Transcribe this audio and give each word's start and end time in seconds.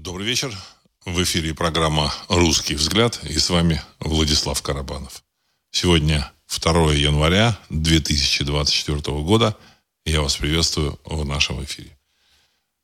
Добрый 0.00 0.28
вечер. 0.28 0.56
В 1.04 1.20
эфире 1.24 1.54
программа 1.54 2.14
«Русский 2.28 2.76
взгляд» 2.76 3.18
и 3.24 3.36
с 3.36 3.50
вами 3.50 3.82
Владислав 3.98 4.62
Карабанов. 4.62 5.24
Сегодня 5.72 6.30
2 6.56 6.92
января 6.92 7.58
2024 7.68 9.00
года. 9.22 9.56
Я 10.04 10.22
вас 10.22 10.36
приветствую 10.36 11.00
в 11.04 11.24
нашем 11.24 11.64
эфире. 11.64 11.98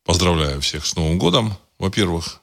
Поздравляю 0.04 0.61
всех 0.61 0.85
с 0.85 0.96
Новым 0.96 1.21
годом, 1.21 1.56
во-первых. 1.79 2.40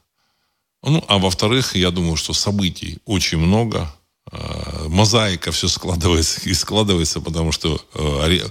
Ну, 0.83 1.03
а 1.09 1.17
во-вторых, 1.17 1.75
я 1.75 1.91
думаю, 1.91 2.15
что 2.15 2.31
событий 2.31 2.99
очень 3.03 3.39
много. 3.39 3.93
Э, 4.31 4.85
мозаика 4.87 5.51
все 5.51 5.67
складывается 5.67 6.39
и 6.49 6.53
складывается, 6.53 7.19
потому 7.19 7.51
что 7.51 7.85
э, 7.93 8.49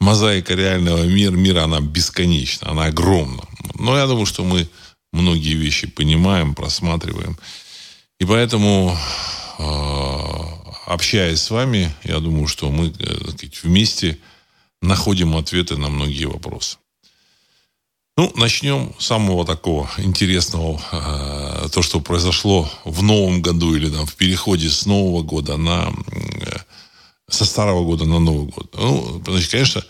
мозаика 0.00 0.54
реального 0.54 1.04
мира, 1.04 1.36
мира, 1.36 1.62
она 1.62 1.80
бесконечна, 1.80 2.72
она 2.72 2.86
огромна. 2.86 3.44
Но 3.76 3.96
я 3.96 4.08
думаю, 4.08 4.26
что 4.26 4.42
мы 4.42 4.68
многие 5.12 5.54
вещи 5.54 5.86
понимаем, 5.86 6.54
просматриваем. 6.54 7.38
И 8.18 8.24
поэтому, 8.24 8.96
э, 9.58 9.62
общаясь 10.86 11.40
с 11.40 11.50
вами, 11.50 11.92
я 12.04 12.18
думаю, 12.20 12.46
что 12.46 12.70
мы 12.70 12.92
сказать, 12.92 13.62
вместе 13.62 14.18
находим 14.80 15.36
ответы 15.36 15.76
на 15.76 15.88
многие 15.88 16.26
вопросы. 16.26 16.78
Ну, 18.16 18.30
начнем 18.36 18.92
с 18.98 19.06
самого 19.06 19.46
такого 19.46 19.88
интересного, 19.96 20.80
э, 20.92 21.68
то, 21.72 21.82
что 21.82 22.00
произошло 22.00 22.70
в 22.84 23.02
новом 23.02 23.40
году 23.40 23.74
или 23.74 23.88
там 23.88 24.06
в 24.06 24.14
переходе 24.16 24.68
с 24.68 24.84
нового 24.84 25.22
года 25.22 25.56
на 25.56 25.92
э, 26.12 26.58
со 27.30 27.44
старого 27.46 27.84
года 27.84 28.04
на 28.04 28.18
новый 28.18 28.48
год. 28.48 28.74
Ну, 28.78 29.22
значит, 29.26 29.50
конечно, 29.50 29.82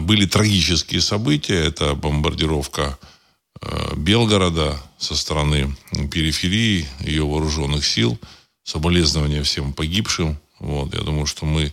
были 0.00 0.24
трагические 0.24 1.02
события. 1.02 1.56
Это 1.56 1.94
бомбардировка 1.94 2.98
э, 3.02 3.13
Белгорода 3.96 4.80
со 4.98 5.14
стороны 5.14 5.76
периферии 6.10 6.86
ее 7.00 7.24
вооруженных 7.24 7.86
сил. 7.86 8.18
Соболезнования 8.62 9.42
всем 9.42 9.72
погибшим. 9.72 10.38
Вот, 10.58 10.94
я 10.94 11.00
думаю, 11.00 11.26
что 11.26 11.44
мы 11.44 11.72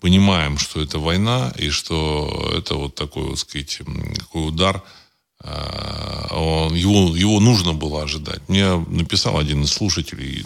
понимаем, 0.00 0.58
что 0.58 0.80
это 0.80 0.98
война 0.98 1.52
и 1.56 1.70
что 1.70 2.52
это 2.56 2.74
вот 2.74 2.94
такой, 2.94 3.24
вот 3.24 3.38
сказать, 3.38 3.80
такой 4.18 4.48
удар– 4.48 4.82
Э, 5.44 6.26
он, 6.30 6.74
его, 6.74 7.16
его 7.16 7.40
нужно 7.40 7.72
было 7.72 8.02
ожидать. 8.02 8.48
Мне 8.48 8.76
написал 8.76 9.38
один 9.38 9.62
из 9.62 9.72
слушателей 9.72 10.44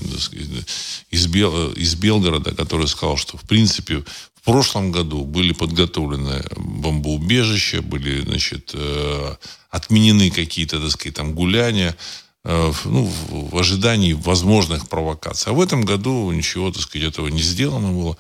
из, 1.10 1.26
Бел, 1.26 1.72
из 1.72 1.94
Белгорода, 1.94 2.54
который 2.54 2.88
сказал, 2.88 3.16
что 3.16 3.36
в 3.36 3.42
принципе 3.42 4.04
в 4.46 4.52
прошлом 4.52 4.92
году 4.92 5.24
были 5.24 5.52
подготовлены 5.52 6.40
бомбоубежища, 6.56 7.82
были 7.82 8.20
значит, 8.20 8.70
э, 8.74 9.34
отменены 9.70 10.30
какие-то 10.30 10.80
так 10.80 10.92
сказать, 10.92 11.16
там, 11.16 11.34
гуляния 11.34 11.96
э, 12.44 12.72
ну, 12.84 13.10
в 13.28 13.58
ожидании 13.58 14.12
возможных 14.12 14.88
провокаций. 14.88 15.50
А 15.50 15.52
в 15.52 15.60
этом 15.60 15.84
году 15.84 16.30
ничего 16.30 16.70
так 16.70 16.80
сказать, 16.80 17.08
этого 17.08 17.26
не 17.26 17.42
сделано 17.42 17.90
было. 17.90 18.16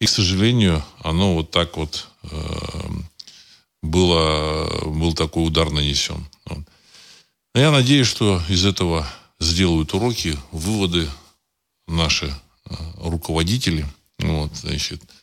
И, 0.00 0.06
к 0.06 0.08
сожалению, 0.08 0.82
оно 1.02 1.34
вот 1.34 1.50
так 1.50 1.76
вот 1.76 2.08
было, 3.82 4.66
был 4.86 5.12
такой 5.12 5.46
удар 5.46 5.70
нанесен. 5.70 6.26
Вот. 6.46 6.64
Я 7.54 7.70
надеюсь, 7.70 8.06
что 8.06 8.40
из 8.48 8.64
этого 8.64 9.06
сделают 9.38 9.92
уроки, 9.92 10.38
выводы 10.52 11.06
наши 11.86 12.26
э, 12.64 12.74
руководители, 12.96 13.86
вот, 14.20 14.56
значит, 14.56 15.02
э, 15.02 15.19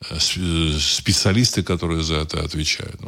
специалисты, 0.00 1.62
которые 1.62 2.02
за 2.02 2.16
это 2.16 2.42
отвечают. 2.42 3.00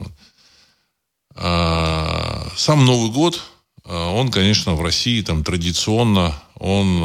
А 1.34 2.48
сам 2.56 2.84
Новый 2.84 3.11
год, 3.11 3.41
э, 3.84 3.94
он, 3.94 4.31
конечно, 4.31 4.75
в 4.75 4.83
России 4.83 5.22
там 5.22 5.44
традиционно, 5.44 6.34
он 6.56 7.03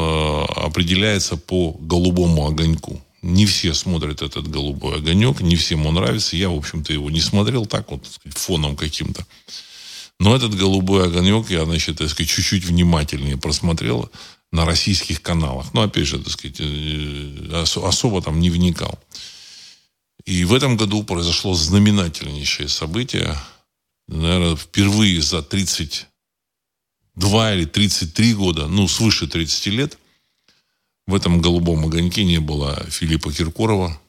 определяется 0.56 1.38
по 1.38 1.74
голубому 1.80 2.48
огоньку 2.48 3.00
не 3.24 3.46
все 3.46 3.74
смотрят 3.74 4.22
этот 4.22 4.50
голубой 4.50 4.98
огонек, 4.98 5.40
не 5.42 5.56
всем 5.56 5.86
он 5.88 5.96
нравится. 5.96 6.36
Я, 6.36 6.50
в 6.50 6.58
общем-то, 6.58 6.94
его 6.94 7.10
не 7.10 7.22
смотрел 7.22 7.66
так 7.66 7.90
вот, 7.90 8.06
сказать, 8.06 8.38
фоном 8.38 8.76
каким-то. 8.76 9.26
Но 10.20 10.36
этот 10.36 10.56
голубой 10.56 11.06
огонек 11.06 11.50
я, 11.50 11.66
значит, 11.66 11.98
так 11.98 12.10
сказать, 12.10 12.30
чуть-чуть 12.30 12.66
внимательнее 12.66 13.38
просмотрел 13.38 14.12
на 14.52 14.66
российских 14.66 15.22
каналах. 15.22 15.74
Но, 15.74 15.84
опять 15.84 16.06
же, 16.06 16.20
так 16.20 16.34
сказать, 16.34 16.58
э, 16.60 17.64
особо 17.82 18.22
там 18.22 18.40
не 18.40 18.50
вникал. 18.50 19.00
И 20.26 20.46
в 20.46 20.54
этом 20.54 20.78
году 20.78 21.04
произошло 21.04 21.54
знаменательнейшее 21.54 22.70
событие. 22.70 23.38
Наверное, 24.08 24.56
впервые 24.56 25.22
за 25.22 25.44
32 25.44 27.54
или 27.54 27.66
33 27.66 28.34
года, 28.34 28.68
ну, 28.68 28.88
свыше 28.88 29.28
30 29.28 29.68
лет, 29.68 29.98
в 31.06 31.16
этом 31.16 31.42
голубом 31.42 31.86
огоньке 31.86 32.24
не 32.24 32.40
было 32.40 32.86
Филиппа 32.90 33.34
Киркорова, 33.34 34.00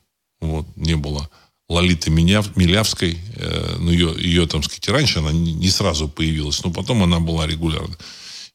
вот, 0.41 0.67
не 0.77 0.95
было 0.95 1.29
Лолиты 1.69 2.11
Милявской. 2.11 3.19
Э, 3.37 3.77
ну, 3.81 3.91
ее, 3.91 4.15
ее, 4.17 4.47
там 4.47 4.63
сказать, 4.63 4.89
раньше 4.89 5.19
она 5.19 5.33
не 5.33 5.71
сразу 5.71 6.09
появилась, 6.09 6.63
но 6.63 6.71
потом 6.71 7.03
она 7.03 7.19
была 7.19 7.47
регулярно. 7.47 7.97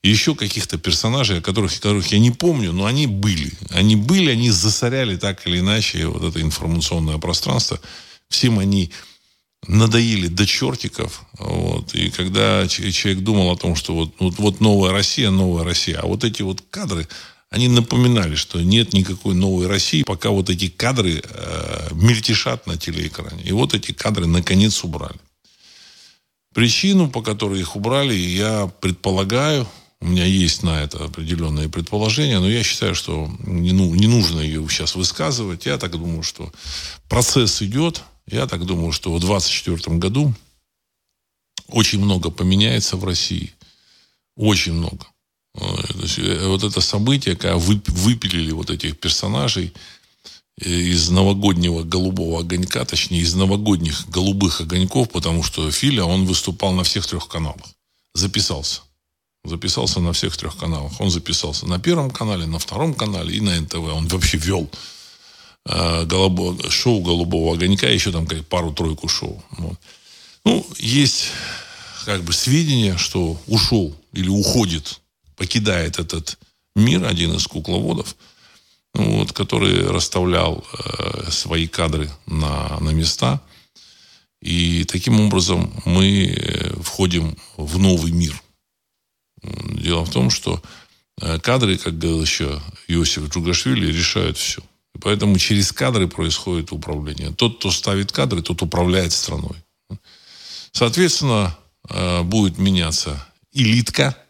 Еще 0.02 0.34
каких-то 0.34 0.78
персонажей, 0.78 1.40
о 1.40 1.42
которых, 1.42 1.74
которых 1.74 2.08
я 2.12 2.20
не 2.20 2.32
помню, 2.32 2.72
но 2.72 2.86
они 2.86 3.06
были. 3.06 3.52
Они 3.70 3.98
были, 3.98 4.32
они 4.32 4.50
засоряли 4.50 5.18
так 5.18 5.46
или 5.46 5.60
иначе 5.60 6.08
вот 6.08 6.24
это 6.24 6.42
информационное 6.42 7.18
пространство. 7.18 7.82
Всем 8.30 8.60
они 8.60 8.92
надоели 9.68 10.28
до 10.28 10.46
чертиков. 10.46 11.24
Вот. 11.38 11.94
И 11.96 12.10
когда 12.12 12.66
человек 12.68 13.20
думал 13.24 13.52
о 13.52 13.58
том, 13.58 13.76
что 13.76 13.94
вот, 13.94 14.14
вот, 14.20 14.38
вот 14.38 14.62
новая 14.62 14.92
Россия, 14.92 15.32
новая 15.32 15.66
Россия, 15.66 16.00
а 16.00 16.08
вот 16.08 16.24
эти 16.24 16.44
вот 16.44 16.64
кадры, 16.70 17.06
они 17.50 17.68
напоминали, 17.68 18.36
что 18.36 18.62
нет 18.62 18.94
никакой 18.94 19.34
новой 19.34 19.68
России, 19.68 20.04
пока 20.04 20.30
вот 20.30 20.50
эти 20.50 20.70
кадры 20.70 21.22
э, 21.24 21.88
мельтешат 21.92 22.68
на 22.68 22.78
телеэкране. 22.78 23.44
И 23.44 23.52
вот 23.52 23.74
эти 23.74 23.92
кадры 23.92 24.28
наконец 24.28 24.84
убрали. 24.84 25.20
Причину, 26.54 27.10
по 27.10 27.22
которой 27.22 27.60
их 27.60 27.76
убрали, 27.76 28.14
я 28.14 28.72
предполагаю, 28.82 29.68
у 30.02 30.08
меня 30.08 30.26
есть 30.26 30.64
на 30.64 30.82
это 30.82 31.04
определенные 31.04 31.68
предположения, 31.68 32.40
но 32.40 32.50
я 32.50 32.64
считаю, 32.64 32.96
что 32.96 33.30
не, 33.40 33.74
ну, 33.74 33.94
не 33.96 34.08
нужно 34.08 34.40
ее 34.40 34.66
сейчас 34.70 34.96
высказывать. 34.96 35.66
Я 35.66 35.78
так 35.78 35.92
думаю, 35.92 36.24
что 36.24 36.52
процесс 37.10 37.62
идет. 37.62 38.04
Я 38.26 38.48
так 38.48 38.66
думаю, 38.66 38.94
что 38.94 39.14
в 39.14 39.20
2024 39.20 39.98
году 39.98 40.34
очень 41.68 42.00
много 42.00 42.32
поменяется 42.32 42.96
в 42.96 43.04
России. 43.04 43.54
Очень 44.38 44.74
много. 44.74 45.06
Э, 45.56 46.48
вот 46.48 46.64
это 46.64 46.80
событие, 46.80 47.36
когда 47.36 47.58
выпилили 47.58 48.52
вот 48.52 48.70
этих 48.70 48.98
персонажей 49.00 49.74
э, 50.62 50.70
из 50.70 51.10
новогоднего 51.10 51.84
голубого 51.84 52.40
огонька, 52.40 52.86
точнее, 52.86 53.20
из 53.20 53.34
новогодних 53.34 54.08
голубых 54.10 54.62
огоньков, 54.62 55.10
потому 55.10 55.44
что 55.44 55.70
Филя, 55.72 56.06
он 56.06 56.26
выступал 56.26 56.72
на 56.72 56.84
всех 56.84 57.06
трех 57.06 57.28
каналах. 57.28 57.66
Записался. 58.14 58.82
Записался 59.44 60.00
на 60.00 60.14
всех 60.14 60.36
трех 60.38 60.58
каналах. 60.58 61.00
Он 61.00 61.10
записался 61.10 61.66
на 61.66 61.80
первом 61.80 62.12
канале, 62.12 62.46
на 62.46 62.60
втором 62.60 62.94
канале 62.94 63.36
и 63.36 63.42
на 63.42 63.60
НТВ. 63.60 63.76
Он 63.76 64.08
вообще 64.08 64.38
вел 64.38 64.70
э, 65.66 66.06
голубо, 66.06 66.58
шоу 66.70 67.02
«Голубого 67.02 67.54
огонька», 67.54 67.88
еще 67.88 68.12
там 68.12 68.28
как 68.28 68.46
пару-тройку 68.46 69.08
шоу. 69.08 69.42
Вот. 69.52 69.80
Ну, 70.46 70.66
есть 70.78 71.28
как 72.06 72.24
бы 72.24 72.34
сведения, 72.34 72.98
что 72.98 73.40
ушел 73.48 73.96
или 74.14 74.30
уходит 74.30 75.00
покидает 75.40 76.00
этот 76.00 76.38
мир, 76.76 77.06
один 77.06 77.34
из 77.34 77.48
кукловодов, 77.48 78.16
вот, 78.94 79.32
который 79.32 79.90
расставлял 79.90 80.64
э, 80.74 81.32
свои 81.32 81.66
кадры 81.68 82.12
на, 82.26 82.78
на 82.80 82.90
места. 82.90 83.42
И 84.42 84.84
таким 84.84 85.20
образом 85.22 85.72
мы 85.86 86.26
э, 86.26 86.74
входим 86.82 87.38
в 87.58 87.80
новый 87.80 88.12
мир. 88.12 88.42
Дело 89.42 90.06
в 90.06 90.12
том, 90.12 90.30
что 90.30 90.62
э, 91.22 91.40
кадры, 91.40 91.78
как 91.78 91.98
говорил 91.98 92.22
еще 92.22 92.62
Иосиф 92.88 93.30
Джугашвили, 93.30 93.92
решают 93.92 94.38
все. 94.38 94.62
И 94.96 95.00
поэтому 95.00 95.38
через 95.38 95.72
кадры 95.72 96.08
происходит 96.08 96.72
управление. 96.72 97.32
Тот, 97.34 97.60
кто 97.60 97.72
ставит 97.72 98.12
кадры, 98.12 98.42
тот 98.42 98.62
управляет 98.62 99.14
страной. 99.14 99.56
Соответственно, 100.72 101.58
э, 101.90 102.24
будет 102.24 102.58
меняться 102.58 103.26
элитка– 103.52 104.18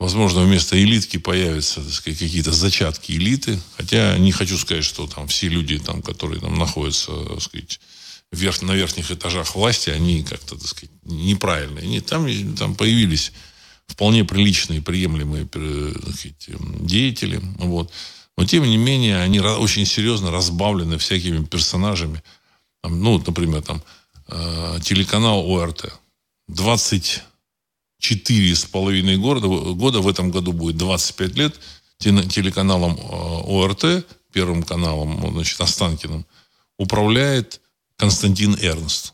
Возможно, 0.00 0.42
вместо 0.42 0.82
элитки 0.82 1.18
появятся 1.18 1.82
сказать, 1.92 2.18
какие-то 2.18 2.52
зачатки 2.52 3.12
элиты. 3.12 3.60
Хотя 3.76 4.16
не 4.16 4.32
хочу 4.32 4.56
сказать, 4.56 4.82
что 4.82 5.06
там 5.06 5.28
все 5.28 5.48
люди, 5.48 5.78
там, 5.78 6.00
которые 6.00 6.40
там 6.40 6.58
находятся 6.58 7.12
так 7.26 7.42
сказать, 7.42 7.80
вверх, 8.32 8.62
на 8.62 8.72
верхних 8.72 9.10
этажах 9.10 9.54
власти, 9.54 9.90
они 9.90 10.24
как-то 10.24 10.56
так 10.56 10.66
сказать, 10.66 10.90
неправильные. 11.04 11.86
Нет, 11.86 12.06
там, 12.06 12.26
там 12.56 12.76
появились 12.76 13.32
вполне 13.90 14.24
приличные, 14.24 14.80
приемлемые 14.80 15.48
э, 15.52 15.92
так 16.04 16.14
сказать, 16.14 16.48
деятели. 16.80 17.40
Вот. 17.58 17.90
Но, 18.36 18.46
тем 18.46 18.64
не 18.64 18.76
менее, 18.76 19.18
они 19.18 19.40
очень 19.40 19.84
серьезно 19.84 20.30
разбавлены 20.30 20.96
всякими 20.96 21.44
персонажами. 21.44 22.22
Ну, 22.82 23.18
например, 23.18 23.62
там, 23.62 23.82
э, 24.28 24.78
телеканал 24.82 25.44
ОРТ. 25.50 25.92
20 26.48 27.22
четыре 27.98 28.54
с 28.54 28.64
половиной 28.64 29.18
года, 29.18 29.46
года, 29.46 30.00
в 30.00 30.08
этом 30.08 30.30
году 30.30 30.52
будет 30.52 30.76
25 30.78 31.36
лет, 31.36 31.60
телеканалом 31.98 32.98
ОРТ, 32.98 34.06
первым 34.32 34.62
каналом, 34.62 35.32
значит, 35.32 35.60
Останкиным, 35.60 36.24
управляет 36.78 37.60
Константин 37.96 38.56
Эрнст. 38.60 39.12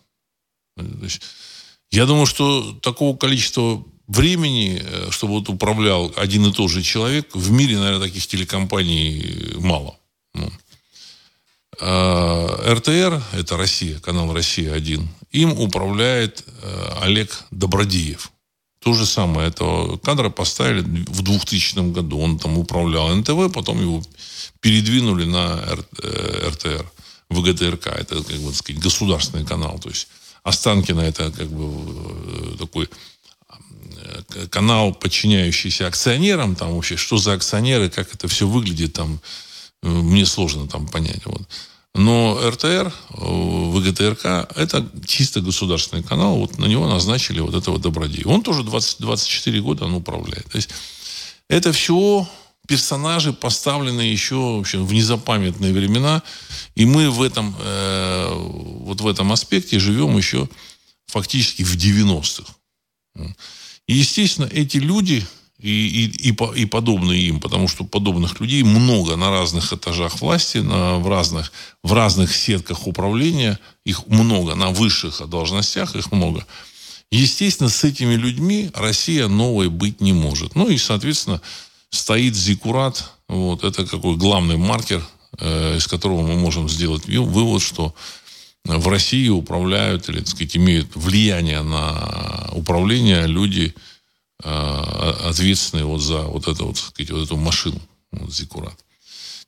Я 1.91 2.07
думаю, 2.07 2.27
что 2.27 2.73
такого 2.75 3.17
количества 3.17 3.85
времени, 4.07 4.81
э, 4.83 5.11
чтобы 5.11 5.35
вот 5.35 5.49
управлял 5.49 6.13
один 6.17 6.47
и 6.47 6.53
тот 6.53 6.71
же 6.71 6.83
человек, 6.83 7.35
в 7.35 7.51
мире, 7.51 7.79
наверное, 7.79 8.09
таких 8.09 8.27
телекомпаний 8.27 9.55
мало. 9.57 9.99
Ну. 10.35 10.51
А, 11.79 12.75
РТР, 12.75 13.23
это 13.33 13.57
Россия, 13.57 13.99
канал 14.01 14.33
«Россия-1», 14.33 15.07
им 15.33 15.53
управляет 15.61 16.45
э, 16.63 16.93
Олег 17.03 17.45
Добродеев. 17.51 18.31
То 18.81 18.95
же 18.95 19.05
самое. 19.05 19.49
Этого 19.49 19.99
кадра 19.99 20.31
поставили 20.31 20.81
в 20.81 21.23
2000 21.23 21.93
году. 21.93 22.21
Он 22.21 22.39
там 22.39 22.57
управлял 22.57 23.15
НТВ, 23.15 23.53
потом 23.53 23.81
его 23.81 24.03
передвинули 24.61 25.25
на 25.25 25.57
РТР, 26.49 26.69
э, 26.69 26.85
ВГТРК. 27.29 27.89
Это, 27.89 28.23
как 28.23 28.37
бы 28.37 28.55
сказать, 28.55 28.81
государственный 28.81 29.45
канал. 29.45 29.79
То 29.81 29.89
есть 29.89 30.09
Останкино 30.45 31.01
это 31.01 31.33
как 31.33 31.49
бы 31.49 32.55
э, 32.55 32.57
такой 32.59 32.85
э, 32.85 32.89
канал, 34.51 34.95
подчиняющийся 34.95 35.87
акционерам, 35.87 36.55
там 36.55 36.75
вообще, 36.75 36.97
что 36.97 37.19
за 37.19 37.35
акционеры, 37.35 37.91
как 37.91 38.15
это 38.15 38.29
все 38.29 38.47
выглядит, 38.47 38.95
там, 38.95 39.21
мне 39.83 40.27
сложно 40.27 40.69
там 40.69 40.87
понять. 40.87 41.25
Вот. 41.27 41.43
Но 41.95 42.39
РТР, 42.51 42.93
ВГТРК, 43.09 44.53
это 44.55 44.87
чисто 45.07 45.41
государственный 45.41 46.03
канал, 46.03 46.37
вот 46.37 46.59
на 46.59 46.67
него 46.67 46.87
назначили 46.87 47.41
вот 47.41 47.55
этого 47.55 47.79
Добродея. 47.79 48.27
Он 48.27 48.43
тоже 48.43 48.63
20, 48.65 49.01
24 49.01 49.61
года 49.63 49.87
он 49.87 49.95
управляет. 49.95 50.45
То 50.51 50.57
есть 50.57 50.69
это 51.49 51.73
все 51.73 52.29
персонажи, 52.69 53.33
поставленные 53.33 54.13
еще 54.13 54.35
в, 54.35 54.61
общем, 54.61 54.85
в 54.85 54.93
незапамятные 54.93 55.73
времена, 55.73 56.23
и 56.75 56.85
мы 56.85 57.11
в 57.11 57.23
этом, 57.23 57.57
э, 57.59 58.31
вот 58.35 59.01
в 59.01 59.07
этом 59.07 59.33
аспекте 59.33 59.79
живем 59.79 60.17
еще 60.17 60.49
фактически 61.07 61.63
в 61.63 61.77
90-х. 61.77 62.53
И, 63.87 63.95
естественно, 63.95 64.49
эти 64.51 64.79
люди, 64.79 65.25
и, 65.59 65.71
и, 65.71 66.31
и, 66.31 66.37
и 66.55 66.67
подобные 66.67 67.23
им, 67.23 67.41
потому 67.41 67.69
что 67.69 67.85
подобных 67.85 68.41
людей 68.41 68.63
много 68.63 69.17
на 69.17 69.31
разных 69.31 69.73
этажах 69.73 70.21
власти, 70.21 70.59
на, 70.59 70.99
в, 70.99 71.09
разных, 71.09 71.53
в 71.83 71.93
разных 71.93 72.35
сетках 72.35 72.87
управления, 72.87 73.59
их 73.85 74.07
много, 74.07 74.55
на 74.55 74.71
высших 74.71 75.27
должностях 75.29 75.97
их 75.97 76.13
много. 76.13 76.45
Естественно, 77.11 77.69
с 77.69 77.85
этими 77.85 78.15
людьми 78.15 78.71
Россия 78.75 79.29
новой 79.29 79.69
быть 79.69 80.01
не 80.01 80.13
может. 80.13 80.57
Ну 80.57 80.69
и, 80.69 80.77
соответственно, 80.77 81.41
стоит 81.91 82.35
зикурат, 82.35 83.13
вот, 83.29 83.65
это 83.65 83.87
какой 83.87 84.17
главный 84.17 84.57
маркер, 84.57 85.07
э, 85.39 85.77
из 85.77 85.87
которого 85.87 86.23
мы 86.23 86.35
можем 86.35 86.69
сделать 86.69 87.07
вывод, 87.07 87.63
что 87.63 87.95
в 88.67 88.89
России 88.89 89.29
управляют 89.29 90.09
или, 90.09 90.19
так 90.19 90.29
сказать, 90.29 90.57
имеют 90.57 90.95
влияние 90.95 91.63
на 91.63 92.51
управление 92.53 93.27
люди, 93.27 93.75
Э, 94.45 95.15
ответственные 95.25 95.87
вот 95.87 96.01
за 96.03 96.21
вот, 96.23 96.47
это, 96.47 96.65
вот, 96.65 96.77
сказать, 96.77 97.11
вот 97.11 97.25
эту 97.25 97.37
машину, 97.37 97.81
вот, 98.13 98.33
Зиккурат. 98.33 98.79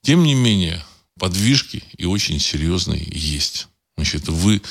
Тем 0.01 0.23
не 0.23 0.35
менее, 0.35 0.83
подвижки 1.19 1.85
и 1.99 2.07
очень 2.07 2.41
серьезные 2.41 3.07
есть. 3.07 3.69
Значит, 3.97 4.29
вы, 4.29 4.63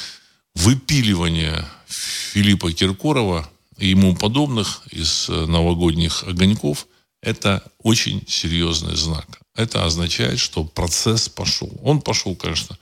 выпиливание 0.56 1.66
Филиппа 1.88 2.74
Киркорова 2.74 3.48
и 3.78 3.90
ему 3.90 4.16
подобных 4.16 4.82
из 4.90 5.30
э, 5.30 5.46
новогодних 5.46 6.24
огоньков– 6.24 6.88
это 7.22 7.64
очень 7.84 8.24
серьезный 8.28 8.96
знак. 8.96 9.40
Это 9.56 9.86
означает, 9.86 10.40
что 10.40 10.64
процесс 10.64 11.30
пошел. 11.30 11.72
Он 11.84 12.02
пошел, 12.02 12.36
конечно, 12.36 12.76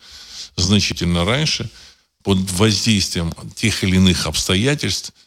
значительно 0.56 1.26
раньше, 1.26 1.70
под 2.24 2.40
воздействием 2.52 3.34
тех 3.56 3.84
или 3.84 3.96
иных 3.98 4.28
обстоятельств– 4.28 5.14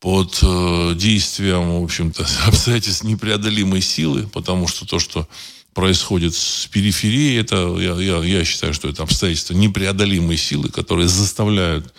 под 0.00 0.38
э, 0.42 0.94
действием, 0.96 1.80
в 1.80 1.84
общем-то, 1.84 2.26
обстоятельств 2.46 3.04
непреодолимой 3.04 3.82
силы, 3.82 4.26
потому 4.26 4.66
что 4.66 4.86
то, 4.86 4.98
что 4.98 5.28
происходит 5.74 6.34
с 6.34 6.66
периферией, 6.66 7.38
это, 7.38 7.76
я, 7.78 7.94
я, 7.94 8.24
я 8.24 8.44
считаю, 8.44 8.74
что 8.74 8.88
это 8.88 9.02
обстоятельства 9.02 9.54
непреодолимой 9.54 10.36
силы, 10.36 10.68
которые 10.70 11.06
заставляют 11.06 11.94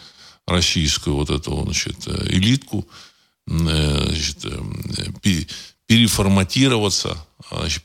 российскую 0.45 1.15
вот 1.15 1.29
эту, 1.29 1.63
значит, 1.63 2.07
э, 2.07 2.27
элитку 2.31 2.87
э, 3.47 4.05
значит, 4.09 4.45
переформатироваться, 5.91 7.17
значит, 7.51 7.83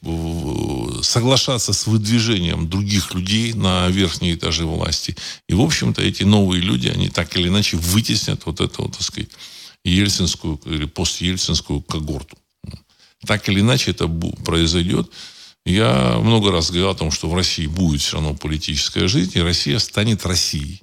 соглашаться 1.02 1.72
с 1.72 1.88
выдвижением 1.88 2.68
других 2.70 3.12
людей 3.14 3.52
на 3.52 3.88
верхние 3.88 4.34
этажи 4.34 4.64
власти. 4.64 5.16
И, 5.48 5.54
в 5.54 5.60
общем-то, 5.60 6.02
эти 6.02 6.22
новые 6.22 6.62
люди, 6.62 6.86
они 6.86 7.08
так 7.08 7.36
или 7.36 7.48
иначе 7.48 7.76
вытеснят 7.76 8.46
вот 8.46 8.60
это, 8.60 8.82
вот, 8.82 8.92
так 8.92 9.02
сказать, 9.02 9.30
ельцинскую 9.84 10.60
или 10.66 10.84
постельцинскую 10.84 11.82
когорту. 11.82 12.38
Так 13.26 13.48
или 13.48 13.58
иначе 13.58 13.90
это 13.90 14.06
произойдет. 14.06 15.10
Я 15.64 16.20
много 16.20 16.52
раз 16.52 16.70
говорил 16.70 16.90
о 16.90 16.94
том, 16.94 17.10
что 17.10 17.28
в 17.28 17.34
России 17.34 17.66
будет 17.66 18.02
все 18.02 18.18
равно 18.18 18.34
политическая 18.34 19.08
жизнь, 19.08 19.32
и 19.34 19.40
Россия 19.40 19.80
станет 19.80 20.24
Россией. 20.24 20.80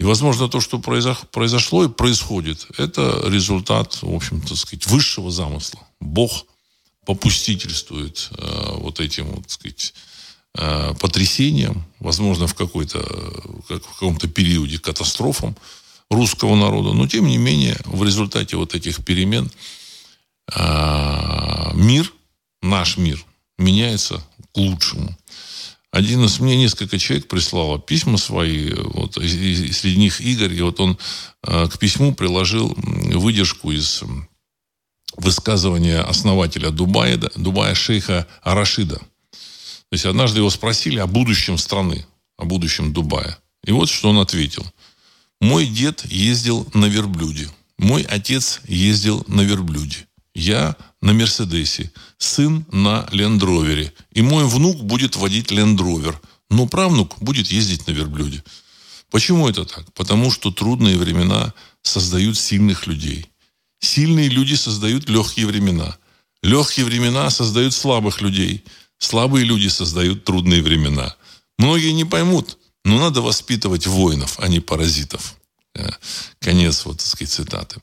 И, 0.00 0.02
возможно, 0.02 0.48
то, 0.48 0.60
что 0.60 0.78
произошло 0.78 1.84
и 1.84 1.88
происходит, 1.90 2.66
это 2.78 3.22
результат, 3.26 3.98
в 4.00 4.14
общем-то, 4.14 4.56
сказать, 4.56 4.86
высшего 4.86 5.30
замысла. 5.30 5.80
Бог 6.00 6.46
попустительствует 7.04 8.30
э, 8.30 8.76
вот 8.76 8.98
этим, 8.98 9.26
вот, 9.26 9.50
сказать, 9.50 9.92
э, 10.56 10.94
потрясениям, 10.98 11.84
возможно, 11.98 12.46
в, 12.46 12.54
какой-то, 12.54 12.98
как, 13.68 13.84
в 13.84 13.92
каком-то 13.92 14.26
периоде 14.26 14.78
катастрофам, 14.78 15.54
русского 16.08 16.56
народа. 16.56 16.94
Но, 16.94 17.06
тем 17.06 17.26
не 17.26 17.36
менее, 17.36 17.76
в 17.84 18.02
результате 18.02 18.56
вот 18.56 18.74
этих 18.74 19.04
перемен 19.04 19.50
а, 20.50 21.72
мир, 21.74 22.10
наш 22.62 22.96
мир, 22.96 23.22
меняется 23.58 24.24
к 24.54 24.56
лучшему. 24.56 25.14
Один 25.92 26.24
из 26.24 26.38
мне 26.38 26.56
несколько 26.56 26.98
человек 26.98 27.26
прислало 27.26 27.80
письма 27.80 28.16
свои, 28.16 28.72
вот, 28.72 29.16
и, 29.16 29.72
среди 29.72 29.96
них 29.96 30.20
Игорь, 30.20 30.54
и 30.54 30.62
вот 30.62 30.78
он 30.78 30.98
а, 31.42 31.68
к 31.68 31.78
письму 31.78 32.14
приложил 32.14 32.76
выдержку 32.76 33.72
из 33.72 34.02
высказывания 35.16 36.00
основателя 36.00 36.70
Дубая, 36.70 37.16
Дубая 37.34 37.74
шейха 37.74 38.28
Арашида. 38.42 38.96
То 38.98 39.92
есть 39.92 40.06
однажды 40.06 40.38
его 40.38 40.50
спросили 40.50 40.98
о 41.00 41.08
будущем 41.08 41.58
страны, 41.58 42.06
о 42.36 42.44
будущем 42.44 42.92
Дубая. 42.92 43.38
И 43.64 43.72
вот 43.72 43.88
что 43.88 44.10
он 44.10 44.18
ответил– 44.18 44.64
мой 45.40 45.66
дед 45.66 46.04
ездил 46.04 46.68
на 46.74 46.84
верблюде. 46.84 47.48
Мой 47.78 48.02
отец 48.02 48.60
ездил 48.66 49.24
на 49.26 49.40
верблюде. 49.40 50.06
Я 50.34 50.76
на 51.02 51.12
Мерседесе. 51.12 51.92
Сын 52.18 52.64
на 52.70 53.08
Лендровере. 53.10 53.92
И 54.12 54.22
мой 54.22 54.44
внук 54.46 54.82
будет 54.82 55.16
водить 55.16 55.50
Лендровер. 55.50 56.20
Но 56.50 56.66
правнук 56.66 57.16
будет 57.20 57.48
ездить 57.48 57.86
на 57.86 57.92
верблюде. 57.92 58.42
Почему 59.10 59.48
это 59.48 59.64
так? 59.64 59.92
Потому 59.94 60.30
что 60.30 60.50
трудные 60.50 60.96
времена 60.96 61.52
создают 61.82 62.38
сильных 62.38 62.86
людей. 62.86 63.26
Сильные 63.80 64.28
люди 64.28 64.54
создают 64.54 65.08
легкие 65.08 65.46
времена. 65.46 65.96
Легкие 66.42 66.86
времена 66.86 67.30
создают 67.30 67.74
слабых 67.74 68.20
людей. 68.20 68.64
Слабые 68.98 69.44
люди 69.44 69.68
создают 69.68 70.24
трудные 70.24 70.62
времена. 70.62 71.16
Многие 71.58 71.92
не 71.92 72.04
поймут, 72.04 72.58
но 72.84 72.98
надо 72.98 73.22
воспитывать 73.22 73.86
воинов, 73.86 74.38
а 74.38 74.48
не 74.48 74.60
паразитов. 74.60 75.36
Э, 75.74 75.88
конец, 76.40 76.84
вот, 76.84 76.98
так 76.98 77.06
сказать, 77.06 77.32
цитаты. 77.32 77.80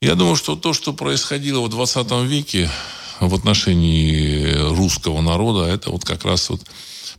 Я 0.00 0.14
думаю, 0.14 0.36
что 0.36 0.56
то, 0.56 0.72
что 0.72 0.92
происходило 0.92 1.60
в 1.60 1.68
20 1.68 2.10
веке 2.24 2.70
в 3.20 3.34
отношении 3.34 4.52
русского 4.74 5.20
народа, 5.20 5.66
это 5.66 5.90
вот 5.90 6.04
как 6.04 6.24
раз 6.24 6.50
вот 6.50 6.62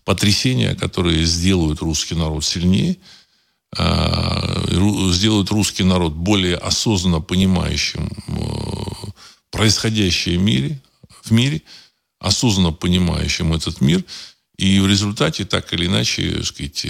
потрясения, 0.03 0.75
которые 0.75 1.25
сделают 1.25 1.81
русский 1.81 2.15
народ 2.15 2.45
сильнее, 2.45 2.98
э, 3.77 5.12
сделают 5.12 5.50
русский 5.51 5.84
народ 5.84 6.13
более 6.13 6.55
осознанно 6.55 7.22
понимающим 7.22 8.10
э, 8.27 9.10
происходящее 9.51 10.39
в 10.39 10.41
мире, 10.41 10.81
в 11.24 11.31
мире, 11.31 11.62
осознанно 12.19 12.72
понимающим 12.72 13.53
этот 13.53 13.81
мир– 13.81 14.03
и 14.57 14.79
в 14.79 14.88
результате, 14.88 15.43
так 15.43 15.74
или 15.74 15.86
иначе, 15.86 16.41
сказать, 16.43 16.86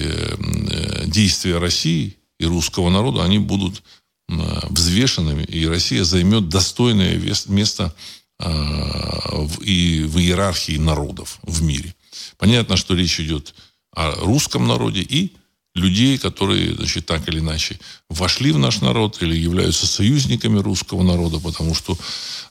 действия 1.07 1.57
России 1.57 2.15
и 2.45 2.47
русского 2.47 2.89
народа, 2.89 3.23
они 3.23 3.39
будут 3.39 3.83
взвешенными, 4.27 5.43
и 5.43 5.67
Россия 5.67 6.03
займет 6.03 6.49
достойное 6.49 7.21
место 7.47 7.93
а, 8.39 9.47
и 9.61 10.03
в 10.03 10.17
иерархии 10.17 10.77
народов 10.77 11.39
в 11.43 11.61
мире. 11.61 11.95
Понятно, 12.37 12.75
что 12.75 12.95
речь 12.95 13.19
идет 13.19 13.53
о 13.91 14.11
русском 14.25 14.67
народе 14.67 15.01
и 15.01 15.33
людей, 15.75 16.17
которые, 16.17 16.73
значит, 16.73 17.05
так 17.05 17.27
или 17.27 17.39
иначе 17.39 17.79
вошли 18.09 18.51
в 18.51 18.57
наш 18.57 18.81
народ 18.81 19.21
или 19.21 19.35
являются 19.35 19.85
союзниками 19.85 20.59
русского 20.59 21.03
народа, 21.03 21.39
потому 21.39 21.75
что 21.75 21.97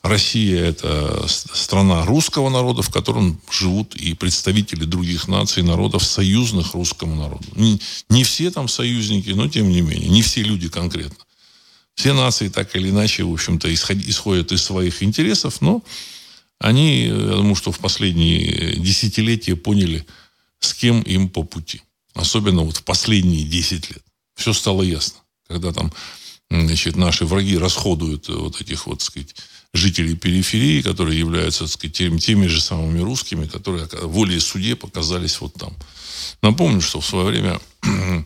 Россия– 0.03 0.63
это 0.65 1.27
страна 1.29 2.05
русского 2.05 2.51
народа, 2.51 2.83
в 2.83 2.91
котором 2.91 3.41
живут 3.51 3.97
и 3.97 4.13
представители 4.13 4.85
других 4.85 5.27
наций 5.27 5.63
народов, 5.63 6.05
союзных 6.05 6.75
русскому 6.75 7.17
народу. 7.17 7.47
Не, 7.57 7.81
не 8.11 8.25
все 8.25 8.51
там 8.51 8.69
союзники, 8.69 9.31
но 9.31 9.49
тем 9.49 9.71
не 9.71 9.81
менее, 9.81 10.11
не 10.11 10.23
все 10.23 10.43
люди 10.43 10.69
конкретно. 10.69 11.25
Все 11.95 12.13
нации 12.13 12.49
так 12.49 12.77
или 12.77 12.91
иначе, 12.91 13.25
в 13.25 13.33
общем-то, 13.33 13.73
исходят 13.73 14.53
из 14.53 14.63
своих 14.63 15.03
интересов, 15.03 15.63
но 15.63 15.83
они, 16.59 17.07
я 17.07 17.15
думаю, 17.15 17.55
что 17.55 17.73
в 17.73 17.79
последние 17.79 18.77
десятилетия 18.77 19.57
поняли, 19.57 20.05
с 20.61 20.75
кем 20.75 21.01
им 21.03 21.29
по 21.31 21.43
пути. 21.43 21.81
Особенно 22.15 22.63
вот 22.63 22.79
в 22.79 22.85
последние 22.85 23.45
10 23.45 23.91
лет. 23.91 24.03
Все 24.37 24.53
стало 24.53 24.83
ясно. 24.83 25.21
Когда 25.49 25.73
там 25.73 25.93
значит, 26.51 26.97
наши 26.97 27.25
враги 27.25 27.59
расходуют 27.59 28.29
вот 28.29 28.61
этих 28.61 28.87
вот, 28.87 28.99
так 28.99 29.07
сказать, 29.07 29.35
жителей 29.73 30.15
периферии, 30.15 30.83
которые 30.83 31.19
являются, 31.19 31.65
так 31.65 31.73
сказать, 31.73 31.97
теми, 31.97 32.19
теми 32.19 32.47
же 32.47 32.61
самыми 32.61 33.01
русскими, 33.01 33.47
которые 33.47 33.89
волей 34.03 34.39
суде 34.39 34.77
показались 34.77 35.41
вот 35.41 35.55
там. 35.55 35.75
Напомню, 36.43 36.81
что 36.81 37.01
в 37.01 37.07
свое 37.07 37.27
время, 37.27 37.61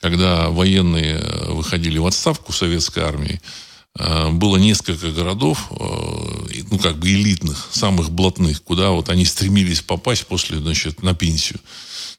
когда 0.00 0.50
военные 0.50 1.14
э, 1.14 1.52
выходили 1.52 1.98
в 1.98 2.06
отставку 2.06 2.52
советской 2.52 3.02
армии, 3.02 3.40
э, 3.40 3.69
было 3.96 4.56
несколько 4.56 5.10
городов, 5.10 5.66
э, 5.70 6.62
ну, 6.70 6.78
как 6.78 6.98
бы 6.98 7.10
элитных, 7.10 7.68
самых 7.72 8.10
блатных, 8.10 8.62
куда 8.62 8.90
вот 8.90 9.08
они 9.08 9.24
стремились 9.24 9.82
попасть 9.82 10.26
после, 10.26 10.58
значит, 10.58 11.02
на 11.02 11.14
пенсию. 11.14 11.60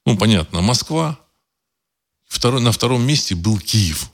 Ну, 0.06 0.18
понятно, 0.18 0.62
Москва. 0.62 1.18
Второй, 2.28 2.62
на 2.62 2.72
втором 2.72 3.06
месте 3.06 3.36
был 3.36 3.58
Киев. 3.58 4.10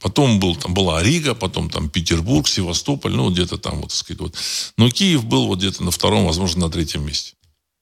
Потом 0.00 0.40
был, 0.40 0.56
там 0.56 0.74
была 0.74 1.02
Рига, 1.02 1.34
потом 1.34 1.70
там 1.70 1.88
Петербург, 1.88 2.48
Севастополь, 2.48 3.12
ну, 3.12 3.30
где-то 3.30 3.58
там, 3.58 3.80
вот, 3.80 3.90
так 3.90 3.96
сказать, 3.96 4.20
вот. 4.20 4.34
Но 4.76 4.90
Киев 4.90 5.24
был 5.24 5.46
вот 5.46 5.58
где-то 5.58 5.84
на 5.84 5.90
втором, 5.90 6.26
возможно, 6.26 6.66
на 6.66 6.72
третьем 6.72 7.04
месте. 7.06 7.34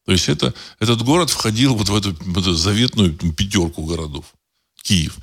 То 0.07 0.13
есть 0.13 0.29
это, 0.29 0.55
этот 0.81 1.03
город 1.03 1.31
входил 1.31 1.75
вот 1.77 1.89
в 1.89 1.95
эту, 1.95 2.15
в 2.15 2.39
эту 2.39 2.55
заветную 2.55 3.15
пятерку 3.15 3.85
городов. 3.85 4.27
Киев. 4.83 5.17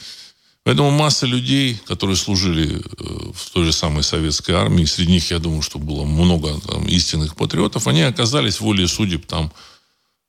Поэтому 0.67 0.91
масса 0.91 1.25
людей, 1.25 1.79
которые 1.85 2.17
служили 2.17 2.81
э, 2.81 3.31
в 3.33 3.49
той 3.51 3.63
же 3.63 3.71
самой 3.71 4.03
советской 4.03 4.51
армии, 4.51 4.83
среди 4.83 5.13
них, 5.13 5.31
я 5.31 5.39
думаю, 5.39 5.61
что 5.61 5.79
было 5.79 6.03
много 6.03 6.59
там, 6.59 6.85
истинных 6.89 7.37
патриотов, 7.37 7.87
они 7.87 8.01
оказались 8.01 8.59
волей 8.59 8.85
судеб 8.87 9.25
там 9.25 9.53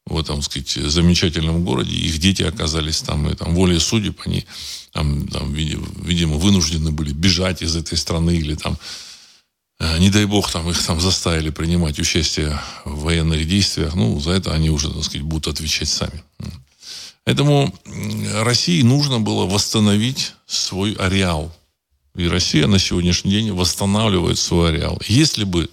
в 0.07 0.17
этом, 0.17 0.41
сказать, 0.43 0.69
замечательном 0.69 1.65
городе. 1.65 1.93
Их 1.93 2.19
дети 2.19 2.45
оказались 2.45 3.01
там, 3.01 3.29
и 3.29 3.35
там 3.35 3.53
волей 3.53 3.81
судеб 3.81 4.21
они 4.27 4.47
там, 4.93 5.27
там, 5.27 5.53
видимо, 5.53 6.37
вынуждены 6.37 6.93
были 6.93 7.13
бежать 7.13 7.61
из 7.63 7.75
этой 7.75 7.99
страны 7.99 8.37
или 8.37 8.55
там, 8.55 8.79
э, 9.81 9.99
не 9.99 10.09
дай 10.09 10.25
бог, 10.25 10.53
там 10.53 10.71
их 10.71 10.81
там 10.87 11.01
заставили 11.01 11.51
принимать 11.51 11.99
участие 11.99 12.61
в 12.85 13.01
военных 13.01 13.45
действиях. 13.49 13.97
Ну, 13.97 14.21
за 14.21 14.31
это 14.31 14.55
они 14.55 14.71
уже, 14.71 14.89
так 14.89 15.03
сказать, 15.03 15.23
будут 15.23 15.49
отвечать 15.49 15.89
сами. 15.89 16.23
Поэтому 17.29 17.71
России 18.43 18.81
нужно 18.81 19.21
было 19.21 19.45
восстановить 19.45 20.33
свой 20.47 20.95
ареал. 20.95 21.55
И 22.17 22.27
Россия 22.27 22.67
на 22.67 22.79
сегодняшний 22.79 23.33
день 23.33 23.53
восстанавливает 23.53 24.39
свой 24.39 24.71
ареал. 24.71 24.99
Если 25.07 25.45
бы 25.45 25.69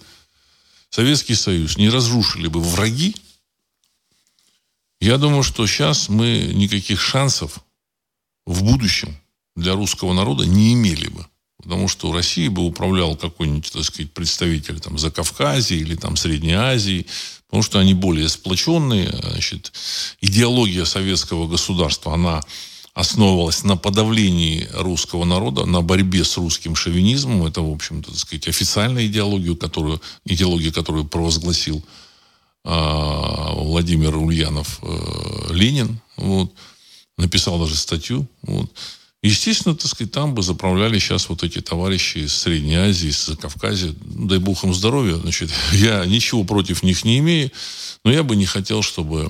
Советский 0.90 1.34
Союз 1.34 1.78
не 1.78 1.88
разрушили 1.88 2.48
бы 2.48 2.60
враги, 2.60 3.16
я 5.00 5.16
думаю, 5.16 5.42
что 5.42 5.66
сейчас 5.66 6.10
мы 6.10 6.52
никаких 6.52 7.00
шансов 7.00 7.64
в 8.44 8.62
будущем 8.62 9.16
для 9.54 9.72
русского 9.72 10.12
народа 10.12 10.44
не 10.44 10.74
имели 10.74 11.08
бы. 11.08 11.26
Потому 11.56 11.88
что 11.88 12.12
России 12.12 12.48
бы 12.48 12.66
управлял 12.66 13.16
какой-нибудь, 13.16 13.72
так 13.72 13.82
сказать, 13.82 14.12
представитель 14.12 14.78
там, 14.78 14.98
Закавказья 14.98 15.78
или 15.78 15.96
там 15.96 16.16
Средней 16.16 16.52
Азии, 16.52 17.06
потому 17.46 17.62
что 17.62 17.78
они 17.78 17.94
более 17.94 18.28
сплоченные. 18.28 19.10
Значит, 19.22 19.72
идеология 20.20 20.84
советского 20.84 21.46
государства, 21.46 22.14
она 22.14 22.40
основывалась 22.94 23.62
на 23.62 23.76
подавлении 23.76 24.68
русского 24.72 25.24
народа, 25.24 25.66
на 25.66 25.82
борьбе 25.82 26.24
с 26.24 26.36
русским 26.38 26.74
шовинизмом. 26.74 27.44
Это, 27.44 27.60
в 27.60 27.70
общем-то, 27.70 28.10
так 28.10 28.18
сказать, 28.18 28.48
официальная 28.48 29.06
идеология, 29.06 29.54
которую, 29.54 30.00
идеология, 30.24 30.72
которую 30.72 31.04
провозгласил 31.04 31.84
а, 32.64 33.52
Владимир 33.54 34.16
Ульянов 34.16 34.80
э, 34.82 35.52
Ленин, 35.52 36.00
вот, 36.16 36.52
написал 37.18 37.60
даже 37.60 37.76
статью. 37.76 38.26
Вот. 38.42 38.70
Естественно, 39.26 39.74
так 39.74 39.90
сказать, 39.90 40.12
там 40.12 40.34
бы 40.34 40.42
заправляли 40.42 41.00
сейчас 41.00 41.28
вот 41.28 41.42
эти 41.42 41.60
товарищи 41.60 42.18
из 42.18 42.34
Средней 42.34 42.76
Азии, 42.76 43.08
из 43.08 43.30
Кавказа. 43.40 43.94
Ну, 44.04 44.28
дай 44.28 44.38
бог 44.38 44.62
им 44.62 44.72
здоровья. 44.72 45.16
Значит, 45.16 45.50
я 45.72 46.06
ничего 46.06 46.44
против 46.44 46.82
них 46.84 47.04
не 47.04 47.18
имею, 47.18 47.50
но 48.04 48.12
я 48.12 48.22
бы 48.22 48.36
не 48.36 48.46
хотел, 48.46 48.82
чтобы 48.82 49.28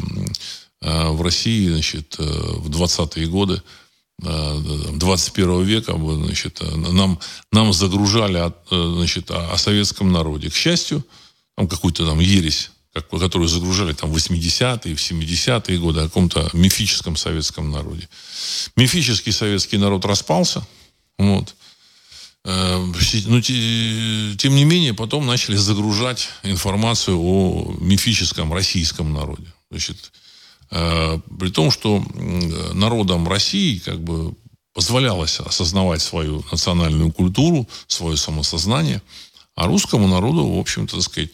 э, 0.83 1.09
в 1.09 1.23
России, 1.23 1.69
значит, 1.71 2.17
э, 2.19 2.23
в 2.25 2.69
20-е 2.71 3.27
годы 3.27 3.63
21 4.19 5.63
века 5.65 5.93
значит, 5.95 6.63
нам, 6.75 7.19
нам 7.53 7.73
загружали 7.75 8.51
значит, 8.71 9.31
о 9.31 9.59
советском 9.59 10.11
народе. 10.11 10.49
К 10.49 10.55
счастью, 10.55 11.05
там 11.55 11.69
какую-то 11.69 12.07
там 12.07 12.19
ересь 12.21 12.71
которую 13.03 13.49
загружали 13.49 13.93
там 13.93 14.11
в 14.11 14.17
80-е, 14.17 14.95
в 14.95 14.99
70-е 14.99 15.79
годы, 15.79 16.01
о 16.01 16.05
каком-то 16.05 16.49
мифическом 16.53 17.17
советском 17.17 17.71
народе. 17.71 18.09
Мифический 18.77 19.33
советский 19.33 19.79
народ 19.79 20.05
распался. 20.05 20.67
Вот. 21.19 21.55
Э, 22.45 22.77
Но, 22.79 22.93
ну, 23.27 23.41
тем 23.41 24.55
не 24.55 24.65
менее, 24.65 24.95
потом 24.95 25.27
начали 25.27 25.57
загружать 25.57 26.29
информацию 26.43 27.19
о 27.19 27.75
мифическом 27.81 28.53
российском 28.53 29.13
народе. 29.13 29.53
Значит, 29.71 30.13
э, 30.71 31.19
при 31.39 31.51
том, 31.51 31.71
что 31.71 32.05
народам 32.73 33.29
России 33.29 33.79
как 33.79 34.01
бы 34.01 34.35
позволялось 34.73 35.41
осознавать 35.41 36.03
свою 36.03 36.45
национальную 36.53 37.11
культуру, 37.11 37.67
свое 37.89 38.17
самосознание, 38.17 39.01
а 39.55 39.67
русскому 39.67 40.07
народу, 40.07 40.47
в 40.47 40.59
общем-то, 40.59 41.01
сказать, 41.01 41.31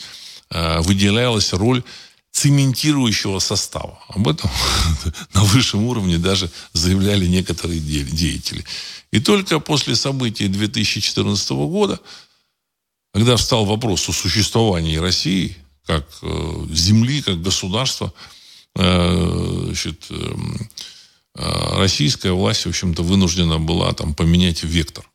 выделялась 0.52 1.52
роль 1.52 1.82
цементирующего 2.32 3.38
состава. 3.38 3.99
Об 4.09 4.28
этом 4.28 4.50
на 5.35 5.44
высшем 5.44 5.85
уровне 5.85 6.18
даже 6.18 6.50
заявляли 6.73 7.26
некоторые 7.26 7.80
деятели. 7.80 8.64
И 9.11 9.21
только 9.21 9.61
после 9.61 9.94
событий 9.94 10.49
2014 10.49 11.50
года, 11.50 12.00
когда 13.12 13.37
встал 13.37 13.66
вопрос 13.66 14.09
о 14.09 14.12
существовании 14.12 14.97
России 14.97 15.56
как 15.87 16.06
э, 16.23 16.66
земли, 16.71 17.23
как 17.23 17.42
государства, 17.42 18.12
э, 18.76 19.62
значит, 19.66 20.09
российская 21.35 22.32
власть, 22.32 22.66
в 22.66 22.68
общем-то, 22.68 23.02
вынуждена 23.02 23.59
была 23.59 23.92
там 23.94 24.14
поменять 24.14 24.64
вектор. 24.64 25.09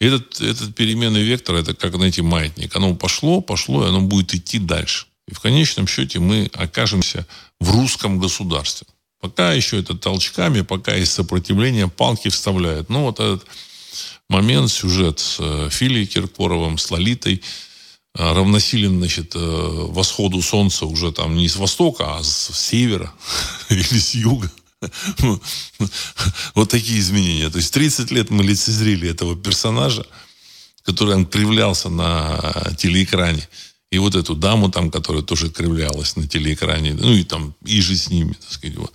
Этот, 0.00 0.40
этот 0.40 0.74
переменный 0.74 1.22
вектор, 1.22 1.56
это 1.56 1.74
как, 1.74 1.96
знаете, 1.96 2.22
маятник. 2.22 2.74
Оно 2.76 2.94
пошло, 2.94 3.40
пошло, 3.40 3.84
и 3.84 3.88
оно 3.88 4.00
будет 4.00 4.34
идти 4.34 4.58
дальше. 4.58 5.06
И 5.26 5.34
в 5.34 5.40
конечном 5.40 5.86
счете 5.86 6.20
мы 6.20 6.50
окажемся 6.54 7.26
в 7.60 7.70
русском 7.72 8.18
государстве. 8.18 8.86
Пока 9.20 9.52
еще 9.52 9.80
это 9.80 9.96
толчками, 9.96 10.60
пока 10.60 10.94
есть 10.94 11.12
сопротивление, 11.12 11.88
палки 11.88 12.28
вставляют. 12.28 12.88
Ну, 12.88 13.02
вот 13.02 13.18
этот 13.18 13.44
момент, 14.28 14.70
сюжет 14.70 15.18
с 15.18 15.38
э, 15.40 15.68
Филией 15.70 16.06
Киркоровым, 16.06 16.78
с 16.78 16.90
Лолитой, 16.92 17.42
э, 18.14 18.32
равносилен, 18.32 18.98
значит, 18.98 19.34
э, 19.34 19.38
восходу 19.38 20.40
солнца 20.40 20.86
уже 20.86 21.10
там 21.10 21.36
не 21.36 21.48
с 21.48 21.56
востока, 21.56 22.16
а 22.16 22.22
с 22.22 22.50
севера 22.54 23.12
или 23.68 23.82
с 23.98 24.14
юга. 24.14 24.50
Вот 26.54 26.70
такие 26.70 26.98
изменения. 27.00 27.50
То 27.50 27.58
есть 27.58 27.72
30 27.72 28.10
лет 28.10 28.30
мы 28.30 28.44
лицезрели 28.44 29.08
этого 29.08 29.36
персонажа, 29.36 30.06
который 30.82 31.14
он 31.14 31.26
кривлялся 31.26 31.88
на 31.88 32.74
телеэкране. 32.78 33.46
И 33.90 33.98
вот 33.98 34.14
эту 34.14 34.34
даму 34.34 34.70
там, 34.70 34.90
которая 34.90 35.22
тоже 35.22 35.50
кривлялась 35.50 36.16
на 36.16 36.28
телеэкране. 36.28 36.94
Ну 36.94 37.14
и 37.14 37.24
там, 37.24 37.54
и 37.64 37.80
же 37.80 37.96
с 37.96 38.10
ними, 38.10 38.34
так 38.34 38.52
сказать. 38.52 38.76
Вот. 38.76 38.92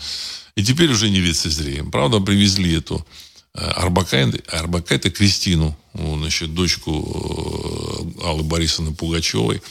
И 0.56 0.64
теперь 0.64 0.92
уже 0.92 1.10
не 1.10 1.20
лицезреем. 1.20 1.90
Правда, 1.90 2.20
привезли 2.20 2.76
эту 2.76 3.06
Арбакайте, 3.54 4.40
э, 4.40 4.58
Арбакайте 4.58 5.10
Кристину, 5.10 5.78
значит, 5.94 6.54
дочку 6.54 8.12
э, 8.20 8.26
Аллы 8.26 8.44
Борисовны 8.44 8.94
Пугачевой. 8.94 9.62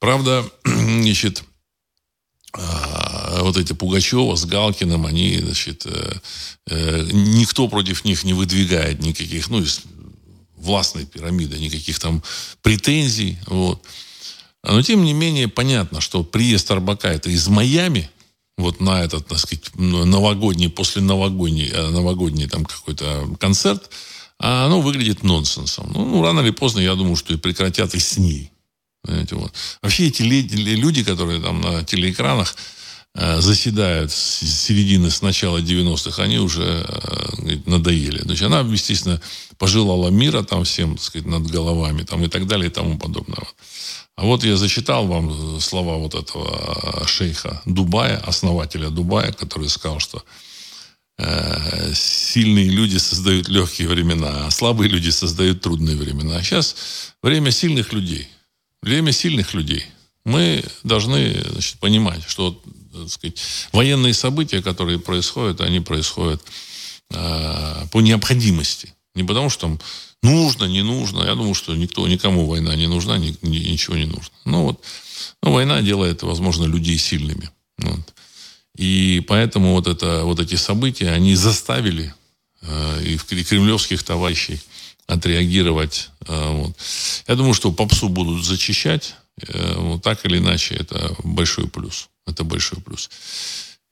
Правда, 0.00 0.44
значит, 0.64 1.42
а, 2.56 3.42
вот 3.42 3.56
эти 3.56 3.72
Пугачева 3.72 4.36
с 4.36 4.44
Галкиным, 4.44 5.06
они, 5.06 5.38
значит, 5.40 5.86
э, 5.86 6.12
э, 6.68 7.08
никто 7.12 7.68
против 7.68 8.04
них 8.04 8.22
не 8.24 8.32
выдвигает 8.32 9.00
никаких, 9.00 9.50
ну, 9.50 9.60
из 9.60 9.82
властной 10.56 11.04
пирамиды, 11.04 11.58
никаких 11.58 11.98
там 11.98 12.22
претензий, 12.62 13.38
вот. 13.46 13.82
Но, 14.62 14.80
тем 14.82 15.04
не 15.04 15.12
менее, 15.12 15.48
понятно, 15.48 16.00
что 16.00 16.22
приезд 16.22 16.70
Арбака 16.70 17.08
это 17.08 17.28
из 17.28 17.48
Майами, 17.48 18.08
вот 18.56 18.80
на 18.80 19.02
этот, 19.02 19.26
так 19.26 19.38
сказать, 19.38 19.74
новогодний, 19.74 20.70
после 20.70 21.02
новогодний, 21.02 21.68
э, 21.68 21.90
новогодний 21.90 22.48
там 22.48 22.64
какой-то 22.64 23.36
концерт, 23.40 23.90
а 24.38 24.66
оно 24.66 24.80
выглядит 24.80 25.22
нонсенсом. 25.24 25.90
Ну, 25.92 26.22
рано 26.22 26.40
или 26.40 26.50
поздно, 26.50 26.80
я 26.80 26.94
думаю, 26.94 27.16
что 27.16 27.34
и 27.34 27.36
прекратят 27.36 27.94
и 27.94 27.98
с 27.98 28.16
ней. 28.16 28.52
Понимаете, 29.04 29.34
вот. 29.36 29.52
Вообще 29.82 30.08
эти 30.08 30.22
люди, 30.22 31.04
которые 31.04 31.40
там 31.40 31.60
на 31.60 31.84
телеэкранах 31.84 32.56
э, 33.14 33.40
заседают 33.40 34.10
с 34.10 34.40
середины, 34.40 35.10
с 35.10 35.20
начала 35.20 35.58
90-х, 35.58 36.22
они 36.22 36.38
уже 36.38 36.86
э, 36.88 37.58
надоели. 37.66 38.26
Есть 38.30 38.42
она, 38.42 38.60
естественно, 38.60 39.20
пожелала 39.58 40.08
мира 40.08 40.42
там 40.42 40.64
всем, 40.64 40.96
так 40.96 41.04
сказать, 41.04 41.26
над 41.26 41.46
головами 41.46 42.02
там, 42.02 42.24
и 42.24 42.28
так 42.28 42.46
далее 42.46 42.68
и 42.68 42.72
тому 42.72 42.98
подобное. 42.98 43.38
А 44.16 44.24
вот 44.24 44.42
я 44.42 44.56
зачитал 44.56 45.06
вам 45.06 45.60
слова 45.60 45.96
вот 45.96 46.14
этого 46.14 47.06
шейха 47.06 47.60
Дубая, 47.66 48.16
основателя 48.16 48.88
Дубая, 48.88 49.32
который 49.32 49.68
сказал, 49.68 50.00
что 50.00 50.24
э, 51.18 51.92
сильные 51.94 52.70
люди 52.70 52.96
создают 52.96 53.48
легкие 53.48 53.88
времена, 53.88 54.46
а 54.46 54.50
слабые 54.50 54.88
люди 54.88 55.10
создают 55.10 55.60
трудные 55.60 55.96
времена. 55.96 56.36
А 56.36 56.42
сейчас 56.42 56.74
время 57.22 57.50
сильных 57.50 57.92
людей. 57.92 58.28
Время 58.84 59.12
сильных 59.12 59.54
людей. 59.54 59.86
Мы 60.26 60.62
должны 60.82 61.42
значит, 61.50 61.78
понимать, 61.78 62.22
что 62.26 62.62
сказать, 63.08 63.40
военные 63.72 64.12
события, 64.12 64.62
которые 64.62 64.98
происходят, 64.98 65.62
они 65.62 65.80
происходят 65.80 66.42
э, 67.10 67.86
по 67.90 68.00
необходимости. 68.02 68.94
Не 69.14 69.24
потому, 69.24 69.48
что 69.48 69.68
там 69.68 69.80
Нужно, 70.24 70.64
не 70.64 70.82
нужно. 70.82 71.22
Я 71.24 71.34
думаю, 71.34 71.52
что 71.52 71.76
никто, 71.76 72.08
никому 72.08 72.46
война 72.46 72.74
не 72.76 72.86
нужна, 72.86 73.18
ни, 73.18 73.36
ни, 73.42 73.58
ничего 73.58 73.94
не 73.94 74.06
нужно. 74.06 74.32
Ну 74.46 74.62
вот, 74.62 74.80
ну, 75.42 75.52
война 75.52 75.82
делает, 75.82 76.22
возможно, 76.22 76.64
людей 76.64 76.96
сильными. 76.96 77.50
Вот. 77.76 78.14
И 78.74 79.22
поэтому 79.28 79.72
вот, 79.72 79.86
это, 79.86 80.24
вот 80.24 80.40
эти 80.40 80.54
события, 80.54 81.10
они 81.10 81.34
заставили 81.34 82.14
э, 82.62 83.02
и, 83.04 83.14
и 83.16 83.44
кремлевских 83.44 84.02
товарищей 84.02 84.60
отреагировать. 85.06 86.10
Э, 86.26 86.50
вот. 86.52 86.76
Я 87.28 87.34
думаю, 87.34 87.54
что 87.54 87.72
попсу 87.72 88.08
будут 88.08 88.44
зачищать. 88.44 89.14
Э, 89.48 89.74
вот 89.78 90.02
так 90.02 90.24
или 90.26 90.38
иначе, 90.38 90.74
это 90.74 91.14
большой 91.24 91.68
плюс. 91.68 92.08
Это 92.26 92.44
большой 92.44 92.80
плюс 92.80 93.10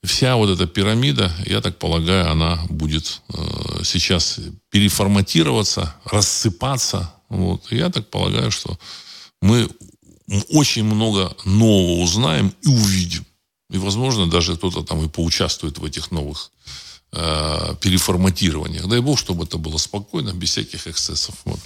вся 0.04 0.36
вот 0.36 0.50
эта 0.50 0.66
пирамида, 0.66 1.32
я 1.46 1.60
так 1.60 1.78
полагаю, 1.78 2.30
она 2.30 2.64
будет 2.68 3.22
э, 3.28 3.82
сейчас 3.84 4.40
переформатироваться, 4.70 5.94
рассыпаться. 6.04 7.14
Вот. 7.28 7.70
Я 7.70 7.88
так 7.88 8.10
полагаю, 8.10 8.50
что 8.50 8.78
мы 9.40 9.68
очень 10.50 10.84
много 10.84 11.34
нового 11.44 12.02
узнаем 12.02 12.52
и 12.62 12.68
увидим. 12.68 13.24
И, 13.70 13.78
возможно, 13.78 14.28
даже 14.28 14.56
кто-то 14.56 14.82
там 14.82 15.04
и 15.04 15.08
поучаствует 15.08 15.78
в 15.78 15.84
этих 15.84 16.10
новых 16.10 16.50
э, 17.12 17.74
переформатированиях. 17.80 18.86
Дай 18.86 19.00
бог, 19.00 19.18
чтобы 19.18 19.44
это 19.44 19.58
было 19.58 19.78
спокойно, 19.78 20.32
без 20.32 20.50
всяких 20.50 20.86
эксцессов. 20.86 21.34
Вот. 21.44 21.60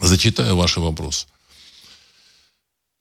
Зачитаю 0.00 0.56
ваши 0.56 0.80
вопросы. 0.80 1.26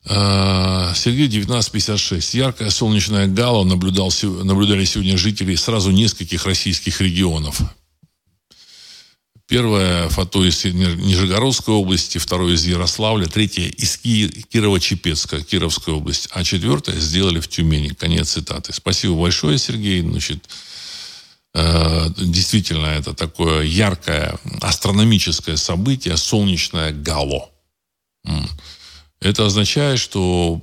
А, 0.06 0.94
Сергей 0.96 1.28
1956. 1.28 2.34
Яркая 2.34 2.70
солнечная 2.70 3.28
гала 3.28 3.64
наблюдал, 3.64 4.12
наблюдали 4.22 4.86
сегодня 4.86 5.18
жители 5.18 5.56
сразу 5.56 5.92
нескольких 5.92 6.46
российских 6.46 7.00
регионов. 7.02 7.62
Первое 9.48 10.10
фото 10.10 10.44
из 10.44 10.64
Нижегородской 10.64 11.74
области, 11.76 12.18
второе 12.18 12.56
из 12.56 12.66
Ярославля, 12.66 13.28
третье 13.28 13.64
из 13.64 13.98
Кирова-Чепецка, 13.98 15.44
Кировская 15.44 15.96
область, 15.96 16.30
а 16.32 16.44
четвертое 16.44 16.98
сделали 17.00 17.40
в 17.40 17.48
Тюмени. 17.48 17.90
Конец 17.90 18.32
цитаты. 18.32 18.74
Спасибо 18.74 19.16
большое, 19.16 19.58
Сергей. 19.58 20.02
Значит, 20.02 20.40
э, 20.46 20.73
действительно, 21.56 22.88
это 22.88 23.14
такое 23.14 23.64
яркое 23.64 24.38
астрономическое 24.62 25.56
событие, 25.56 26.18
солнечное 26.18 26.92
гало. 26.92 27.50
Это 29.22 29.46
означает, 29.46 30.00
что 30.00 30.62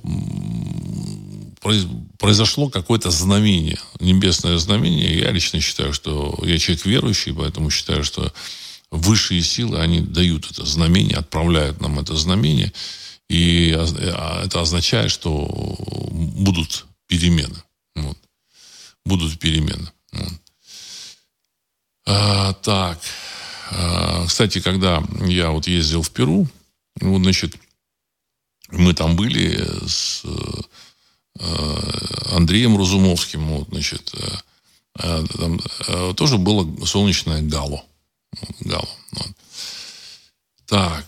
произошло 2.17 2.69
какое-то 2.69 3.11
знамение, 3.11 3.79
небесное 3.99 4.57
знамение. 4.57 5.17
Я 5.17 5.31
лично 5.31 5.59
считаю, 5.61 5.93
что 5.93 6.37
я 6.43 6.57
человек 6.57 6.85
верующий, 6.85 7.33
поэтому 7.33 7.69
считаю, 7.69 8.03
что 8.03 8.31
высшие 8.91 9.41
силы, 9.41 9.79
они 9.79 10.01
дают 10.01 10.51
это 10.51 10.65
знамение, 10.65 11.17
отправляют 11.17 11.81
нам 11.81 11.99
это 11.99 12.15
знамение. 12.15 12.73
И 13.29 13.73
а, 13.73 14.43
это 14.45 14.61
означает, 14.61 15.09
что 15.09 15.47
будут 16.11 16.85
перемены. 17.07 17.63
Вот. 17.95 18.17
Будут 19.05 19.39
перемены. 19.39 19.89
Вот. 20.11 20.33
А, 22.05 22.53
так. 22.53 22.99
А, 23.71 24.25
кстати, 24.27 24.59
когда 24.59 25.03
я 25.21 25.51
вот 25.51 25.67
ездил 25.67 26.01
в 26.01 26.11
Перу, 26.11 26.47
вот, 26.99 27.21
значит, 27.21 27.55
мы 28.71 28.93
там 28.93 29.15
были 29.15 29.63
с 29.87 30.23
э, 31.39 32.35
Андреем 32.35 32.77
Разумовским, 32.77 33.45
вот, 33.47 33.69
значит, 33.69 34.13
э, 34.13 34.37
э, 34.99 35.25
там 35.37 35.59
тоже 36.15 36.37
было 36.37 36.85
солнечное 36.85 37.41
гало. 37.41 37.83
Гало. 38.61 38.87
Так, 40.65 41.05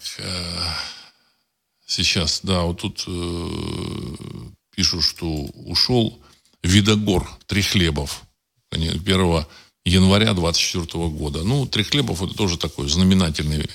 сейчас, 1.85 2.41
да, 2.43 2.63
вот 2.63 2.81
тут 2.81 3.07
пишут, 4.75 5.03
что 5.03 5.25
ушел 5.25 6.21
Видогор 6.63 7.29
Трехлебов 7.47 8.23
1 8.71 9.45
января 9.85 10.33
24 10.33 11.07
года. 11.09 11.43
Ну, 11.43 11.65
Трехлебов 11.65 12.21
это 12.21 12.33
тоже 12.33 12.57
такой 12.57 12.89
знаменательный 12.89 13.69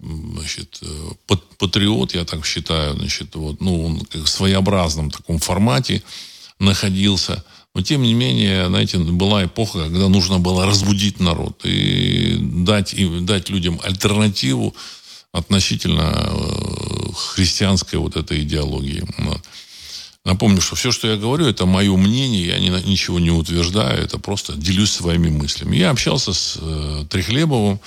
значит, 0.00 0.78
э, 0.82 1.10
патриот, 1.58 2.14
я 2.14 2.24
так 2.24 2.46
считаю, 2.46 2.96
значит, 2.96 3.34
вот, 3.34 3.60
ну, 3.60 3.84
он 3.84 4.02
в 4.12 4.28
своеобразном 4.28 5.10
таком 5.10 5.38
формате 5.38 6.02
находился. 6.58 7.44
Но, 7.74 7.82
тем 7.82 8.02
не 8.02 8.14
менее, 8.14 8.68
знаете, 8.68 8.98
была 8.98 9.44
эпоха, 9.44 9.84
когда 9.84 10.08
нужно 10.08 10.38
было 10.38 10.66
разбудить 10.66 11.20
народ 11.20 11.64
и 11.64 12.36
дать, 12.40 12.94
и 12.94 13.20
дать 13.20 13.50
людям 13.50 13.80
альтернативу 13.84 14.74
относительно 15.32 16.12
э, 16.14 17.12
христианской 17.14 17.98
вот 17.98 18.16
этой 18.16 18.42
идеологии. 18.42 19.04
Напомню, 20.28 20.60
что 20.60 20.76
все, 20.76 20.92
что 20.92 21.08
я 21.08 21.16
говорю, 21.16 21.46
это 21.46 21.64
мое 21.64 21.96
мнение, 21.96 22.48
я 22.48 22.58
ни, 22.58 22.68
ничего 22.86 23.18
не 23.18 23.30
утверждаю, 23.30 24.04
это 24.04 24.18
просто 24.18 24.52
делюсь 24.52 24.90
своими 24.90 25.30
мыслями. 25.30 25.76
Я 25.76 25.88
общался 25.88 26.34
с 26.34 26.58
э, 26.60 27.06
Трехлебовым, 27.08 27.80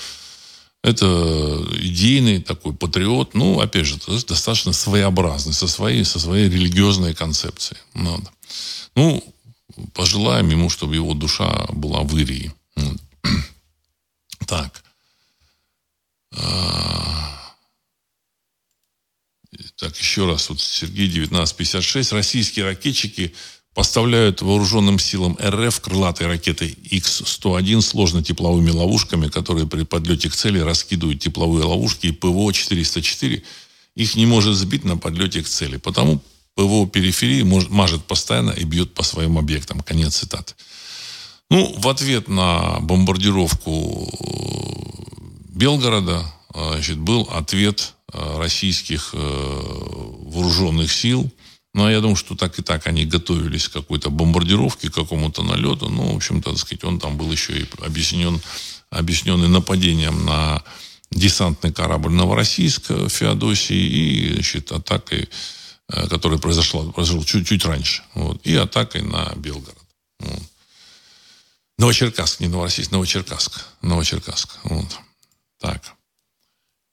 это 0.83 1.05
идейный 1.81 2.41
такой 2.41 2.73
патриот, 2.73 3.35
ну, 3.35 3.59
опять 3.59 3.85
же, 3.85 3.99
достаточно 4.27 4.73
своеобразный, 4.73 5.53
со 5.53 5.67
своей, 5.67 6.03
со 6.03 6.19
своей 6.19 6.49
религиозной 6.49 7.13
концепцией. 7.13 7.79
Надо. 7.93 8.31
Ну, 8.95 9.23
пожелаем 9.93 10.49
ему, 10.49 10.71
чтобы 10.71 10.95
его 10.95 11.13
душа 11.13 11.67
была 11.69 12.01
в 12.01 12.17
Ирии. 12.17 12.51
Так. 14.47 14.83
Так, 19.81 19.97
еще 19.97 20.27
раз. 20.27 20.47
Вот 20.49 20.61
Сергей 20.61 21.07
1956. 21.07 22.11
Российские 22.11 22.65
ракетчики 22.65 23.33
поставляют 23.73 24.43
вооруженным 24.43 24.99
силам 24.99 25.35
РФ 25.41 25.81
крылатые 25.81 26.27
ракеты 26.27 26.77
Х-101 26.91 27.81
сложно-тепловыми 27.81 28.69
ловушками, 28.69 29.27
которые 29.27 29.65
при 29.65 29.81
подлете 29.81 30.29
к 30.29 30.35
цели 30.35 30.59
раскидывают 30.59 31.19
тепловые 31.19 31.65
ловушки, 31.65 32.05
и 32.05 32.11
ПВО-404 32.11 33.41
их 33.95 34.15
не 34.15 34.27
может 34.27 34.55
сбить 34.55 34.83
на 34.83 34.97
подлете 34.97 35.41
к 35.41 35.47
цели. 35.47 35.77
Потому 35.77 36.21
ПВО 36.53 36.87
периферии 36.87 37.41
мажет 37.41 38.05
постоянно 38.05 38.51
и 38.51 38.65
бьет 38.65 38.93
по 38.93 39.01
своим 39.01 39.39
объектам. 39.39 39.79
Конец 39.79 40.17
цитаты. 40.17 40.53
Ну, 41.49 41.73
в 41.75 41.87
ответ 41.89 42.27
на 42.27 42.79
бомбардировку 42.81 44.13
Белгорода 45.49 46.23
значит, 46.53 46.99
был 46.99 47.27
ответ 47.31 47.93
э, 47.97 48.00
российских 48.13 49.11
э, 49.13 49.17
вооруженных 49.17 50.91
сил– 50.91 51.29
ну, 51.73 51.85
а 51.85 51.91
я 51.91 52.01
думаю, 52.01 52.17
что 52.17 52.35
так 52.35 52.59
и 52.59 52.61
так 52.61 52.85
они 52.87 53.05
готовились 53.05 53.69
к 53.69 53.73
какой-то 53.73 54.09
бомбардировке, 54.09 54.89
к 54.89 54.93
какому-то 54.93 55.41
налету. 55.41 55.87
Ну, 55.87 56.13
в 56.13 56.15
общем-то, 56.17 56.51
так 56.51 56.59
сказать, 56.59 56.83
он 56.83 56.99
там 56.99 57.17
был 57.17 57.31
еще 57.31 57.61
и 57.61 57.65
объяснен, 57.81 58.41
объясненный 58.89 59.47
нападением 59.47 60.25
на 60.25 60.63
десантный 61.11 61.71
корабль 61.71 62.11
Новороссийск 62.11 62.89
в 62.89 63.09
Феодосии 63.09 63.75
и, 63.75 64.33
значит, 64.33 64.71
атакой, 64.71 65.29
э, 65.87 66.07
которая 66.09 66.39
произошла, 66.39 66.83
произошла 66.91 67.23
чуть-чуть 67.23 67.63
раньше. 67.63 68.03
Вот, 68.15 68.45
и 68.45 68.53
атакой 68.55 69.03
на 69.03 69.31
Белгород. 69.37 69.77
Вот. 70.19 70.43
Новочеркасск, 71.77 72.41
не 72.41 72.47
Новороссийск, 72.47 72.91
Новочеркасск. 72.91 73.65
Новочеркасск. 73.81 74.57
Вот. 74.63 74.99
Так. 75.59 75.81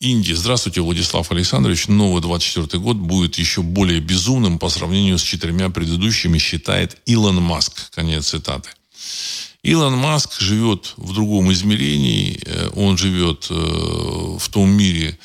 Индии. 0.00 0.32
Здравствуйте, 0.32 0.80
Владислав 0.80 1.32
Александрович. 1.32 1.88
Новый 1.88 2.22
24 2.22 2.80
год 2.80 2.96
будет 2.96 3.36
еще 3.36 3.62
более 3.62 3.98
безумным 3.98 4.60
по 4.60 4.68
сравнению 4.68 5.18
с 5.18 5.22
четырьмя 5.22 5.70
предыдущими, 5.70 6.38
считает 6.38 6.98
Илон 7.06 7.42
Маск. 7.42 7.90
Конец 7.90 8.28
цитаты. 8.28 8.70
Илон 9.64 9.96
Маск 9.96 10.40
живет 10.40 10.94
в 10.96 11.12
другом 11.14 11.52
измерении. 11.52 12.40
Э, 12.46 12.70
он 12.76 12.96
живет 12.96 13.48
э, 13.50 13.54
в 13.54 14.48
том 14.50 14.70
мире, 14.70 15.18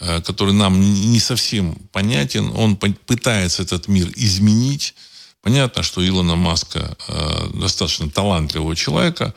э, 0.00 0.20
который 0.22 0.54
нам 0.54 0.80
не 0.80 1.20
совсем 1.20 1.76
понятен. 1.92 2.50
Он 2.56 2.76
пытается 2.76 3.62
этот 3.62 3.86
мир 3.86 4.10
изменить. 4.16 4.94
Понятно, 5.40 5.84
что 5.84 6.04
Илона 6.04 6.34
Маска 6.34 6.96
достаточно 7.54 8.10
талантливого 8.10 8.74
человека 8.74 9.32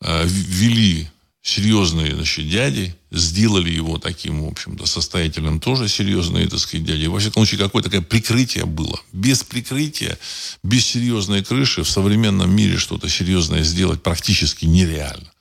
ввели 0.00 1.08
серьезные 1.42 2.14
значит, 2.14 2.48
дяди, 2.48 2.94
сделали 3.10 3.70
его 3.70 3.98
таким, 3.98 4.44
в 4.44 4.48
общем-то, 4.48 4.86
состоятельным 4.86 5.60
тоже 5.60 5.88
серьезные, 5.88 6.48
так 6.48 6.60
сказать, 6.60 6.86
дяди. 6.86 7.06
Во 7.06 7.18
всяком 7.18 7.44
случае, 7.44 7.58
какое-то 7.58 7.90
такое 7.90 8.06
прикрытие 8.06 8.66
было. 8.66 9.00
Без 9.12 9.42
прикрытия, 9.42 10.18
без 10.62 10.86
серьезной 10.86 11.42
крыши 11.42 11.82
в 11.82 11.90
современном 11.90 12.54
мире 12.54 12.78
что-то 12.78 13.08
серьезное 13.08 13.64
сделать 13.64 14.02
практически 14.02 14.64
нереально. 14.64 15.32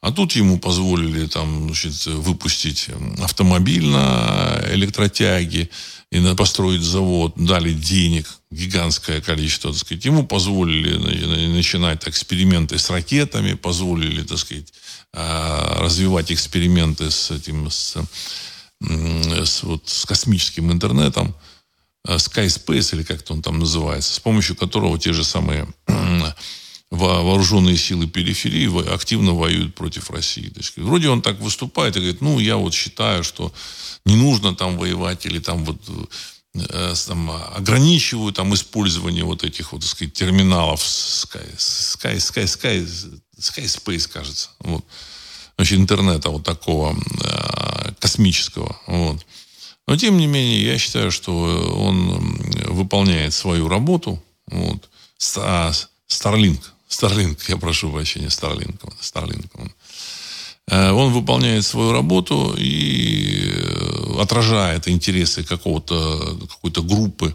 А 0.00 0.10
тут 0.10 0.32
ему 0.32 0.58
позволили 0.58 1.28
там, 1.28 1.66
значит, 1.66 2.06
выпустить 2.06 2.88
автомобиль 3.20 3.86
на 3.86 4.60
электротяге, 4.72 5.70
и 6.10 6.34
построить 6.34 6.82
завод, 6.82 7.32
дали 7.36 7.72
денег, 7.72 8.26
гигантское 8.50 9.22
количество, 9.22 9.70
так 9.70 9.80
сказать. 9.80 10.04
Ему 10.04 10.26
позволили 10.26 10.96
начинать 11.46 12.06
эксперименты 12.06 12.78
с 12.78 12.90
ракетами, 12.90 13.54
позволили, 13.54 14.22
так 14.22 14.38
сказать, 14.38 14.74
развивать 15.14 16.32
эксперименты 16.32 17.10
с 17.10 17.30
этим, 17.30 17.70
с, 17.70 17.96
с, 18.80 19.62
вот, 19.62 19.88
с 19.88 20.06
космическим 20.06 20.72
интернетом, 20.72 21.34
а, 22.04 22.16
SkySpace, 22.16 22.96
или 22.96 23.02
как-то 23.02 23.34
он 23.34 23.42
там 23.42 23.58
называется, 23.58 24.14
с 24.14 24.20
помощью 24.20 24.56
которого 24.56 24.98
те 24.98 25.12
же 25.12 25.24
самые 25.24 25.68
вооруженные 26.90 27.78
силы 27.78 28.06
периферии 28.06 28.92
активно 28.92 29.32
воюют 29.32 29.74
против 29.74 30.10
России. 30.10 30.48
То 30.48 30.60
есть, 30.60 30.76
вроде 30.76 31.08
он 31.08 31.22
так 31.22 31.40
выступает 31.40 31.96
и 31.96 32.00
говорит, 32.00 32.20
ну, 32.20 32.38
я 32.38 32.56
вот 32.56 32.74
считаю, 32.74 33.24
что 33.24 33.52
не 34.04 34.14
нужно 34.14 34.54
там 34.54 34.76
воевать 34.76 35.24
или 35.24 35.38
там 35.38 35.64
вот 35.64 35.80
э, 36.54 36.94
там, 37.06 37.30
ограничивают 37.30 38.36
там 38.36 38.52
использование 38.52 39.24
вот 39.24 39.42
этих 39.42 39.72
вот, 39.72 39.80
так 39.80 39.90
сказать, 39.90 40.12
терминалов 40.12 40.82
Sky, 40.82 41.56
Sky, 41.56 42.16
Sky, 42.16 42.44
Sky, 42.44 43.20
Sky 43.42 43.64
Space, 43.64 44.08
кажется. 44.08 44.50
Вот. 44.60 44.84
Значит, 45.56 45.78
интернета 45.78 46.30
вот 46.30 46.44
такого 46.44 46.96
э, 47.24 47.92
космического. 47.98 48.76
Вот. 48.86 49.24
Но, 49.86 49.96
тем 49.96 50.16
не 50.16 50.26
менее, 50.26 50.62
я 50.64 50.78
считаю, 50.78 51.10
что 51.10 51.32
он 51.32 52.36
выполняет 52.66 53.34
свою 53.34 53.68
работу. 53.68 54.22
Вот. 54.46 54.88
Starlink, 55.18 56.60
Starlink, 56.88 57.38
я 57.48 57.56
прошу 57.56 57.90
прощения, 57.90 58.28
Starlink. 58.28 58.80
Starlink. 59.00 59.70
Э, 60.68 60.90
он 60.92 61.12
выполняет 61.12 61.64
свою 61.64 61.92
работу 61.92 62.54
и 62.56 63.50
э, 63.54 64.20
отражает 64.20 64.88
интересы 64.88 65.44
какого-то, 65.44 66.38
какой-то 66.48 66.82
группы 66.82 67.34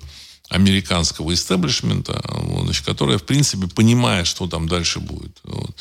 американского 0.50 1.34
истеблишмента, 1.34 2.22
значит, 2.62 2.86
которая, 2.86 3.18
в 3.18 3.24
принципе, 3.24 3.68
понимает, 3.68 4.28
что 4.28 4.48
там 4.48 4.68
дальше 4.68 5.00
будет. 5.00 5.40
Вот. 5.44 5.76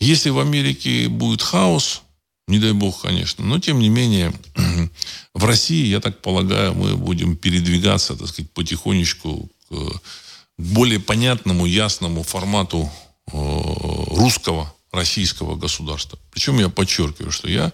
Если 0.00 0.30
в 0.30 0.38
Америке 0.38 1.08
будет 1.08 1.42
хаос, 1.42 2.02
не 2.48 2.58
дай 2.58 2.72
бог, 2.72 3.02
конечно, 3.02 3.44
но, 3.44 3.58
тем 3.58 3.78
не 3.78 3.88
менее, 3.88 4.32
в 5.34 5.44
России, 5.44 5.86
я 5.86 6.00
так 6.00 6.20
полагаю, 6.20 6.74
мы 6.74 6.96
будем 6.96 7.36
передвигаться, 7.36 8.16
так 8.16 8.28
сказать, 8.28 8.50
потихонечку 8.52 9.48
к 9.68 10.00
более 10.56 10.98
понятному, 10.98 11.66
ясному 11.66 12.22
формату 12.24 12.90
э, 13.26 13.30
русского 13.32 14.74
российского 14.90 15.54
государства. 15.54 16.18
Причем 16.32 16.58
я 16.58 16.68
подчеркиваю, 16.68 17.30
что 17.30 17.48
я 17.48 17.72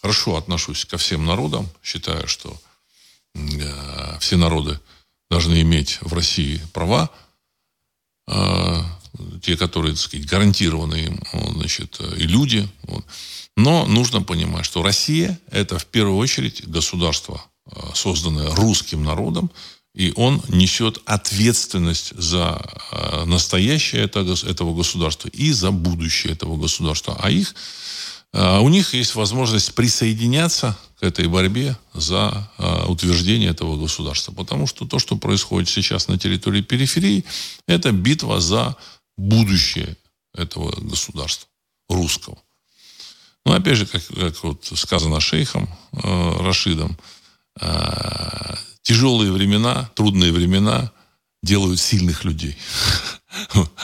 хорошо 0.00 0.36
отношусь 0.36 0.84
ко 0.84 0.98
всем 0.98 1.24
народам, 1.24 1.68
считаю, 1.82 2.28
что 2.28 2.56
э, 3.34 4.18
все 4.20 4.36
народы 4.36 4.78
должны 5.30 5.60
иметь 5.62 5.98
в 6.00 6.12
России 6.12 6.60
права, 6.72 7.10
э, 8.28 8.82
те, 9.42 9.56
которые, 9.56 9.92
так 9.92 10.00
сказать, 10.00 10.26
гарантированы 10.26 10.94
им, 10.94 11.22
значит, 11.54 12.00
и 12.16 12.22
люди. 12.22 12.68
Вот. 12.82 13.04
Но 13.56 13.86
нужно 13.86 14.22
понимать, 14.22 14.64
что 14.64 14.82
Россия– 14.82 15.38
это 15.50 15.78
в 15.78 15.86
первую 15.86 16.16
очередь 16.16 16.66
государство, 16.68 17.42
э, 17.66 17.80
созданное 17.94 18.54
русским 18.54 19.04
народом, 19.04 19.50
и 19.94 20.12
он 20.14 20.40
несет 20.48 21.00
ответственность 21.06 22.12
за 22.16 22.62
э, 22.92 23.24
настоящее 23.24 24.04
этого 24.04 24.74
государства 24.74 25.28
и 25.28 25.50
за 25.50 25.72
будущее 25.72 26.34
этого 26.34 26.56
государства. 26.56 27.18
А 27.20 27.30
их, 27.30 27.54
у 28.32 28.68
них 28.68 28.94
есть 28.94 29.14
возможность 29.14 29.74
присоединяться 29.74 30.76
к 31.00 31.02
этой 31.02 31.26
борьбе 31.28 31.76
за 31.94 32.50
э, 32.58 32.84
утверждение 32.86 33.50
этого 33.50 33.76
государства. 33.76 34.32
Потому 34.32 34.66
что 34.66 34.84
то, 34.86 34.98
что 34.98 35.16
происходит 35.16 35.68
сейчас 35.68 36.08
на 36.08 36.18
территории 36.18 36.60
периферии, 36.60 37.24
это 37.66 37.92
битва 37.92 38.40
за 38.40 38.76
будущее 39.16 39.96
этого 40.34 40.72
государства 40.80 41.48
русского. 41.88 42.36
Ну, 43.46 43.52
опять 43.52 43.76
же, 43.76 43.86
как, 43.86 44.04
как 44.06 44.44
вот 44.44 44.70
сказано 44.74 45.20
шейхом 45.20 45.68
Рашидом, 45.92 46.98
Тяжелые 48.88 49.32
времена, 49.32 49.90
трудные 49.94 50.32
времена 50.32 50.90
делают 51.42 51.78
сильных 51.78 52.24
людей. 52.24 52.56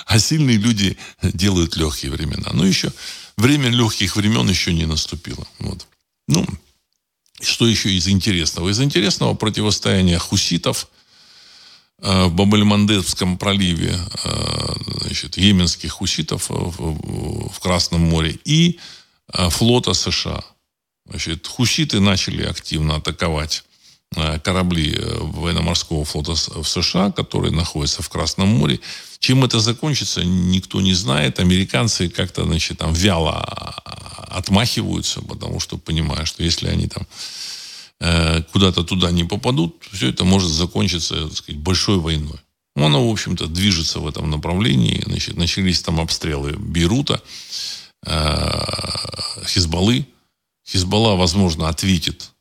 А 0.07 0.19
сильные 0.19 0.57
люди 0.57 0.97
делают 1.23 1.77
легкие 1.77 2.11
времена. 2.11 2.51
Но 2.55 2.65
еще 2.65 2.91
время 3.37 3.69
легких 3.71 4.17
времен 4.17 4.49
еще 4.49 4.73
не 4.73 4.87
наступило. 4.87 5.47
Вот. 5.59 5.87
Ну, 6.29 6.47
что 7.41 7.67
еще 7.67 7.91
из 7.91 8.09
интересного? 8.09 8.69
Из 8.71 8.81
интересного 8.81 9.35
противостояния 9.35 10.19
хуситов 10.19 10.89
э, 11.99 12.25
в 12.27 12.35
Бабельмандебском 12.35 13.39
проливе, 13.39 13.99
э, 14.25 14.73
значит, 15.03 15.37
йеменских 15.37 15.93
хуситов 15.93 16.47
в, 16.49 17.61
Красном 17.61 18.03
море 18.03 18.39
и 18.45 18.79
э, 19.33 19.49
флота 19.51 19.95
США. 19.95 20.45
Значит, 21.07 21.47
хуситы 21.47 22.01
начали 22.01 22.45
активно 22.45 22.97
атаковать 22.97 23.65
корабли 24.45 24.95
э, 24.97 25.19
военно-морского 25.21 26.05
флота 26.05 26.35
в 26.35 26.65
США, 26.65 27.11
которые 27.11 27.53
находятся 27.53 28.03
в 28.03 28.09
Красном 28.09 28.49
море. 28.49 28.81
Чем 29.19 29.45
это 29.45 29.59
закончится, 29.59 30.23
никто 30.25 30.81
не 30.81 30.95
знает. 30.95 31.41
Американцы 31.41 32.09
как-то, 32.09 32.45
значит, 32.45 32.79
там 32.79 32.93
вяло 32.93 33.43
отмахиваются, 34.29 35.21
потому 35.23 35.61
что 35.61 35.79
понимают, 35.79 36.29
что 36.29 36.43
если 36.43 36.69
они 36.69 36.87
там 36.87 37.07
э, 38.01 38.43
куда-то 38.53 38.85
туда 38.85 39.11
не 39.11 39.25
попадут, 39.25 39.83
все 39.91 40.11
это 40.11 40.25
может 40.25 40.51
закончиться, 40.51 41.29
так 41.29 41.37
сказать, 41.37 41.61
большой 41.61 41.99
войной. 41.99 42.39
Она, 42.77 42.99
в 42.99 43.09
общем-то, 43.09 43.47
движется 43.47 44.01
в 44.01 44.07
этом 44.07 44.31
направлении. 44.31 45.03
Значит, 45.07 45.37
начались 45.37 45.81
там 45.83 46.01
обстрелы 46.01 46.57
Бейрута, 46.59 47.23
Хизбаллы. 49.47 50.07
Хизбалла, 50.67 51.15
возможно, 51.15 51.69
ответит 51.69 52.34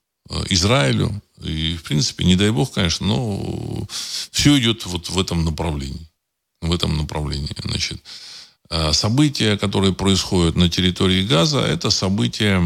Израилю. 0.50 1.22
И, 1.42 1.76
в 1.76 1.84
принципе, 1.84 2.26
не 2.26 2.36
дай 2.36 2.52
бог, 2.52 2.74
конечно, 2.74 3.06
но 3.06 3.88
все 4.32 4.58
идет 4.60 4.86
вот 4.86 5.10
в 5.10 5.20
этом 5.20 5.44
направлении. 5.44 6.08
В 6.62 6.74
этом 6.74 6.98
направлении. 6.98 7.56
Значит, 7.64 8.02
а 8.70 8.92
события, 8.94 9.56
которые 9.58 9.94
происходят 9.94 10.56
на 10.56 10.68
территории 10.68 11.28
Газа, 11.28 11.60
это 11.60 11.92
события 11.92 12.60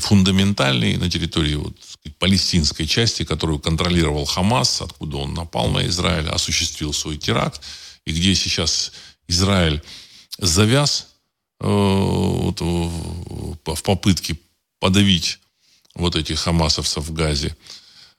фундаментальные 0.00 0.98
на 0.98 1.08
территории 1.08 1.54
вот, 1.54 1.76
сказать, 1.80 2.16
палестинской 2.18 2.86
части, 2.86 3.24
которую 3.24 3.60
контролировал 3.60 4.24
Хамас, 4.24 4.80
откуда 4.80 5.18
он 5.18 5.34
напал 5.34 5.68
на 5.68 5.86
Израиль, 5.86 6.28
осуществил 6.28 6.92
свой 6.92 7.16
теракт, 7.16 7.60
и 8.06 8.12
где 8.12 8.34
сейчас 8.34 8.92
Израиль 9.28 9.82
завяз 10.38 11.08
э, 11.60 11.66
вот, 11.66 12.60
в 12.60 13.82
попытке 13.82 14.36
подавить 14.80 15.38
вот 15.96 16.16
этих 16.16 16.38
хамасовцев 16.38 17.04
в 17.04 17.12
Газе. 17.12 17.56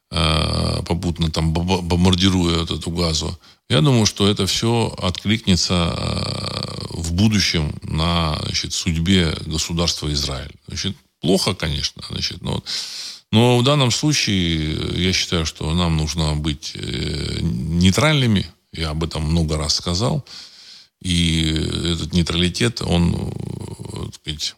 Э, 0.10 0.82
попутно 0.86 1.30
там 1.30 1.52
бомбардируя 1.52 2.60
вот 2.60 2.72
эту 2.72 2.92
газу. 2.92 3.38
Я 3.70 3.82
думаю, 3.82 4.06
что 4.06 4.30
это 4.30 4.48
все 4.48 4.96
откликнется 4.98 5.94
э, 5.98 6.86
в 6.92 7.12
будущем 7.12 7.76
на 7.82 8.40
значит, 8.44 8.72
судьбе 8.72 9.36
государства 9.46 10.12
Израиль. 10.14 10.54
Значит, 10.68 10.96
плохо, 11.20 11.54
конечно, 11.54 12.02
значит, 12.10 12.42
но, 12.42 12.64
но 13.34 13.58
в 13.58 13.64
данном 13.64 13.92
случае 13.92 14.78
я 14.96 15.12
считаю, 15.12 15.46
что 15.46 15.74
нам 15.74 15.98
нужно 15.98 16.36
быть 16.36 16.72
э, 16.76 17.40
нейтральными. 17.42 18.48
Я 18.72 18.92
об 18.92 19.04
этом 19.04 19.24
много 19.24 19.58
раз 19.58 19.76
сказал. 19.76 20.26
И 21.02 21.50
этот 21.84 22.14
нейтралитет, 22.14 22.82
он, 22.82 23.34
так 24.06 24.16
сказать, 24.16 24.56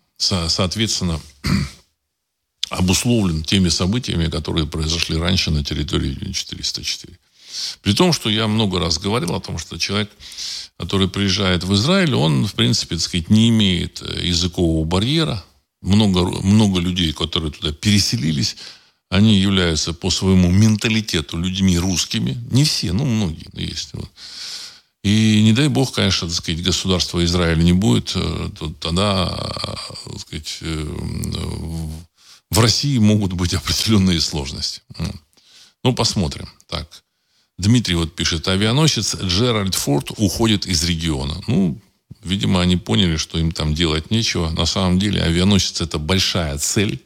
соответственно, 0.51 1.19
обусловлен 2.69 3.43
теми 3.43 3.69
событиями, 3.69 4.29
которые 4.29 4.67
произошли 4.67 5.17
раньше 5.17 5.51
на 5.51 5.63
территории 5.63 6.31
404. 6.31 7.17
При 7.81 7.93
том, 7.93 8.13
что 8.13 8.29
я 8.29 8.47
много 8.47 8.79
раз 8.79 8.99
говорил 8.99 9.33
о 9.33 9.39
том, 9.39 9.57
что 9.57 9.77
человек, 9.77 10.09
который 10.77 11.09
приезжает 11.09 11.63
в 11.63 11.73
Израиль, 11.73 12.13
он, 12.13 12.45
в 12.45 12.53
принципе, 12.53 12.95
так 12.95 13.03
сказать, 13.03 13.29
не 13.29 13.49
имеет 13.49 14.01
э, 14.01 14.27
языкового 14.27 14.85
барьера. 14.85 15.43
Много, 15.81 16.25
много 16.43 16.79
людей, 16.79 17.13
которые 17.13 17.51
туда 17.51 17.71
переселились, 17.71 18.57
они 19.09 19.39
являются 19.39 19.93
по 19.93 20.11
своему 20.11 20.51
менталитету 20.51 21.37
людьми 21.37 21.77
русскими. 21.77 22.37
Не 22.51 22.63
все, 22.65 22.91
ну, 22.91 23.05
многие 23.05 23.47
есть. 23.53 23.89
Вот. 23.93 24.09
И 25.03 25.41
не 25.43 25.53
дай 25.53 25.69
бог, 25.69 25.93
конечно, 25.93 26.27
так 26.27 26.35
сказать, 26.35 26.61
государства 26.61 27.23
Израиля 27.23 27.63
не 27.63 27.73
будет, 27.73 28.11
э, 28.15 28.49
то 28.57 28.73
тогда, 28.79 29.29
э, 29.29 30.11
так 30.11 30.19
сказать, 30.19 30.59
в 32.59 32.61
России 32.61 32.97
могут 32.97 33.31
быть 33.31 33.53
определенные 33.59 34.19
сложности. 34.19 34.81
Ну, 35.83 35.93
посмотрим. 35.93 36.49
Так. 36.67 37.03
Дмитрий 37.57 37.95
вот 37.95 38.15
пишет, 38.15 38.47
авианосец 38.49 39.15
Джеральд 39.15 39.75
Форд 39.75 40.11
уходит 40.17 40.65
из 40.65 40.83
региона. 40.83 41.41
Ну, 41.47 41.79
видимо, 42.21 42.61
они 42.61 42.75
поняли, 42.75 43.15
что 43.15 43.39
им 43.39 43.53
там 43.53 43.73
делать 43.73 44.11
нечего. 44.11 44.49
На 44.49 44.65
самом 44.65 44.99
деле 44.99 45.21
авианосец 45.21 45.79
это 45.79 45.99
большая 45.99 46.57
цель, 46.57 47.01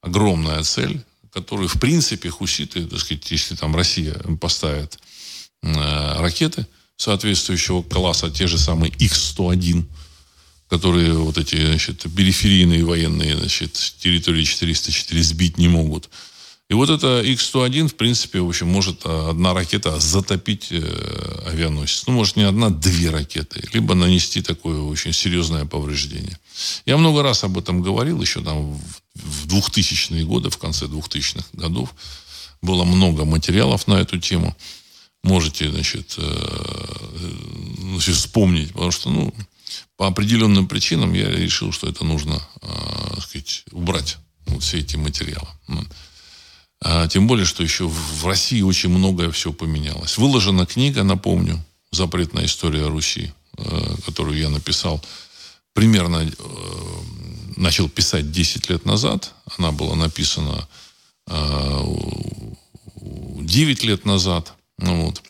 огромная 0.00 0.62
цель, 0.62 1.04
которую, 1.30 1.68
в 1.68 1.78
принципе, 1.78 2.30
хуситы, 2.30 2.86
так 2.86 3.00
сказать, 3.00 3.30
если 3.30 3.56
там 3.56 3.76
Россия 3.76 4.14
поставит 4.40 4.98
э, 5.62 6.20
ракеты 6.20 6.66
соответствующего 6.96 7.82
класса, 7.82 8.30
те 8.30 8.46
же 8.46 8.56
самые 8.56 8.92
X-101, 8.92 9.84
которые 10.78 11.12
вот 11.12 11.38
эти, 11.38 11.66
значит, 11.66 12.06
периферийные 12.16 12.84
военные, 12.84 13.36
значит, 13.36 13.72
территории 13.98 14.44
404 14.44 15.22
сбить 15.22 15.58
не 15.58 15.68
могут– 15.68 16.10
и 16.70 16.74
вот 16.74 16.88
это 16.88 17.20
X-101, 17.20 17.88
в 17.88 17.94
принципе, 17.94 18.40
в 18.40 18.48
общем, 18.48 18.68
может 18.68 19.02
а, 19.04 19.30
одна 19.30 19.52
ракета 19.52 20.00
затопить 20.00 20.68
э, 20.70 21.42
авианосец. 21.46 22.06
Ну, 22.06 22.14
может, 22.14 22.36
не 22.36 22.44
одна, 22.44 22.70
две 22.70 23.10
ракеты. 23.10 23.68
Либо 23.74 23.94
нанести 23.94 24.40
такое 24.40 24.80
очень 24.80 25.12
серьезное 25.12 25.66
повреждение. 25.66 26.38
Я 26.86 26.96
много 26.96 27.22
раз 27.22 27.44
об 27.44 27.58
этом 27.58 27.82
говорил, 27.82 28.20
еще 28.22 28.42
там 28.42 28.80
в 29.14 29.46
2000-е 29.46 30.24
годы, 30.24 30.48
в 30.48 30.56
конце 30.56 30.86
2000-х 30.86 31.44
годов. 31.52 31.94
Было 32.62 32.84
много 32.84 33.26
материалов 33.26 33.86
на 33.86 34.00
эту 34.00 34.18
тему. 34.18 34.56
Можете, 35.22 35.70
значит, 35.70 36.14
э, 36.16 36.96
значит 37.90 38.14
вспомнить. 38.16 38.72
Потому 38.72 38.90
что, 38.90 39.10
ну, 39.10 39.34
по 39.96 40.06
определенным 40.06 40.66
причинам 40.66 41.12
я 41.12 41.30
решил, 41.30 41.72
что 41.72 41.88
это 41.88 42.04
нужно, 42.04 42.40
э, 42.62 43.20
сказать, 43.20 43.64
убрать 43.72 44.16
вот 44.46 44.62
все 44.62 44.78
эти 44.78 44.96
материалы. 44.96 45.48
А, 46.80 47.08
тем 47.08 47.26
более, 47.26 47.46
что 47.46 47.62
еще 47.62 47.88
в 47.88 48.26
России 48.26 48.60
очень 48.60 48.90
многое 48.90 49.30
все 49.30 49.52
поменялось. 49.52 50.18
Выложена 50.18 50.66
книга, 50.66 51.02
напомню, 51.02 51.64
«Запретная 51.90 52.44
история 52.44 52.88
Руси», 52.88 53.32
э, 53.56 53.96
которую 54.04 54.38
я 54.38 54.50
написал 54.50 55.02
примерно, 55.72 56.18
э, 56.18 56.28
начал 57.56 57.88
писать 57.88 58.30
10 58.30 58.68
лет 58.68 58.84
назад. 58.84 59.32
Она 59.58 59.72
была 59.72 59.96
написана 59.96 60.68
9 61.26 63.84
э, 63.84 63.86
лет 63.86 64.04
назад. 64.04 64.52
Ну, 64.78 65.06
вот. 65.06 65.22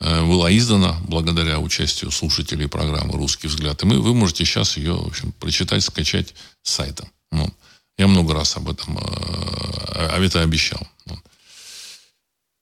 Была 0.00 0.56
издана 0.56 0.98
благодаря 1.06 1.60
участию 1.60 2.10
слушателей 2.10 2.68
программы 2.68 3.12
«Русский 3.18 3.48
взгляд». 3.48 3.82
И 3.82 3.86
мы, 3.86 4.00
вы 4.00 4.14
можете 4.14 4.46
сейчас 4.46 4.78
ее 4.78 4.94
в 4.94 5.06
общем, 5.06 5.32
прочитать, 5.32 5.84
скачать 5.84 6.34
с 6.62 6.72
сайта. 6.72 7.06
Ну, 7.30 7.52
я 7.98 8.06
много 8.06 8.32
раз 8.32 8.56
об 8.56 8.70
этом 8.70 8.96
об 8.96 10.22
этом 10.22 10.42
обещал. 10.42 10.86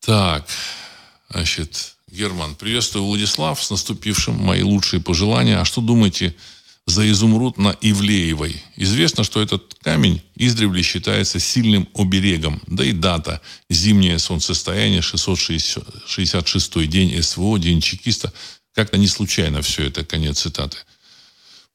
Так, 0.01 0.49
значит, 1.31 1.97
Герман, 2.11 2.55
приветствую, 2.55 3.05
Владислав, 3.05 3.63
с 3.63 3.71
наступившим. 3.71 4.35
Мои 4.35 4.63
лучшие 4.63 5.01
пожелания. 5.01 5.61
А 5.61 5.65
что 5.65 5.81
думаете 5.81 6.35
за 6.89 7.09
изумруд 7.11 7.59
на 7.59 7.77
Ивлеевой? 7.83 8.63
Известно, 8.77 9.23
что 9.23 9.43
этот 9.43 9.75
камень 9.83 10.23
издревле 10.37 10.83
считается 10.83 11.39
сильным 11.39 11.87
оберегом. 11.95 12.63
Да 12.67 12.83
и 12.83 12.93
дата. 12.93 13.43
Зимнее 13.69 14.19
солнцестояние, 14.19 15.03
666 15.03 16.89
день 16.89 17.23
СВО, 17.23 17.59
день 17.59 17.83
чекиста. 17.83 18.33
Как-то 18.75 18.97
не 18.97 19.07
случайно 19.07 19.61
все 19.61 19.85
это, 19.85 20.03
конец 20.05 20.41
цитаты. 20.41 20.79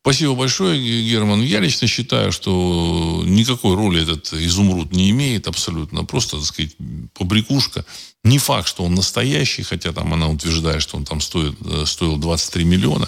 Спасибо 0.04 0.36
большое, 0.36 0.78
Герман. 1.10 1.42
Я 1.42 1.62
лично 1.62 1.88
считаю, 1.88 2.34
что 2.34 3.24
никакой 3.26 3.74
роли 3.74 4.04
этот 4.04 4.34
изумруд 4.34 4.92
не 4.92 5.10
имеет 5.12 5.48
абсолютно. 5.48 6.04
Просто, 6.04 6.36
так 6.36 6.46
сказать, 6.46 6.76
побрякушка. 7.14 7.86
Не 8.26 8.38
факт, 8.38 8.68
что 8.68 8.84
он 8.84 8.96
настоящий, 8.96 9.64
хотя 9.64 9.94
там 9.94 10.14
она 10.14 10.28
утверждает, 10.28 10.82
что 10.82 10.98
он 10.98 11.06
там 11.06 11.22
стоит, 11.22 11.56
э, 11.66 11.86
стоил 11.86 12.18
23 12.18 12.66
миллиона. 12.66 13.08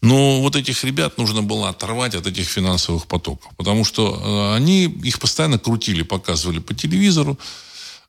Но 0.00 0.40
вот 0.40 0.56
этих 0.56 0.82
ребят 0.82 1.18
нужно 1.18 1.42
было 1.42 1.68
оторвать 1.68 2.14
от 2.14 2.26
этих 2.26 2.48
финансовых 2.48 3.06
потоков. 3.06 3.52
Потому 3.58 3.84
что 3.84 4.08
э, 4.08 4.56
они 4.56 4.84
их 4.84 5.20
постоянно 5.20 5.58
крутили, 5.58 6.00
показывали 6.00 6.60
по 6.60 6.72
телевизору. 6.72 7.38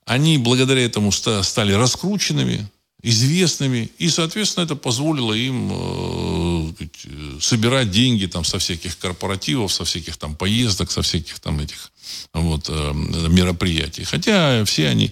Они 0.05 0.37
благодаря 0.37 0.85
этому 0.85 1.11
стали 1.11 1.73
раскрученными 1.73 2.69
известными, 3.03 3.89
и, 3.97 4.09
соответственно, 4.09 4.65
это 4.65 4.75
позволило 4.75 5.33
им 5.33 5.71
э, 5.71 7.39
собирать 7.39 7.91
деньги 7.91 8.25
там 8.27 8.45
со 8.45 8.59
всяких 8.59 8.97
корпоративов, 8.97 9.73
со 9.73 9.85
всяких 9.85 10.17
там 10.17 10.35
поездок, 10.35 10.91
со 10.91 11.01
всяких 11.01 11.39
там 11.39 11.59
этих 11.59 11.91
вот 12.33 12.69
э, 12.69 12.93
мероприятий. 12.93 14.03
Хотя 14.03 14.63
все 14.65 14.87
они 14.87 15.11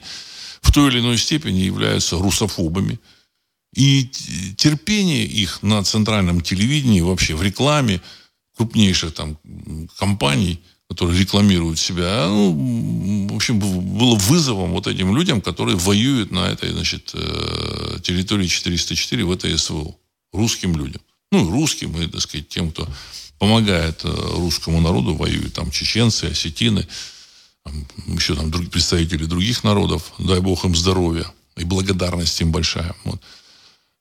в 0.62 0.72
той 0.72 0.92
или 0.92 1.00
иной 1.00 1.18
степени 1.18 1.60
являются 1.60 2.18
русофобами. 2.18 3.00
И 3.76 4.10
терпение 4.58 5.26
их 5.26 5.64
на 5.64 5.84
центральном 5.84 6.42
телевидении, 6.42 7.02
вообще 7.02 7.36
в 7.36 7.44
рекламе 7.44 8.02
крупнейших 8.56 9.14
там 9.14 9.38
компаний– 9.98 10.60
которые 10.90 11.20
рекламируют 11.20 11.78
себя, 11.78 12.28
ну, 12.28 13.28
в 13.32 13.36
общем, 13.36 13.60
было 13.60 14.16
вызовом 14.16 14.72
вот 14.72 14.88
этим 14.88 15.16
людям, 15.16 15.40
которые 15.40 15.78
воюют 15.78 16.32
на 16.32 16.48
этой, 16.48 16.72
значит, 16.72 17.12
э, 17.14 18.00
территории 18.02 18.48
404 18.48 19.24
в 19.24 19.32
этой 19.32 19.58
СВО. 19.58 19.96
Русским 20.34 20.76
людям. 20.76 21.02
Ну, 21.32 21.50
русским 21.52 21.96
и, 22.02 22.08
так 22.08 22.22
сказать, 22.22 22.50
тем, 22.50 22.72
кто 22.72 22.88
помогает 23.38 24.02
э, 24.04 24.10
русскому 24.10 24.82
народу, 24.82 25.14
воюют 25.14 25.54
там 25.54 25.70
чеченцы, 25.70 26.26
осетины, 26.26 26.88
там, 27.64 27.86
еще 28.16 28.36
там 28.36 28.50
друг, 28.50 28.72
представители 28.72 29.26
других 29.26 29.64
народов, 29.64 30.12
дай 30.18 30.40
бог 30.40 30.66
им 30.66 30.76
здоровья 30.76 31.32
и 31.56 31.66
благодарность 31.66 32.42
им 32.42 32.52
большая. 32.52 32.96
Вот. 33.04 33.22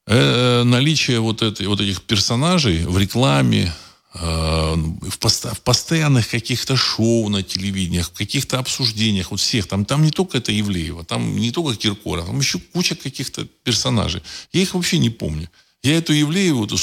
Э, 0.07 0.63
наличие 0.65 1.21
вот, 1.21 1.43
этой, 1.43 1.67
вот 1.67 1.83
этих 1.83 2.01
персонажей 2.01 2.87
в 2.87 2.97
рекламе, 2.97 3.75
Э, 3.75 3.88
в, 4.21 5.19
пост- 5.19 5.53
в 5.53 5.61
постоянных 5.61 6.29
каких-то 6.29 6.77
шоу 6.77 7.29
на 7.29 7.43
телевидениях, 7.43 8.09
в 8.09 8.13
каких-то 8.13 8.59
обсуждениях, 8.59 9.31
вот 9.31 9.41
всех, 9.41 9.69
там, 9.69 9.85
там 9.85 10.03
не 10.03 10.11
только 10.11 10.39
это 10.39 10.59
Ивлеева, 10.59 11.05
там 11.05 11.37
не 11.37 11.53
только 11.53 11.77
Киркоров, 11.77 12.27
там 12.27 12.39
еще 12.39 12.59
куча 12.59 12.97
каких-то 12.97 13.45
персонажей. 13.45 14.23
Я 14.53 14.63
их 14.63 14.75
вообще 14.75 14.99
не 14.99 15.11
помню. 15.11 15.49
Я 15.83 15.97
эту 15.97 16.13
Ивлееву 16.21 16.67
то 16.67 16.77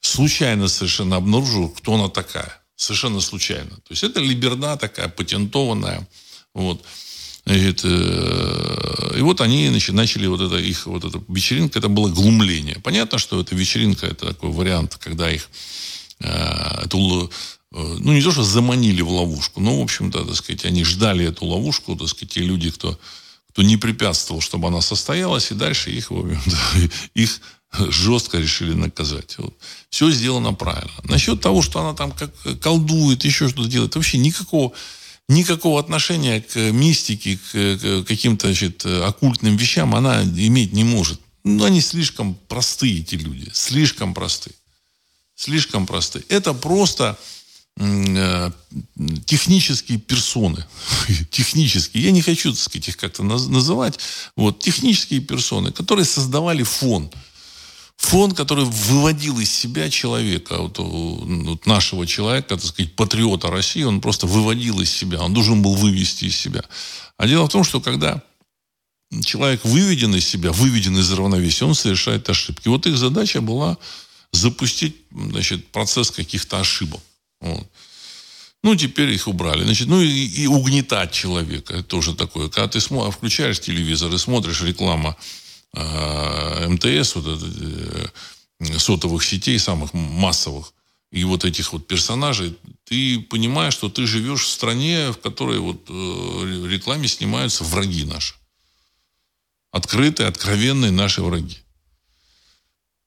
случайно 0.00 0.68
совершенно 0.68 1.16
обнаружил, 1.16 1.70
кто 1.70 1.94
она 1.94 2.08
такая. 2.08 2.60
Совершенно 2.76 3.20
случайно. 3.20 3.70
То 3.70 3.90
есть 3.90 4.04
это 4.04 4.20
либерда 4.20 4.76
такая, 4.76 5.08
патентованная. 5.08 6.06
Вот. 6.54 6.84
Значит, 7.46 7.80
э, 7.84 9.14
и 9.18 9.20
вот 9.22 9.40
они 9.40 9.68
значит, 9.68 9.94
начали 9.94 10.26
вот 10.28 10.40
это 10.40 10.56
их 10.56 10.86
вот 10.86 11.04
эта 11.04 11.20
вечеринка, 11.28 11.78
это 11.78 11.88
было 11.88 12.08
глумление. 12.08 12.76
Понятно, 12.80 13.18
что 13.18 13.40
эта 13.40 13.54
вечеринка 13.54 14.06
это 14.06 14.26
такой 14.26 14.50
вариант, 14.50 14.96
когда 14.96 15.30
их 15.30 15.48
Э, 15.50 16.03
эту, 16.24 17.30
э, 17.72 17.96
ну, 18.00 18.12
не 18.12 18.22
то, 18.22 18.32
что 18.32 18.42
заманили 18.42 19.02
в 19.02 19.10
ловушку, 19.10 19.60
но, 19.60 19.78
в 19.78 19.82
общем-то, 19.82 20.24
так 20.24 20.36
сказать, 20.36 20.64
они 20.64 20.84
ждали 20.84 21.26
эту 21.26 21.46
ловушку, 21.46 21.96
так 21.96 22.08
сказать, 22.08 22.34
те 22.34 22.40
люди, 22.40 22.70
кто, 22.70 22.98
кто 23.50 23.62
не 23.62 23.76
препятствовал, 23.76 24.40
чтобы 24.40 24.68
она 24.68 24.80
состоялась, 24.80 25.50
и 25.50 25.54
дальше 25.54 25.90
их, 25.90 26.10
в 26.10 26.18
общем-то, 26.18 26.90
их 27.14 27.40
жестко 27.90 28.38
решили 28.38 28.72
наказать. 28.72 29.36
Вот. 29.38 29.54
Все 29.90 30.10
сделано 30.10 30.54
правильно. 30.54 30.92
Насчет 31.04 31.40
того, 31.40 31.62
что 31.62 31.80
она 31.80 31.94
там 31.94 32.12
как 32.12 32.32
колдует, 32.60 33.24
еще 33.24 33.48
что-то 33.48 33.68
делает, 33.68 33.96
вообще 33.96 34.18
никакого, 34.18 34.72
никакого 35.28 35.80
отношения 35.80 36.40
к 36.40 36.56
мистике, 36.56 37.38
к 37.52 38.04
каким-то 38.06 38.46
значит, 38.46 38.86
оккультным 38.86 39.56
вещам 39.56 39.94
она 39.94 40.22
иметь 40.22 40.72
не 40.72 40.84
может. 40.84 41.20
Ну, 41.42 41.64
они 41.64 41.80
слишком 41.80 42.36
простые, 42.48 43.00
эти 43.00 43.16
люди, 43.16 43.50
слишком 43.52 44.14
простые 44.14 44.54
слишком 45.34 45.86
просты. 45.86 46.24
Это 46.28 46.54
просто 46.54 47.18
э, 47.76 48.50
технические 49.26 49.98
персоны. 49.98 50.64
технические. 51.30 52.04
Я 52.04 52.10
не 52.10 52.22
хочу, 52.22 52.52
так 52.52 52.60
сказать, 52.60 52.88
их 52.88 52.96
как-то 52.96 53.22
называть. 53.22 53.98
Вот, 54.36 54.60
технические 54.60 55.20
персоны, 55.20 55.72
которые 55.72 56.04
создавали 56.04 56.62
фон. 56.62 57.10
фон, 57.96 58.32
который 58.32 58.64
выводил 58.64 59.38
из 59.40 59.52
себя 59.52 59.90
человека, 59.90 60.58
вот, 60.58 60.78
вот 60.78 61.66
нашего 61.66 62.06
человека, 62.06 62.56
так 62.56 62.64
сказать, 62.64 62.94
патриота 62.96 63.50
России, 63.50 63.82
он 63.82 64.00
просто 64.00 64.26
выводил 64.26 64.80
из 64.80 64.90
себя, 64.90 65.22
он 65.22 65.32
должен 65.32 65.62
был 65.62 65.74
вывести 65.74 66.26
из 66.26 66.36
себя. 66.36 66.62
А 67.16 67.26
дело 67.26 67.46
в 67.46 67.50
том, 67.50 67.64
что 67.64 67.80
когда 67.80 68.22
человек 69.24 69.64
выведен 69.64 70.14
из 70.14 70.26
себя, 70.26 70.50
выведен 70.52 70.98
из 70.98 71.10
равновесия, 71.12 71.66
он 71.66 71.74
совершает 71.74 72.28
ошибки. 72.28 72.68
Вот 72.68 72.86
их 72.86 72.96
задача 72.96 73.40
была 73.40 73.78
запустить 74.34 74.96
значит, 75.12 75.68
процесс 75.68 76.10
каких-то 76.10 76.60
ошибок. 76.60 77.00
Вот. 77.40 77.66
Ну, 78.62 78.74
теперь 78.76 79.10
их 79.10 79.28
убрали. 79.28 79.64
Значит, 79.64 79.88
ну 79.88 80.00
и, 80.00 80.08
и 80.08 80.46
угнетать 80.46 81.12
человека. 81.12 81.82
Тоже 81.82 82.14
такое. 82.14 82.48
Когда 82.48 82.68
ты 82.68 82.80
смо... 82.80 83.10
включаешь 83.10 83.60
телевизор 83.60 84.12
и 84.12 84.18
смотришь 84.18 84.62
реклама 84.62 85.16
э, 85.74 86.68
МТС, 86.68 87.14
вот 87.14 87.26
это, 87.26 87.46
э, 88.60 88.78
сотовых 88.78 89.22
сетей, 89.24 89.58
самых 89.58 89.92
массовых, 89.92 90.72
и 91.12 91.24
вот 91.24 91.44
этих 91.44 91.72
вот 91.72 91.86
персонажей, 91.86 92.56
ты 92.84 93.20
понимаешь, 93.20 93.74
что 93.74 93.88
ты 93.88 94.06
живешь 94.06 94.44
в 94.44 94.48
стране, 94.48 95.12
в 95.12 95.18
которой 95.18 95.58
вот 95.58 95.86
э, 95.88 96.66
рекламе 96.70 97.06
снимаются 97.06 97.64
враги 97.64 98.04
наши. 98.04 98.34
Открытые, 99.70 100.28
откровенные 100.28 100.90
наши 100.90 101.22
враги 101.22 101.63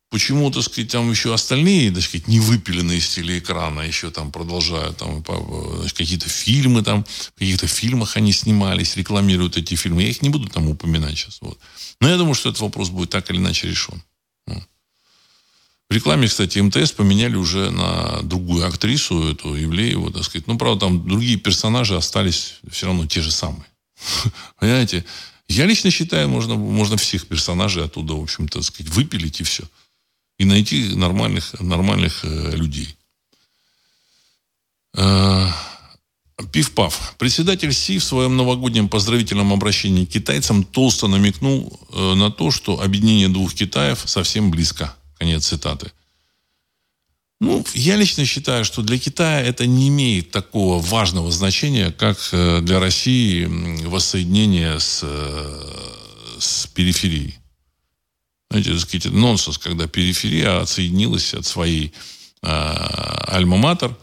почему, 0.09 0.49
так 0.51 0.63
сказать, 0.63 0.91
там 0.91 1.09
еще 1.11 1.33
остальные, 1.33 1.91
так 1.91 2.03
сказать, 2.03 2.27
не 2.27 2.39
выпиленные 2.39 2.99
из 2.99 3.09
телеэкрана 3.09 3.81
еще 3.81 4.09
там 4.09 4.31
продолжают, 4.31 4.97
там, 4.97 5.23
какие-то 5.23 6.29
фильмы 6.29 6.83
там, 6.83 7.03
в 7.03 7.39
каких-то 7.39 7.67
фильмах 7.67 8.15
они 8.17 8.31
снимались, 8.31 8.95
рекламируют 8.95 9.57
эти 9.57 9.75
фильмы. 9.75 10.03
Я 10.03 10.09
их 10.09 10.21
не 10.21 10.29
буду 10.29 10.47
там 10.47 10.69
упоминать 10.69 11.17
сейчас. 11.17 11.39
Вот. 11.41 11.59
Но 11.99 12.09
я 12.09 12.17
думаю, 12.17 12.35
что 12.35 12.49
этот 12.49 12.61
вопрос 12.61 12.89
будет 12.89 13.09
так 13.09 13.29
или 13.29 13.37
иначе 13.37 13.67
решен. 13.67 14.01
В 15.89 15.93
рекламе, 15.93 16.27
кстати, 16.27 16.59
МТС 16.59 16.91
поменяли 16.91 17.37
уже 17.37 17.71
на 17.71 18.21
другую 18.21 18.67
актрису, 18.67 19.29
эту 19.29 19.55
Евлееву, 19.55 20.11
так 20.11 20.25
сказать. 20.25 20.45
Ну, 20.45 20.57
правда, 20.57 20.81
там 20.81 21.07
другие 21.07 21.37
персонажи 21.37 21.95
остались 21.95 22.55
все 22.69 22.87
равно 22.87 23.07
те 23.07 23.21
же 23.21 23.31
самые. 23.31 23.65
Понимаете? 24.59 25.05
Я 25.47 25.65
лично 25.65 25.89
считаю, 25.89 26.27
можно, 26.27 26.55
можно 26.55 26.97
всех 26.97 27.25
персонажей 27.25 27.85
оттуда, 27.85 28.15
в 28.15 28.21
общем-то, 28.21 28.61
сказать, 28.63 28.91
выпилить 28.91 29.39
и 29.39 29.45
все 29.45 29.63
и 30.37 30.45
найти 30.45 30.95
нормальных, 30.95 31.59
нормальных 31.59 32.23
э, 32.23 32.55
людей. 32.55 32.95
Э, 34.95 35.47
Пив-пав. 36.51 37.15
Председатель 37.17 37.73
Си 37.73 37.97
в 37.97 38.03
своем 38.03 38.37
новогоднем 38.37 38.89
поздравительном 38.89 39.51
обращении 39.51 40.05
к 40.05 40.09
китайцам 40.09 40.63
толсто 40.63 41.07
намекнул 41.07 41.79
э, 41.91 42.13
на 42.13 42.29
то, 42.29 42.51
что 42.51 42.79
объединение 42.79 43.27
двух 43.27 43.53
Китаев 43.55 44.03
совсем 44.05 44.51
близко. 44.51 44.95
Конец 45.17 45.47
цитаты. 45.47 45.91
Ну, 47.39 47.65
я 47.73 47.95
лично 47.95 48.25
считаю, 48.25 48.65
что 48.65 48.81
для 48.83 48.99
Китая 48.99 49.41
это 49.41 49.65
не 49.65 49.89
имеет 49.89 50.31
такого 50.31 50.79
важного 50.79 51.31
значения, 51.31 51.91
как 51.91 52.17
э, 52.31 52.61
для 52.61 52.79
России 52.79 53.45
воссоединение 53.85 54.79
с, 54.79 55.03
с 56.39 56.67
периферией. 56.67 57.37
Знаете, 58.49 58.71
так 58.71 58.79
сказать, 58.81 59.11
нонсенс, 59.11 59.57
когда 59.57 59.87
периферия 59.87 60.61
отсоединилась 60.61 61.33
от 61.33 61.45
своей 61.45 61.93
э, 62.41 62.47
альма-матер, 62.47 63.95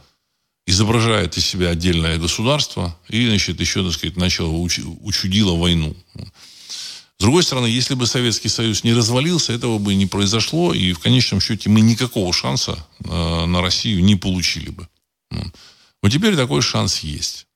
изображает 0.67 1.37
из 1.37 1.47
себя 1.47 1.71
отдельное 1.71 2.19
государство 2.19 2.97
и, 3.09 3.27
значит, 3.27 3.61
еще, 3.61 3.83
так 3.83 3.93
сказать, 3.93 4.17
начало 4.17 4.53
уч, 4.53 4.81
учудило 5.01 5.57
войну. 5.57 5.95
С 7.19 7.21
другой 7.21 7.43
стороны, 7.43 7.67
если 7.67 7.95
бы 7.95 8.07
Советский 8.07 8.49
Союз 8.49 8.83
не 8.83 8.93
развалился, 8.93 9.53
этого 9.53 9.79
бы 9.79 9.95
не 9.95 10.07
произошло, 10.07 10.75
и 10.75 10.93
в 10.93 10.99
конечном 10.99 11.41
счете 11.41 11.71
мы 11.71 11.81
никакого 11.81 12.33
шанса 12.33 12.87
э, 13.05 13.45
на 13.47 13.63
Россию 13.63 14.05
не 14.05 14.17
получили 14.17 14.71
бы. 14.71 14.89
Вот 16.03 16.13
теперь 16.13 16.37
такой 16.37 16.61
шанс 16.61 17.01
есть. 17.01 17.47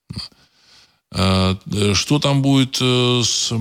Э, 1.11 1.55
что 1.93 2.19
там 2.19 2.41
будет 2.41 2.77
э, 2.81 3.21
с 3.23 3.51
э, 3.51 3.55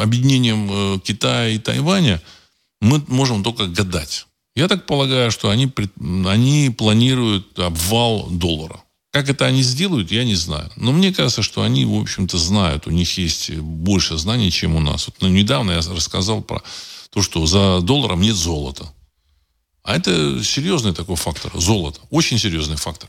объединением 0.00 1.00
Китая 1.00 1.48
и 1.48 1.58
Тайваня, 1.58 2.22
мы 2.80 3.02
можем 3.08 3.42
только 3.42 3.66
гадать. 3.66 4.26
Я 4.54 4.68
так 4.68 4.86
полагаю, 4.86 5.30
что 5.30 5.50
они, 5.50 5.70
они 6.26 6.70
планируют 6.70 7.58
обвал 7.58 8.28
доллара. 8.30 8.80
Как 9.12 9.28
это 9.28 9.46
они 9.46 9.62
сделают, 9.62 10.12
я 10.12 10.24
не 10.24 10.34
знаю. 10.34 10.70
Но 10.76 10.92
мне 10.92 11.12
кажется, 11.12 11.42
что 11.42 11.62
они, 11.62 11.84
в 11.84 11.94
общем-то, 11.94 12.38
знают. 12.38 12.86
У 12.86 12.90
них 12.90 13.18
есть 13.18 13.50
больше 13.50 14.18
знаний, 14.18 14.50
чем 14.50 14.76
у 14.76 14.80
нас. 14.80 15.06
Вот 15.06 15.16
ну, 15.20 15.28
недавно 15.28 15.72
я 15.72 15.78
рассказал 15.78 16.42
про 16.42 16.62
то, 17.10 17.22
что 17.22 17.46
за 17.46 17.80
долларом 17.80 18.20
нет 18.20 18.36
золота. 18.36 18.92
А 19.82 19.96
это 19.96 20.42
серьезный 20.44 20.92
такой 20.92 21.16
фактор. 21.16 21.50
Золото. 21.54 22.00
Очень 22.10 22.38
серьезный 22.38 22.76
фактор. 22.76 23.08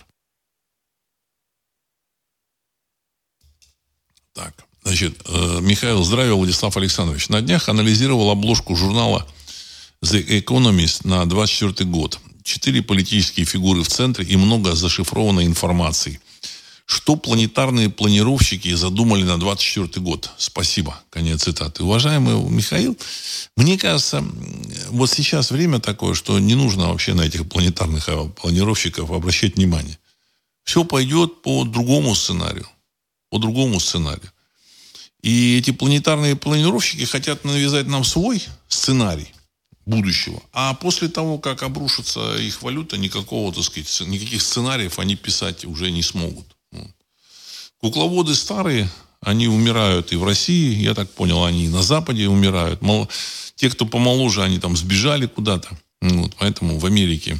Так, 4.38 4.54
значит, 4.84 5.19
э, 5.26 5.60
Михаил, 5.62 6.04
здравия, 6.04 6.36
Владислав 6.36 6.78
Александрович. 6.78 7.28
На 7.30 7.41
днях 7.41 7.69
анализировал 7.69 8.30
обложку 8.30 8.76
журнала 8.76 9.28
The 10.04 10.43
Economist 10.43 11.08
на 11.08 11.26
24 11.26 11.89
год. 11.89 12.19
Четыре 12.43 12.84
политические 12.84 13.47
фигуры 13.47 13.82
в 13.82 13.88
центре 13.88 14.26
и 14.26 14.36
много 14.38 14.76
зашифрованной 14.76 15.47
информации. 15.47 16.21
Что 16.86 17.15
планетарные 17.15 17.89
планировщики 17.89 18.71
задумали 18.76 19.23
на 19.23 19.39
24 19.39 20.06
год? 20.06 20.30
Спасибо. 20.38 21.02
Конец 21.10 21.45
цитаты. 21.45 21.82
Уважаемый 21.82 22.39
Михаил, 22.47 22.95
мне 23.56 23.76
кажется, 23.76 24.23
вот 24.89 25.10
сейчас 25.10 25.50
время 25.50 25.80
такое, 25.80 26.13
что 26.13 26.38
не 26.38 26.54
нужно 26.54 26.89
вообще 26.89 27.15
на 27.15 27.21
этих 27.21 27.50
планетарных 27.50 28.08
планировщиков 28.39 29.10
обращать 29.10 29.56
внимание. 29.56 29.97
Все 30.63 30.84
пойдет 30.84 31.41
по 31.41 31.63
другому 31.63 32.13
сценарию 32.13 32.67
по 33.30 33.40
другому 33.40 33.80
сценарию. 33.80 34.32
И 35.22 35.58
эти 35.58 35.72
планетарные 35.72 36.36
планировщики 36.36 37.06
хотят 37.06 37.44
навязать 37.44 37.88
нам 37.88 38.04
свой 38.04 38.44
сценарий 38.68 39.34
будущего. 39.86 40.42
А 40.54 40.74
после 40.74 41.08
того, 41.08 41.40
как 41.40 41.63
обрушится 41.63 42.38
их 42.38 42.62
валюта, 42.62 42.98
никакого, 42.98 43.54
так 43.54 43.63
сказать, 43.63 44.08
никаких 44.08 44.42
сценариев 44.42 45.00
они 45.00 45.16
писать 45.16 45.66
уже 45.66 45.92
не 45.92 46.04
смогут. 46.04 46.56
Кукловоды 47.80 48.36
старые, 48.36 48.90
они 49.22 49.48
умирают 49.48 50.12
и 50.12 50.16
в 50.16 50.24
России, 50.24 50.76
я 50.76 50.94
так 50.94 51.12
понял, 51.12 51.44
они 51.44 51.66
и 51.66 51.70
на 51.70 51.84
Западе 51.84 52.28
умирают. 52.28 52.82
Мол, 52.82 53.08
те, 53.56 53.70
кто 53.70 53.86
помоложе, 53.86 54.44
они 54.44 54.60
там 54.60 54.76
сбежали 54.76 55.26
куда-то. 55.28 55.70
Вот, 56.02 56.36
поэтому 56.38 56.80
в 56.80 56.86
Америке 56.86 57.40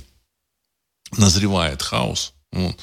назревает 1.18 1.82
хаос. 1.82 2.34
Вот. 2.52 2.78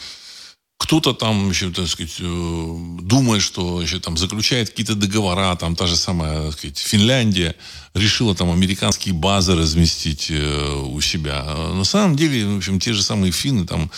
Кто-то 0.77 1.15
там 1.15 1.51
еще, 1.51 1.71
так 1.71 1.89
сказать, 1.89 2.17
э, 2.21 2.77
думает, 3.01 3.43
что 3.43 3.81
еще 3.81 4.01
там 4.01 4.17
заключает 4.17 4.71
какие-то 4.71 4.95
договора, 4.95 5.55
там 5.57 5.77
та 5.77 5.87
же 5.87 5.97
самая, 5.97 6.47
так 6.47 6.59
сказать, 6.59 6.79
Финляндия 6.79 7.55
решила 7.95 8.35
там 8.35 8.51
американские 8.51 9.15
базы 9.15 9.55
разместить 9.55 10.31
э, 10.31 10.83
у 10.85 11.01
себя. 11.01 11.45
А 11.47 11.75
на 11.75 11.85
самом 11.85 12.17
деле, 12.17 12.47
в 12.47 12.57
общем, 12.59 12.81
те 12.81 12.93
же 12.93 13.03
самые 13.03 13.33
финны 13.33 13.67
там, 13.67 13.91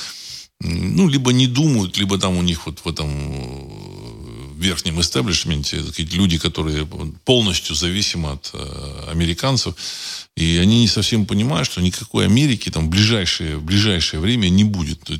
ну, 0.61 1.09
либо 1.09 1.33
не 1.33 1.47
думают, 1.47 1.97
либо 1.97 2.19
там 2.19 2.37
у 2.37 2.43
них 2.43 2.67
вот 2.67 2.81
в 2.85 2.89
этом 2.89 3.11
э, 4.57 4.63
верхнем 4.63 5.01
истеблишменте 5.01 5.83
люди, 5.99 6.39
которые 6.39 6.87
полностью 7.25 7.75
зависимы 7.75 8.33
от 8.33 8.53
американцев, 9.09 9.75
и 10.37 10.59
они 10.59 10.81
не 10.81 10.89
совсем 10.89 11.27
понимают, 11.27 11.67
что 11.67 11.81
никакой 11.81 12.27
Америки 12.27 12.71
там 12.71 12.87
в 12.87 12.91
ближайшее, 12.91 13.57
в 13.57 13.65
ближайшее 13.65 14.21
время 14.21 14.49
не 14.49 14.65
будет. 14.65 15.11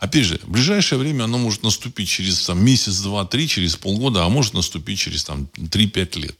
Опять 0.00 0.24
же, 0.24 0.40
в 0.42 0.50
ближайшее 0.50 0.98
время 0.98 1.24
оно 1.24 1.38
может 1.38 1.62
наступить 1.62 2.08
через 2.08 2.44
там, 2.44 2.64
месяц, 2.64 2.98
два, 2.98 3.24
три, 3.24 3.46
через 3.48 3.76
полгода, 3.76 4.24
а 4.24 4.28
может 4.28 4.54
наступить 4.54 4.98
через 4.98 5.24
там, 5.24 5.48
3-5 5.56 6.20
лет. 6.20 6.36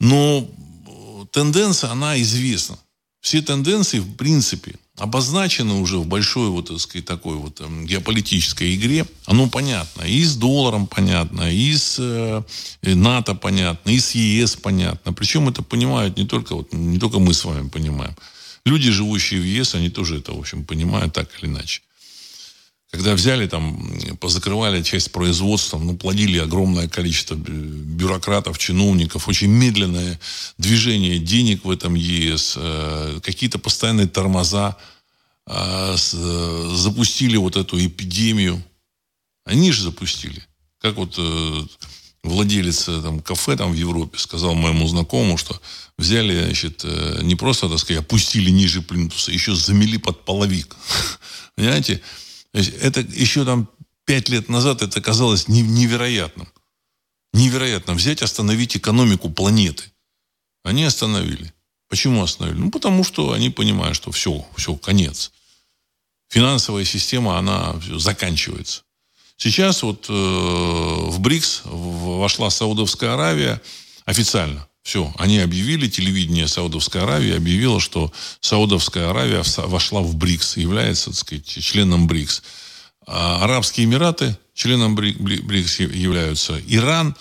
Но 0.00 0.50
тенденция, 1.30 1.90
она 1.90 2.20
известна. 2.20 2.78
Все 3.20 3.40
тенденции, 3.40 4.00
в 4.00 4.16
принципе, 4.16 4.74
обозначено 4.98 5.80
уже 5.80 5.98
в 5.98 6.06
большой 6.06 6.50
вот, 6.50 6.68
так 6.68 6.78
сказать, 6.78 7.06
такой 7.06 7.36
вот 7.36 7.60
эм, 7.60 7.86
геополитической 7.86 8.74
игре, 8.74 9.06
оно 9.24 9.48
понятно. 9.48 10.02
И 10.02 10.22
с 10.24 10.36
долларом 10.36 10.86
понятно, 10.86 11.50
и 11.50 11.74
с 11.74 11.96
э, 11.98 12.42
НАТО 12.82 13.34
понятно, 13.34 13.90
и 13.90 13.98
с 13.98 14.14
ЕС 14.14 14.56
понятно. 14.56 15.12
Причем 15.12 15.48
это 15.48 15.62
понимают 15.62 16.16
не 16.16 16.26
только, 16.26 16.54
вот, 16.54 16.72
не 16.72 16.98
только 16.98 17.18
мы 17.18 17.32
с 17.32 17.44
вами 17.44 17.68
понимаем. 17.68 18.14
Люди, 18.64 18.90
живущие 18.90 19.40
в 19.40 19.44
ЕС, 19.44 19.74
они 19.74 19.88
тоже 19.88 20.18
это, 20.18 20.32
в 20.32 20.38
общем, 20.38 20.64
понимают 20.64 21.12
так 21.12 21.28
или 21.38 21.50
иначе. 21.50 21.82
Когда 22.90 23.14
взяли 23.14 23.46
там, 23.48 23.91
позакрывали 24.22 24.82
часть 24.82 25.10
производства, 25.10 25.78
ну, 25.78 25.96
плодили 25.96 26.38
огромное 26.38 26.88
количество 26.88 27.34
бюрократов, 27.34 28.56
чиновников, 28.56 29.26
очень 29.26 29.48
медленное 29.48 30.20
движение 30.58 31.18
денег 31.18 31.64
в 31.64 31.70
этом 31.72 31.96
ЕС, 31.96 32.54
э, 32.56 33.18
какие-то 33.20 33.58
постоянные 33.58 34.06
тормоза, 34.06 34.76
э, 35.48 35.96
запустили 35.96 37.36
вот 37.36 37.56
эту 37.56 37.84
эпидемию. 37.84 38.62
Они 39.44 39.72
же 39.72 39.82
запустили. 39.82 40.40
Как 40.80 40.94
вот 40.94 41.16
э, 41.18 41.62
владелец 42.22 42.88
э, 42.88 43.02
там, 43.02 43.18
кафе 43.18 43.56
там, 43.56 43.72
в 43.72 43.74
Европе 43.74 44.18
сказал 44.18 44.54
моему 44.54 44.86
знакомому, 44.86 45.36
что 45.36 45.60
взяли, 45.98 46.44
значит, 46.44 46.82
э, 46.84 47.22
не 47.22 47.34
просто, 47.34 47.68
так 47.68 47.80
сказать, 47.80 48.04
опустили 48.04 48.50
ниже 48.50 48.82
плинтуса, 48.82 49.32
еще 49.32 49.56
замели 49.56 49.98
под 49.98 50.24
половик. 50.24 50.76
Понимаете? 51.56 52.00
Это 52.52 53.00
еще 53.00 53.44
там 53.44 53.66
пять 54.12 54.28
лет 54.28 54.50
назад 54.50 54.82
это 54.82 55.00
казалось 55.00 55.48
невероятным. 55.48 56.46
Невероятно. 57.32 57.94
Взять, 57.94 58.20
остановить 58.20 58.76
экономику 58.76 59.30
планеты. 59.30 59.84
Они 60.64 60.84
остановили. 60.84 61.54
Почему 61.88 62.22
остановили? 62.22 62.60
Ну, 62.60 62.70
потому 62.70 63.04
что 63.04 63.32
они 63.32 63.48
понимают, 63.48 63.96
что 63.96 64.12
все, 64.12 64.46
все, 64.54 64.76
конец. 64.76 65.32
Финансовая 66.28 66.84
система, 66.84 67.38
она 67.38 67.80
заканчивается. 67.90 68.82
Сейчас 69.38 69.82
вот 69.82 70.04
э, 70.10 70.12
в 70.12 71.18
БРИКС 71.18 71.62
вошла 71.64 72.50
Саудовская 72.50 73.14
Аравия 73.14 73.62
официально. 74.04 74.68
Все, 74.82 75.10
они 75.16 75.38
объявили, 75.38 75.88
телевидение 75.88 76.48
Саудовской 76.48 77.00
Аравии 77.00 77.34
объявило, 77.34 77.80
что 77.80 78.12
Саудовская 78.42 79.08
Аравия 79.08 79.42
вошла 79.56 80.02
в 80.02 80.16
БРИКС, 80.16 80.58
является, 80.58 81.06
так 81.06 81.18
сказать, 81.18 81.46
членом 81.46 82.06
БРИКС. 82.06 82.42
А 83.06 83.44
Арабские 83.44 83.86
Эмираты 83.86 84.36
членом 84.54 84.94
БРИКС 84.94 85.80
являются 85.80 86.60
Иран, 86.66 87.16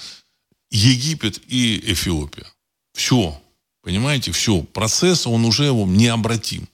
Египет 0.69 1.41
и 1.47 1.81
Эфиопия. 1.91 2.45
Все, 2.93 3.39
понимаете, 3.81 4.31
все. 4.31 4.61
Процесс, 4.61 5.27
он 5.27 5.45
уже 5.45 5.71
необратим. 5.71 6.67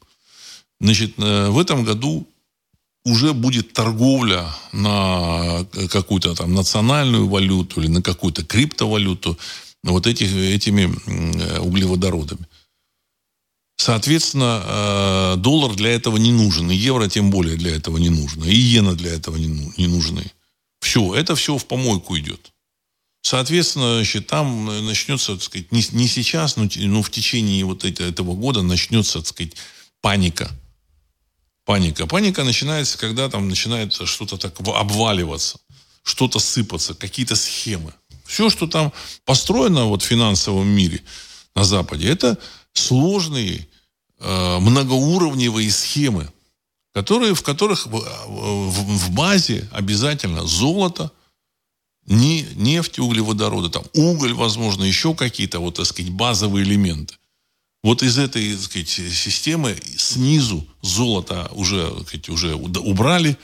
Значит, 0.80 1.14
э, 1.18 1.50
в 1.50 1.60
этом 1.60 1.84
году 1.84 2.28
уже 3.06 3.34
будет 3.34 3.74
торговля 3.74 4.46
на 4.74 5.66
какую-то 5.90 6.36
там 6.36 6.54
национальную 6.54 7.28
валюту 7.28 7.82
или 7.82 7.88
на 7.88 8.02
какую-то 8.02 8.44
криптовалюту 8.46 9.38
вот 9.84 10.08
этих, 10.08 10.36
этими 10.36 10.86
углеводородами. 11.60 12.46
Соответственно, 13.78 14.64
э, 14.66 15.36
доллар 15.38 15.76
для 15.76 15.92
этого 15.92 16.18
не 16.18 16.32
нужен, 16.32 16.70
и 16.72 16.76
евро 16.76 17.08
тем 17.08 17.30
более 17.30 17.56
для 17.56 17.76
этого 17.76 17.98
не 17.98 18.10
нужно, 18.10 18.44
и 18.44 18.54
иена 18.54 18.96
для 18.96 19.14
этого 19.14 19.38
не, 19.38 19.48
ну, 19.48 19.72
не 19.78 19.88
нужны. 19.88 20.32
Все, 20.82 21.14
это 21.16 21.36
все 21.36 21.58
в 21.58 21.66
помойку 21.66 22.18
идет. 22.18 22.52
Соответственно, 23.22 23.96
значит, 23.96 24.28
там 24.28 24.86
начнется, 24.86 25.34
так 25.34 25.44
сказать, 25.44 25.72
не, 25.72 25.84
не 25.92 26.08
сейчас, 26.08 26.56
но, 26.56 26.68
но 26.76 27.02
в 27.02 27.12
течение 27.12 27.66
вот 27.66 27.86
этого 27.86 28.34
года 28.34 28.62
начнется, 28.62 29.20
так 29.20 29.28
сказать, 29.28 29.54
паника– 30.02 30.52
паника. 31.68 32.08
Паника 32.08 32.44
начинается, 32.44 32.98
когда 32.98 33.30
там 33.30 33.50
начинает 33.50 33.94
что-то 33.94 34.38
так 34.38 34.60
обваливаться, 34.62 35.60
что-то 36.02 36.40
сыпаться, 36.40 36.96
какие-то 36.96 37.36
схемы. 37.36 37.94
Все, 38.26 38.50
что 38.50 38.68
там 38.68 38.94
построено 39.26 39.86
вот 39.86 40.02
в 40.02 40.06
финансовом 40.06 40.68
мире 40.68 41.04
на 41.56 41.66
Западе, 41.66 42.08
это 42.10 42.38
сложные 42.78 43.68
э, 44.20 44.60
многоуровневые 44.60 45.72
схемы, 45.72 46.32
которые, 46.94 47.34
в 47.36 47.44
которых 47.44 47.86
в, 47.86 47.92
в, 47.92 48.72
в 48.72 49.12
базе 49.12 49.68
обязательно 49.72 50.46
золото, 50.46 51.12
не, 52.06 52.44
нефть, 52.56 53.00
углеводороды, 53.00 53.70
там 53.70 53.84
уголь, 53.94 54.34
возможно, 54.34 54.84
еще 54.84 55.14
какие-то 55.14 55.60
вот, 55.60 55.76
так 55.76 55.86
сказать, 55.86 56.12
базовые 56.12 56.64
элементы. 56.64 57.16
Вот 57.84 58.02
из 58.02 58.18
этой 58.18 58.54
так 58.54 58.64
сказать, 58.64 58.90
системы 58.90 59.78
снизу 59.98 60.66
золото 60.82 61.50
уже, 61.54 61.90
так 61.90 62.08
сказать, 62.08 62.30
уже 62.30 62.56
убрали, 62.56 63.38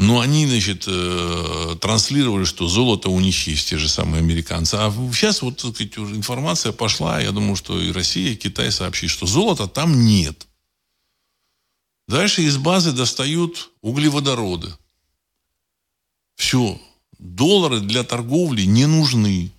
но 0.00 0.20
они, 0.20 0.46
значит, 0.46 0.84
э, 0.86 1.76
транслировали, 1.78 2.44
что 2.44 2.66
золото 2.68 3.10
у 3.10 3.20
есть, 3.20 3.68
те 3.68 3.76
же 3.76 3.86
самые 3.86 4.20
американцы. 4.20 4.76
А 4.76 4.90
сейчас 5.12 5.42
вот 5.42 5.58
так 5.58 5.74
сказать, 5.74 5.98
информация 5.98 6.72
пошла, 6.72 7.20
я 7.20 7.32
думаю, 7.32 7.54
что 7.54 7.78
и 7.78 7.92
Россия, 7.92 8.32
и 8.32 8.36
Китай 8.36 8.72
сообщит, 8.72 9.10
что 9.10 9.26
золота 9.26 9.68
там 9.68 10.06
нет. 10.06 10.46
Дальше 12.08 12.42
из 12.42 12.56
базы 12.56 12.92
достают 12.92 13.72
углеводороды. 13.82 14.72
Все. 16.34 16.80
Доллары 17.18 17.80
для 17.80 18.02
торговли 18.02 18.62
не 18.62 18.86
нужны. 18.86 19.52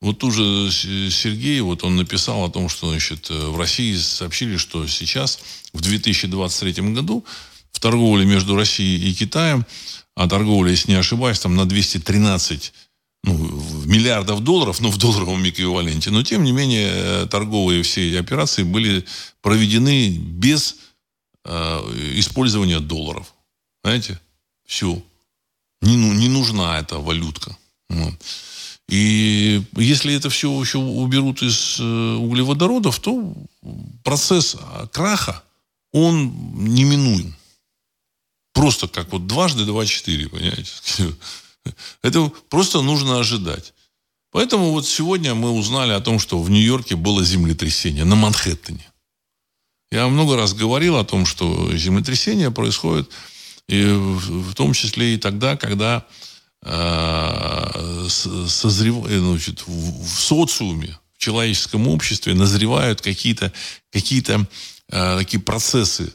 Вот 0.00 0.24
уже 0.24 0.68
Сергей, 0.72 1.60
вот 1.60 1.84
он 1.84 1.94
написал 1.94 2.44
о 2.44 2.50
том, 2.50 2.68
что 2.68 2.90
значит, 2.90 3.30
э, 3.30 3.46
в 3.46 3.56
России 3.56 3.94
сообщили, 3.94 4.56
что 4.56 4.84
сейчас, 4.88 5.38
в 5.72 5.80
2023 5.80 6.92
году, 6.92 7.24
торговле 7.84 8.24
между 8.24 8.56
Россией 8.56 9.10
и 9.10 9.14
Китаем, 9.14 9.66
а 10.16 10.26
торговля, 10.26 10.70
если 10.70 10.92
не 10.92 10.98
ошибаюсь, 10.98 11.38
там 11.38 11.54
на 11.54 11.66
213 11.66 12.72
ну, 13.24 13.34
миллиардов 13.84 14.40
долларов, 14.40 14.80
ну, 14.80 14.88
в 14.90 14.96
долларовом 14.96 15.46
эквиваленте, 15.46 16.10
но, 16.10 16.22
тем 16.22 16.44
не 16.44 16.52
менее, 16.52 16.90
э, 16.94 17.26
торговые 17.30 17.82
все 17.82 18.18
операции 18.18 18.62
были 18.62 19.04
проведены 19.42 20.16
без 20.16 20.76
э, 21.44 21.50
использования 22.16 22.80
долларов. 22.80 23.34
Знаете? 23.84 24.18
Все. 24.66 25.02
Не, 25.82 25.96
ну, 25.96 26.14
не 26.14 26.28
нужна 26.28 26.78
эта 26.78 26.98
валютка. 26.98 27.54
Вот. 27.90 28.14
И 28.88 29.62
если 29.76 30.14
это 30.14 30.30
все 30.30 30.48
еще 30.60 30.78
уберут 30.78 31.42
из 31.42 31.76
э, 31.80 32.16
углеводородов, 32.16 32.98
то 32.98 33.34
процесс 34.02 34.56
краха, 34.92 35.42
он 35.92 36.32
неминуем. 36.54 37.34
Просто 38.54 38.88
как 38.88 39.12
вот 39.12 39.26
дважды 39.26 39.66
два 39.66 39.84
четыре, 39.84 40.30
понимаете? 40.30 40.72
Это 42.02 42.32
просто 42.48 42.80
нужно 42.80 43.18
ожидать. 43.18 43.74
Поэтому 44.30 44.70
вот 44.70 44.86
сегодня 44.86 45.34
мы 45.34 45.50
узнали 45.50 45.92
о 45.92 46.00
том, 46.00 46.18
что 46.18 46.42
в 46.42 46.48
Нью-Йорке 46.48 46.96
было 46.96 47.22
землетрясение 47.22 48.04
на 48.04 48.16
Манхэттене. 48.16 48.90
Я 49.90 50.08
много 50.08 50.36
раз 50.36 50.54
говорил 50.54 50.96
о 50.96 51.04
том, 51.04 51.26
что 51.26 51.76
землетрясения 51.76 52.50
происходят 52.50 53.10
и 53.68 53.84
в 53.84 54.54
том 54.54 54.72
числе 54.72 55.14
и 55.14 55.18
тогда, 55.18 55.58
когда 55.58 56.06
Э, 56.64 58.06
созрев... 58.08 59.04
Э, 59.06 59.18
значит, 59.18 59.64
в 59.66 60.18
социуме, 60.18 60.98
в 61.12 61.18
человеческом 61.18 61.88
обществе 61.88 62.32
назревают 62.34 63.02
какие-то 63.02 63.52
какие 63.92 64.24
э, 64.24 65.18
такие 65.18 65.42
процессы, 65.42 66.14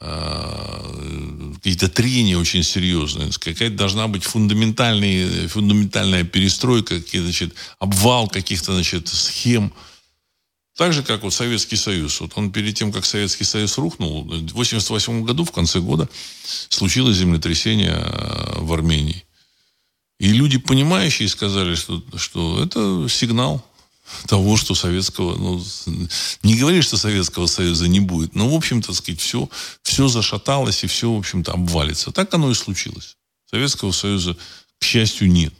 какие-то 0.00 1.88
трения 1.88 2.38
очень 2.38 2.62
серьезные. 2.62 3.30
Какая-то 3.32 3.76
должна 3.76 4.08
быть 4.08 4.24
фундаментальная, 4.24 5.46
фундаментальная 5.48 6.24
перестройка, 6.24 6.98
значит, 7.12 7.54
обвал 7.78 8.28
каких-то 8.28 8.72
значит, 8.72 9.08
схем. 9.08 9.72
Так 10.76 10.94
же, 10.94 11.02
как 11.02 11.22
вот 11.22 11.34
Советский 11.34 11.76
Союз. 11.76 12.18
Вот 12.20 12.32
он 12.36 12.50
перед 12.50 12.74
тем, 12.74 12.92
как 12.92 13.04
Советский 13.04 13.44
Союз 13.44 13.76
рухнул, 13.76 14.22
в 14.22 14.28
1988 14.28 15.24
году, 15.24 15.44
в 15.44 15.52
конце 15.52 15.80
года, 15.80 16.08
случилось 16.70 17.18
землетрясение 17.18 18.02
в 18.56 18.72
Армении. 18.72 19.24
И 20.18 20.32
люди, 20.32 20.56
понимающие, 20.56 21.28
сказали, 21.28 21.74
что, 21.74 22.02
что 22.16 22.64
это 22.64 23.06
сигнал 23.10 23.66
того, 24.26 24.56
что 24.56 24.74
советского, 24.74 25.36
ну, 25.36 25.64
не 26.42 26.56
говори, 26.56 26.82
что 26.82 26.96
Советского 26.96 27.46
Союза 27.46 27.88
не 27.88 28.00
будет, 28.00 28.34
но, 28.34 28.48
в 28.48 28.54
общем-то, 28.54 28.92
сказать, 28.92 29.20
все, 29.20 29.48
все 29.82 30.08
зашаталось 30.08 30.84
и 30.84 30.86
все, 30.86 31.12
в 31.12 31.18
общем-то, 31.18 31.52
обвалится. 31.52 32.12
Так 32.12 32.32
оно 32.34 32.50
и 32.50 32.54
случилось. 32.54 33.16
Советского 33.50 33.92
Союза, 33.92 34.36
к 34.78 34.84
счастью, 34.84 35.30
нет. 35.30 35.54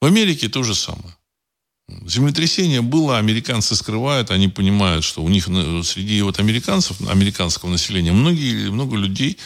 В 0.00 0.04
Америке 0.04 0.48
то 0.48 0.62
же 0.62 0.74
самое. 0.74 1.16
Землетрясение 2.06 2.80
было, 2.80 3.18
американцы 3.18 3.76
скрывают, 3.76 4.30
они 4.30 4.48
понимают, 4.48 5.04
что 5.04 5.22
у 5.22 5.28
них 5.28 5.44
среди 5.84 6.22
вот 6.22 6.38
американцев, 6.38 7.00
американского 7.08 7.70
населения, 7.70 8.12
многие, 8.12 8.70
много 8.70 8.96
людей, 8.96 9.38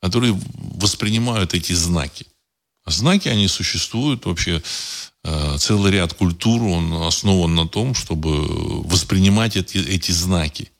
которые 0.00 0.38
воспринимают 0.54 1.54
эти 1.54 1.72
знаки. 1.72 2.26
Знаки, 2.86 3.28
они 3.28 3.48
существуют 3.48 4.26
вообще. 4.26 4.62
Э, 5.24 5.56
целый 5.58 5.90
ряд 5.90 6.12
культур, 6.12 6.62
он 6.62 6.92
основан 7.02 7.54
на 7.54 7.66
том, 7.66 7.94
чтобы 7.94 8.82
воспринимать 8.82 9.56
эти, 9.56 9.78
эти 9.78 10.12
знаки. 10.12 10.70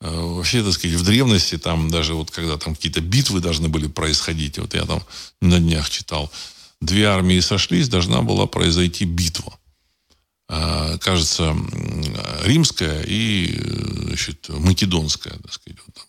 Э, 0.00 0.10
вообще, 0.10 0.64
так 0.64 0.72
сказать, 0.72 0.96
в 0.96 1.04
древности, 1.04 1.56
там 1.56 1.90
даже 1.90 2.14
вот 2.14 2.32
когда 2.32 2.58
там 2.58 2.74
какие-то 2.74 3.00
битвы 3.00 3.40
должны 3.40 3.68
были 3.68 3.86
происходить, 3.86 4.58
вот 4.58 4.74
я 4.74 4.84
там 4.84 5.02
на 5.40 5.60
днях 5.60 5.88
читал, 5.90 6.30
две 6.80 7.06
армии 7.06 7.38
сошлись, 7.38 7.88
должна 7.88 8.22
была 8.22 8.46
произойти 8.46 9.04
битва. 9.04 9.56
Э, 10.48 10.98
кажется, 10.98 11.56
римская 12.42 13.04
и 13.06 13.56
значит, 14.06 14.48
македонская, 14.48 15.34
так 15.38 15.52
сказать. 15.52 15.78
Вот 15.86 15.94
там. 15.94 16.04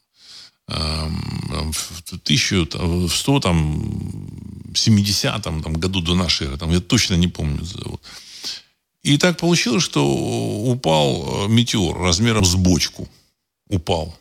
В 0.68 2.02
1100 2.24 3.40
там 3.40 4.26
70-м 4.74 5.64
там, 5.64 5.74
году 5.74 6.02
до 6.02 6.16
нашей 6.16 6.48
эры, 6.48 6.58
там, 6.58 6.72
я 6.72 6.80
точно 6.80 7.16
не 7.16 7.28
помню. 7.28 7.62
И 9.04 9.18
так 9.18 9.38
получилось, 9.38 9.84
что 9.84 10.04
упал 10.04 11.46
э, 11.46 11.48
метеор 11.48 11.96
размером 11.96 12.44
с 12.44 12.56
бочку. 12.56 13.08
Упал. 13.70 14.18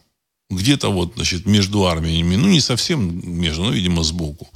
Где-то 0.50 0.90
вот, 0.90 1.14
значит, 1.16 1.46
между 1.46 1.86
армиями, 1.86 2.36
ну, 2.36 2.48
не 2.48 2.60
совсем 2.60 3.40
между, 3.40 3.64
но, 3.64 3.70
видимо, 3.70 4.02
сбоку. 4.02 4.46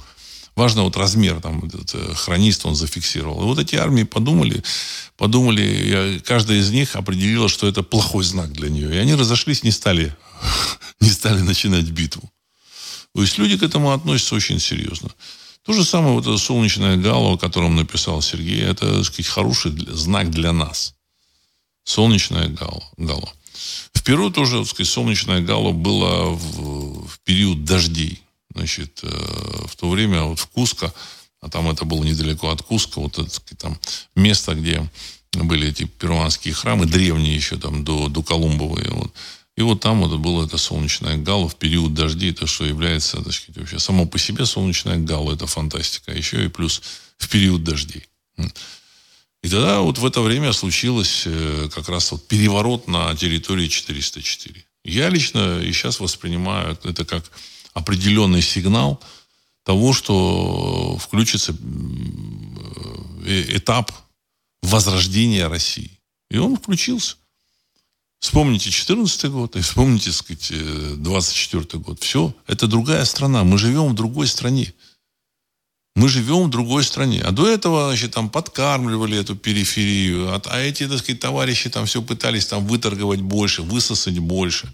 Важно 0.55 0.83
вот 0.83 0.97
размер, 0.97 1.41
там, 1.41 1.65
этот 1.65 1.95
э, 1.95 2.13
хронист 2.13 2.63
он 2.67 2.75
зафиксировал. 2.75 3.41
И 3.41 3.45
вот 3.45 3.57
эти 3.57 3.75
армии 3.75 4.03
подумали, 4.03 4.63
подумали, 5.17 6.21
каждая 6.23 6.59
из 6.59 6.69
них 6.69 6.95
определила, 6.95 7.49
что 7.49 7.67
это 7.67 7.81
плохой 7.81 8.23
знак 8.23 8.51
для 8.51 8.69
нее. 8.69 8.93
И 8.93 8.97
они 8.97 9.15
разошлись, 9.15 9.63
не 9.63 9.71
стали, 9.71 10.15
не 11.01 11.09
стали 11.09 11.41
начинать 11.41 11.85
битву. 11.85 12.29
То 13.15 13.21
есть 13.21 13.37
люди 13.37 13.57
к 13.57 13.63
этому 13.63 13.91
относятся 13.91 14.35
очень 14.35 14.59
серьезно. 14.59 15.09
То 15.63 15.73
же 15.73 15.83
самое 15.83 16.13
вот 16.13 16.25
это 16.25 16.37
солнечное 16.37 16.97
гало, 16.97 17.33
о 17.33 17.37
котором 17.37 17.75
написал 17.75 18.21
Сергей, 18.21 18.61
это, 18.61 18.97
так 18.97 19.05
сказать, 19.05 19.27
хороший 19.27 19.71
знак 19.93 20.31
для 20.31 20.51
нас. 20.51 20.95
Солнечное 21.83 22.47
гало. 22.47 22.83
гало. 22.97 23.33
В 23.93 24.03
Перу 24.03 24.29
тоже, 24.29 24.59
так 24.59 24.67
сказать, 24.67 24.91
солнечное 24.91 25.41
гало 25.41 25.71
было 25.71 26.29
в, 26.29 27.07
в 27.07 27.19
период 27.23 27.65
дождей. 27.65 28.21
Значит, 28.55 28.99
э, 29.03 29.65
в 29.67 29.75
то 29.75 29.89
время 29.89 30.23
вот 30.23 30.39
в 30.39 30.47
Куско, 30.47 30.93
а 31.41 31.49
там 31.49 31.69
это 31.69 31.85
было 31.85 32.03
недалеко 32.03 32.49
от 32.49 32.61
Куска, 32.61 33.01
вот 33.01 33.19
это 33.19 33.39
там 33.57 33.77
место, 34.15 34.55
где 34.55 34.89
были 35.33 35.67
эти 35.67 35.85
перуанские 35.85 36.53
храмы, 36.53 36.85
древние 36.85 37.35
еще 37.35 37.57
там 37.57 37.83
до, 37.83 38.07
до 38.07 38.23
Колумбовые. 38.23 38.89
Вот. 38.89 39.13
И 39.59 39.61
вот 39.61 39.81
там 39.81 39.99
вот 39.99 40.17
было 40.19 40.45
это 40.45 40.57
солнечное 40.57 41.17
гало 41.17 41.49
в 41.49 41.57
период 41.57 41.93
дождей, 41.93 42.31
то, 42.31 42.47
что 42.47 42.63
является, 42.63 43.21
так 43.21 43.33
сказать, 43.33 43.57
вообще 43.57 43.77
само 43.77 44.05
по 44.05 44.17
себе 44.17 44.45
солнечное 44.45 44.95
гало, 44.95 45.33
это 45.33 45.47
фантастика. 45.47 46.13
Еще 46.13 46.45
и 46.45 46.47
плюс 46.47 46.81
в 47.17 47.27
период 47.27 47.61
дождей. 47.61 48.07
И 48.37 49.49
тогда 49.49 49.81
вот 49.81 49.97
в 49.97 50.05
это 50.05 50.21
время 50.21 50.53
случилось 50.53 51.23
э, 51.25 51.67
как 51.75 51.89
раз 51.89 52.13
вот 52.13 52.25
переворот 52.25 52.87
на 52.87 53.13
территории 53.17 53.67
404. 53.67 54.63
Я 54.85 55.09
лично 55.09 55.59
и 55.59 55.73
сейчас 55.73 55.99
воспринимаю 55.99 56.79
это 56.85 57.03
как 57.03 57.29
определенный 57.73 58.41
сигнал 58.41 59.03
того, 59.65 59.91
что 59.91 60.97
включится 61.01 61.53
э, 63.25 63.57
этап 63.57 63.91
возрождения 64.61 65.49
России. 65.49 65.99
И 66.31 66.37
он 66.37 66.55
включился. 66.55 67.17
Вспомните 68.19 68.69
14 68.69 69.25
год 69.31 69.55
и 69.55 69.61
вспомните, 69.61 70.11
так 70.11 70.15
сказать, 70.15 70.51
24 71.01 71.63
э, 71.71 71.77
год. 71.77 71.99
Все, 72.01 72.33
это 72.47 72.67
другая 72.67 73.05
страна. 73.05 73.43
Мы 73.45 73.57
живем 73.57 73.89
в 73.89 73.95
другой 73.95 74.27
стране. 74.27 74.73
Мы 75.95 76.09
живем 76.09 76.43
в 76.43 76.49
другой 76.49 76.83
стране. 76.83 77.21
А 77.21 77.31
до 77.31 77.49
этого, 77.49 77.87
значит, 77.87 78.11
там 78.11 78.29
подкармливали 78.29 79.17
эту 79.17 79.35
периферию. 79.35 80.33
А, 80.33 80.41
а 80.45 80.59
эти, 80.59 80.87
так 80.87 80.99
сказать, 80.99 81.21
товарищи 81.21 81.69
там 81.69 81.85
все 81.85 82.01
пытались 82.01 82.45
там 82.45 82.67
выторговать 82.67 83.21
больше, 83.21 83.61
высосать 83.61 84.19
больше. 84.19 84.73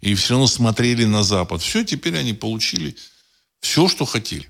И 0.00 0.14
все 0.14 0.34
равно 0.34 0.46
смотрели 0.46 1.04
на 1.04 1.24
Запад. 1.24 1.62
Все, 1.62 1.84
теперь 1.84 2.16
они 2.16 2.32
получили 2.32 2.96
все, 3.60 3.88
что 3.88 4.04
хотели. 4.04 4.48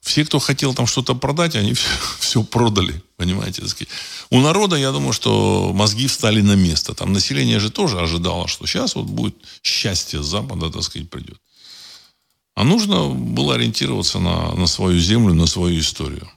Все, 0.00 0.24
кто 0.24 0.40
хотел 0.40 0.74
там 0.74 0.86
что-то 0.86 1.14
продать, 1.14 1.54
они 1.54 1.72
все, 1.74 1.88
все 2.18 2.42
продали. 2.42 3.02
Понимаете? 3.22 3.62
У 4.30 4.40
народа, 4.40 4.74
я 4.74 4.90
думаю, 4.90 5.12
что 5.12 5.72
мозги 5.72 6.08
встали 6.08 6.42
на 6.42 6.56
место. 6.56 6.92
Там 6.92 7.12
население 7.12 7.60
же 7.60 7.70
тоже 7.70 8.00
ожидало, 8.00 8.48
что 8.48 8.66
сейчас 8.66 8.96
вот 8.96 9.06
будет 9.06 9.36
счастье 9.62 10.20
с 10.20 10.26
Запада, 10.26 10.70
так 10.70 10.82
сказать, 10.82 11.08
придет. 11.08 11.38
А 12.56 12.64
нужно 12.64 13.08
было 13.08 13.54
ориентироваться 13.54 14.18
на, 14.18 14.52
на 14.56 14.66
свою 14.66 14.98
землю, 14.98 15.34
на 15.34 15.46
свою 15.46 15.78
историю. 15.78 16.28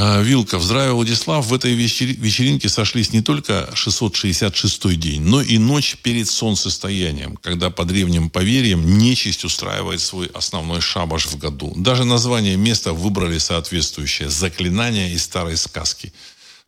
А, 0.00 0.22
Вилка, 0.22 0.60
здравия, 0.60 0.92
Владислав. 0.92 1.44
В 1.46 1.52
этой 1.52 1.74
вечеринке 1.74 2.68
сошлись 2.68 3.12
не 3.12 3.20
только 3.20 3.68
666-й 3.74 4.94
день, 4.94 5.22
но 5.22 5.42
и 5.42 5.58
ночь 5.58 5.96
перед 6.00 6.28
солнцестоянием, 6.30 7.36
когда 7.36 7.70
по 7.70 7.84
древним 7.84 8.30
поверьям 8.30 8.96
нечисть 8.96 9.44
устраивает 9.44 10.00
свой 10.00 10.28
основной 10.28 10.80
шабаш 10.80 11.26
в 11.26 11.36
году. 11.36 11.72
Даже 11.74 12.04
название 12.04 12.56
места 12.56 12.92
выбрали 12.92 13.38
соответствующее 13.38 14.30
заклинание 14.30 15.12
из 15.12 15.24
старой 15.24 15.56
сказки. 15.56 16.12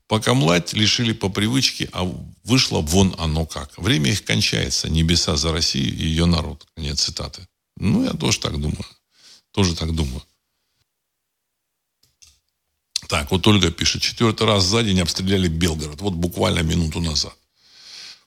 Пока 0.09 0.35
млать 0.35 0.73
лишили 0.73 1.13
по 1.13 1.29
привычке, 1.29 1.89
а 1.93 2.13
вышло 2.43 2.81
вон 2.81 3.15
оно 3.17 3.47
как. 3.47 3.79
Время 3.79 4.11
их 4.11 4.25
кончается. 4.25 4.91
Небеса 4.91 5.37
за 5.37 5.53
Россию 5.53 5.95
и 5.95 6.05
ее 6.05 6.27
народ. 6.27 6.67
Конец 6.75 7.03
цитаты. 7.03 7.47
Ну, 7.77 8.03
я 8.03 8.11
тоже 8.11 8.41
так 8.41 8.61
думаю. 8.61 8.85
Тоже 9.53 9.77
так 9.77 9.95
думаю. 9.95 10.21
Так, 13.11 13.33
вот 13.33 13.45
Ольга 13.49 13.73
пишет, 13.73 14.03
четвертый 14.03 14.47
раз 14.47 14.65
за 14.65 14.85
день 14.85 15.01
обстреляли 15.01 15.49
Белгород. 15.49 16.01
Вот 16.01 16.15
буквально 16.15 16.61
минуту 16.61 17.01
назад. 17.01 17.35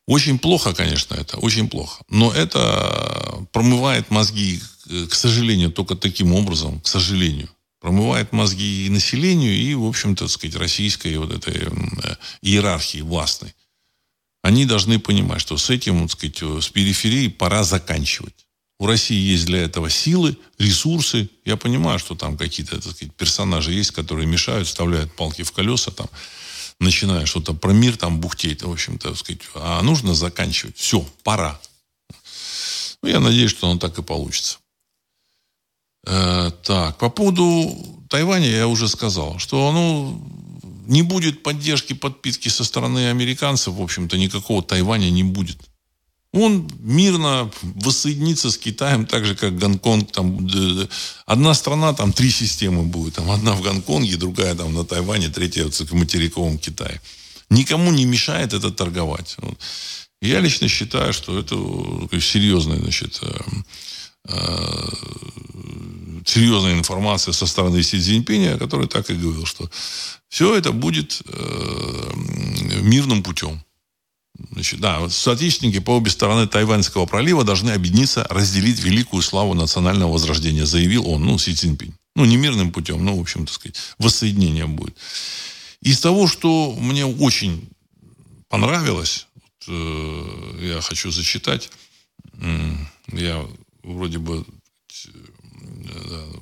Очень 0.06 0.38
плохо, 0.38 0.74
конечно, 0.74 1.16
это, 1.16 1.38
очень 1.38 1.70
плохо. 1.70 2.04
Но 2.10 2.34
это 2.34 3.48
промывает 3.54 4.12
мозги, 4.12 4.62
к 5.10 5.14
сожалению, 5.14 5.72
только 5.72 5.96
таким 5.96 6.34
образом, 6.34 6.82
к 6.82 6.88
сожалению. 6.88 7.50
Промывает 7.80 8.34
мозги 8.34 8.86
и 8.86 8.90
населению, 8.90 9.56
и, 9.56 9.74
в 9.74 9.86
общем-то, 9.86 10.28
сказать, 10.28 10.58
российской 10.58 11.16
вот 11.16 11.32
этой 11.32 11.62
э, 11.64 12.16
иерархии 12.42 13.00
властной. 13.00 13.56
Они 14.42 14.66
должны 14.66 15.00
понимать, 15.00 15.40
что 15.40 15.56
с 15.56 15.70
этим, 15.70 16.10
так 16.10 16.20
сказать, 16.20 16.64
с 16.66 16.68
периферией 16.68 17.30
пора 17.30 17.64
заканчивать. 17.64 18.46
У 18.84 18.86
России 18.86 19.16
есть 19.16 19.46
для 19.46 19.64
этого 19.64 19.90
силы, 19.90 20.36
ресурсы. 20.60 21.30
Я 21.46 21.56
понимаю, 21.56 22.00
что 22.00 22.16
там 22.16 22.36
какие-то 22.36 22.82
сказать, 22.82 23.16
персонажи 23.16 23.72
есть, 23.72 23.92
которые 23.92 24.28
мешают, 24.28 24.68
вставляют 24.68 25.16
палки 25.16 25.44
в 25.44 25.54
колеса, 25.54 25.90
там, 25.92 26.08
начиная 26.82 27.26
что-то 27.26 27.54
про 27.54 27.72
мир 27.72 27.96
там 27.96 28.20
бухтеть, 28.20 28.62
в 28.62 28.70
общем-то, 28.70 29.16
сказать. 29.16 29.40
А 29.56 29.82
нужно 29.84 30.14
заканчивать. 30.14 30.76
Все, 30.76 31.00
пора. 31.24 31.62
Ну, 33.02 33.08
я 33.08 33.22
надеюсь, 33.22 33.52
что 33.52 33.70
оно 33.70 33.80
так 33.80 33.98
и 33.98 34.04
получится. 34.04 34.58
Э, 36.06 36.52
так, 36.64 36.98
по 36.98 37.10
поводу 37.10 38.06
Тайваня 38.10 38.50
я 38.50 38.68
уже 38.68 38.90
сказал, 38.90 39.40
что 39.40 39.72
ну, 39.72 40.22
не 40.88 41.04
будет 41.04 41.42
поддержки, 41.42 41.94
подпитки 41.94 42.50
со 42.50 42.66
стороны 42.66 43.10
американцев, 43.10 43.76
в 43.76 43.82
общем-то, 43.82 44.18
никакого 44.18 44.62
Тайваня 44.62 45.10
не 45.10 45.24
будет 45.24 45.58
он 46.34 46.68
мирно 46.80 47.52
воссоединится 47.62 48.50
с 48.50 48.58
Китаем, 48.58 49.06
так 49.06 49.24
же, 49.26 49.36
как 49.36 49.58
Гонконг. 49.58 50.12
Там, 50.12 50.50
одна 51.28 51.54
страна, 51.54 51.94
там 51.94 52.12
три 52.12 52.32
системы 52.32 52.84
будет. 52.84 53.16
Там 53.16 53.30
одна 53.30 53.54
в 53.54 53.62
Гонконге, 53.62 54.18
другая 54.18 54.56
там 54.56 54.74
на 54.74 54.84
Тайване, 54.84 55.30
третья 55.30 55.66
в 55.66 55.94
материковом 55.94 56.58
Китае. 56.58 57.00
Никому 57.50 57.92
не 57.92 58.06
мешает 58.06 58.54
это 58.54 58.72
торговать. 58.72 59.38
Я 60.22 60.40
лично 60.40 60.68
считаю, 60.68 61.14
что 61.14 61.38
это 61.38 61.56
серьезная, 62.20 62.80
значит, 62.80 63.20
э, 63.22 63.40
э, 64.30 64.90
серьезная 66.26 66.74
информация 66.74 67.34
со 67.34 67.46
стороны 67.46 67.84
Си 67.84 68.00
Цзиньпиня, 68.00 68.58
который 68.58 68.88
так 68.88 69.10
и 69.10 69.14
говорил, 69.14 69.46
что 69.46 69.70
все 70.30 70.56
это 70.56 70.72
будет 70.72 71.22
э, 71.28 72.12
мирным 72.82 73.22
путем. 73.22 73.62
Значит, 74.52 74.80
да, 74.80 75.10
соотечественники 75.10 75.80
по 75.80 75.92
обе 75.92 76.12
стороны 76.12 76.48
Тайваньского 76.48 77.06
пролива 77.06 77.44
должны 77.44 77.72
объединиться, 77.72 78.26
разделить 78.30 78.80
великую 78.80 79.22
славу 79.22 79.54
национального 79.54 80.12
возрождения, 80.12 80.66
заявил 80.66 81.08
он, 81.10 81.26
ну, 81.26 81.38
Си 81.38 81.54
Цзиньпинь. 81.54 81.94
Ну, 82.16 82.26
не 82.26 82.38
мирным 82.38 82.72
путем, 82.72 83.04
но, 83.04 83.18
в 83.18 83.22
общем, 83.22 83.46
так 83.46 83.56
сказать, 83.56 83.78
воссоединение 83.98 84.68
будет. 84.68 84.96
Из 85.82 86.00
того, 86.00 86.28
что 86.28 86.76
мне 86.80 87.06
очень 87.06 87.70
понравилось, 88.50 89.28
вот, 89.36 89.66
э, 89.68 90.74
я 90.74 90.82
хочу 90.82 91.12
зачитать, 91.12 91.72
э, 92.34 92.76
я 93.12 93.46
вроде 93.82 94.20
бы 94.20 94.46
э, 95.06 96.34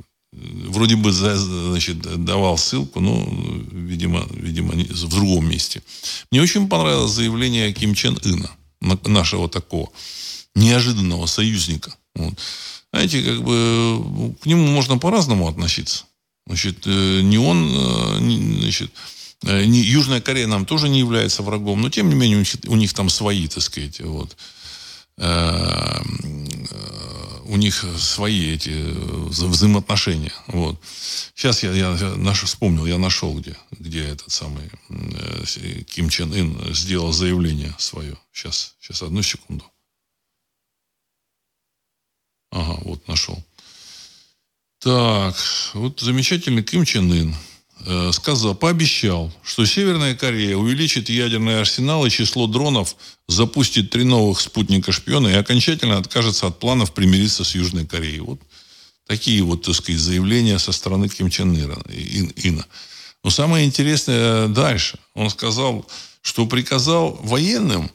вроде 0.68 0.96
бы 0.96 1.12
значит, 1.12 2.00
давал 2.24 2.58
ссылку, 2.58 3.00
но, 3.00 3.28
видимо, 3.72 4.26
видимо, 4.32 4.74
в 4.74 5.10
другом 5.10 5.50
месте. 5.50 5.82
Мне 6.32 6.42
очень 6.42 6.68
понравилось 6.68 7.12
заявление 7.12 7.74
Ким 7.74 7.94
Чен 7.94 8.20
Ына, 8.24 8.52
нашего 9.06 9.50
такого 9.50 9.90
неожиданного 10.56 11.26
союзника. 11.26 11.96
Вот. 12.16 12.34
Знаете, 12.94 13.24
как 13.24 13.42
бы 13.44 14.36
к 14.42 14.46
нему 14.46 14.68
можно 14.68 14.98
по-разному 14.98 15.48
относиться. 15.48 16.06
Значит, 16.46 16.86
э, 16.86 17.22
не 17.22 17.38
он, 17.38 17.72
э, 17.74 18.60
значит, 18.62 18.92
э, 19.44 19.66
не, 19.66 19.80
Южная 19.80 20.20
Корея 20.22 20.48
нам 20.48 20.66
тоже 20.66 20.90
не 20.90 21.00
является 21.00 21.44
врагом, 21.44 21.82
но 21.82 21.90
тем 21.90 22.10
не 22.10 22.16
менее 22.16 22.38
у 22.38 22.40
них, 22.40 22.50
у 22.68 22.76
них 22.76 22.94
там 22.94 23.10
свои, 23.10 23.48
так 23.48 23.64
сказать, 23.64 24.02
вот 24.02 24.36
у 27.52 27.58
них 27.58 27.86
свои 27.98 28.54
эти 28.54 28.70
э, 28.70 29.28
взаимоотношения. 29.28 30.32
Вот. 30.48 30.80
Сейчас 31.36 31.64
я, 31.64 31.74
я 31.74 32.16
наш, 32.16 32.44
вспомнил, 32.44 32.86
я 32.86 32.98
нашел, 32.98 33.38
где, 33.38 33.58
где 33.72 34.06
этот 34.06 34.32
самый 34.32 34.72
э, 34.90 35.84
Ким 35.84 36.08
Чен 36.08 36.32
Ын 36.32 36.74
сделал 36.74 37.12
заявление 37.12 37.76
свое. 37.78 38.18
Сейчас, 38.32 38.76
сейчас, 38.80 39.02
одну 39.02 39.22
секунду. 39.22 39.66
Ага, 42.52 42.80
вот 42.86 43.06
нашел. 43.10 43.44
Так, 44.80 45.36
вот 45.74 46.00
замечательный 46.00 46.64
Ким 46.64 46.86
Чен 46.86 47.12
Ын 47.12 47.36
Э, 47.36 47.51
сказал, 48.14 48.56
пообещал, 48.56 49.34
что 49.44 49.66
Северная 49.66 50.16
Корея 50.16 50.56
увеличит 50.56 51.10
ядерный 51.10 51.60
арсенал 51.60 52.06
и 52.06 52.10
число 52.10 52.48
дронов, 52.48 52.96
запустит 53.28 53.90
три 53.90 54.04
новых 54.04 54.40
спутника-шпиона 54.42 55.30
и 55.30 55.34
окончательно 55.34 55.98
откажется 55.98 56.48
от 56.48 56.60
планов 56.60 56.94
примириться 56.94 57.44
с 57.44 57.56
Южной 57.56 57.86
Кореей. 57.86 58.20
Вот 58.20 58.40
Такие 59.08 59.44
вот, 59.44 59.64
так 59.64 59.76
сказать, 59.76 60.00
заявления 60.00 60.58
со 60.58 60.72
стороны 60.72 61.10
Ким 61.10 61.30
Чен 61.30 61.54
Ина. 61.54 62.66
Но 63.24 63.30
самое 63.30 63.66
интересное 63.66 64.48
дальше. 64.48 64.98
Он 65.16 65.30
сказал, 65.30 65.86
что 66.22 66.46
приказал 66.46 67.20
военным 67.22 67.92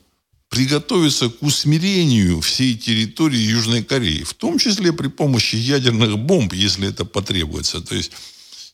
приготовиться 0.51 1.30
к 1.30 1.43
усмирению 1.43 2.41
всей 2.43 2.76
территории 2.76 3.39
Южной 3.39 3.82
Кореи, 3.82 4.24
в 4.24 4.34
том 4.34 4.59
числе 4.59 4.93
при 4.93 5.09
помощи 5.09 5.57
ядерных 5.57 6.18
бомб, 6.18 6.53
если 6.53 6.89
это 6.89 7.05
потребуется. 7.07 7.80
То 7.80 7.95
есть 7.95 8.12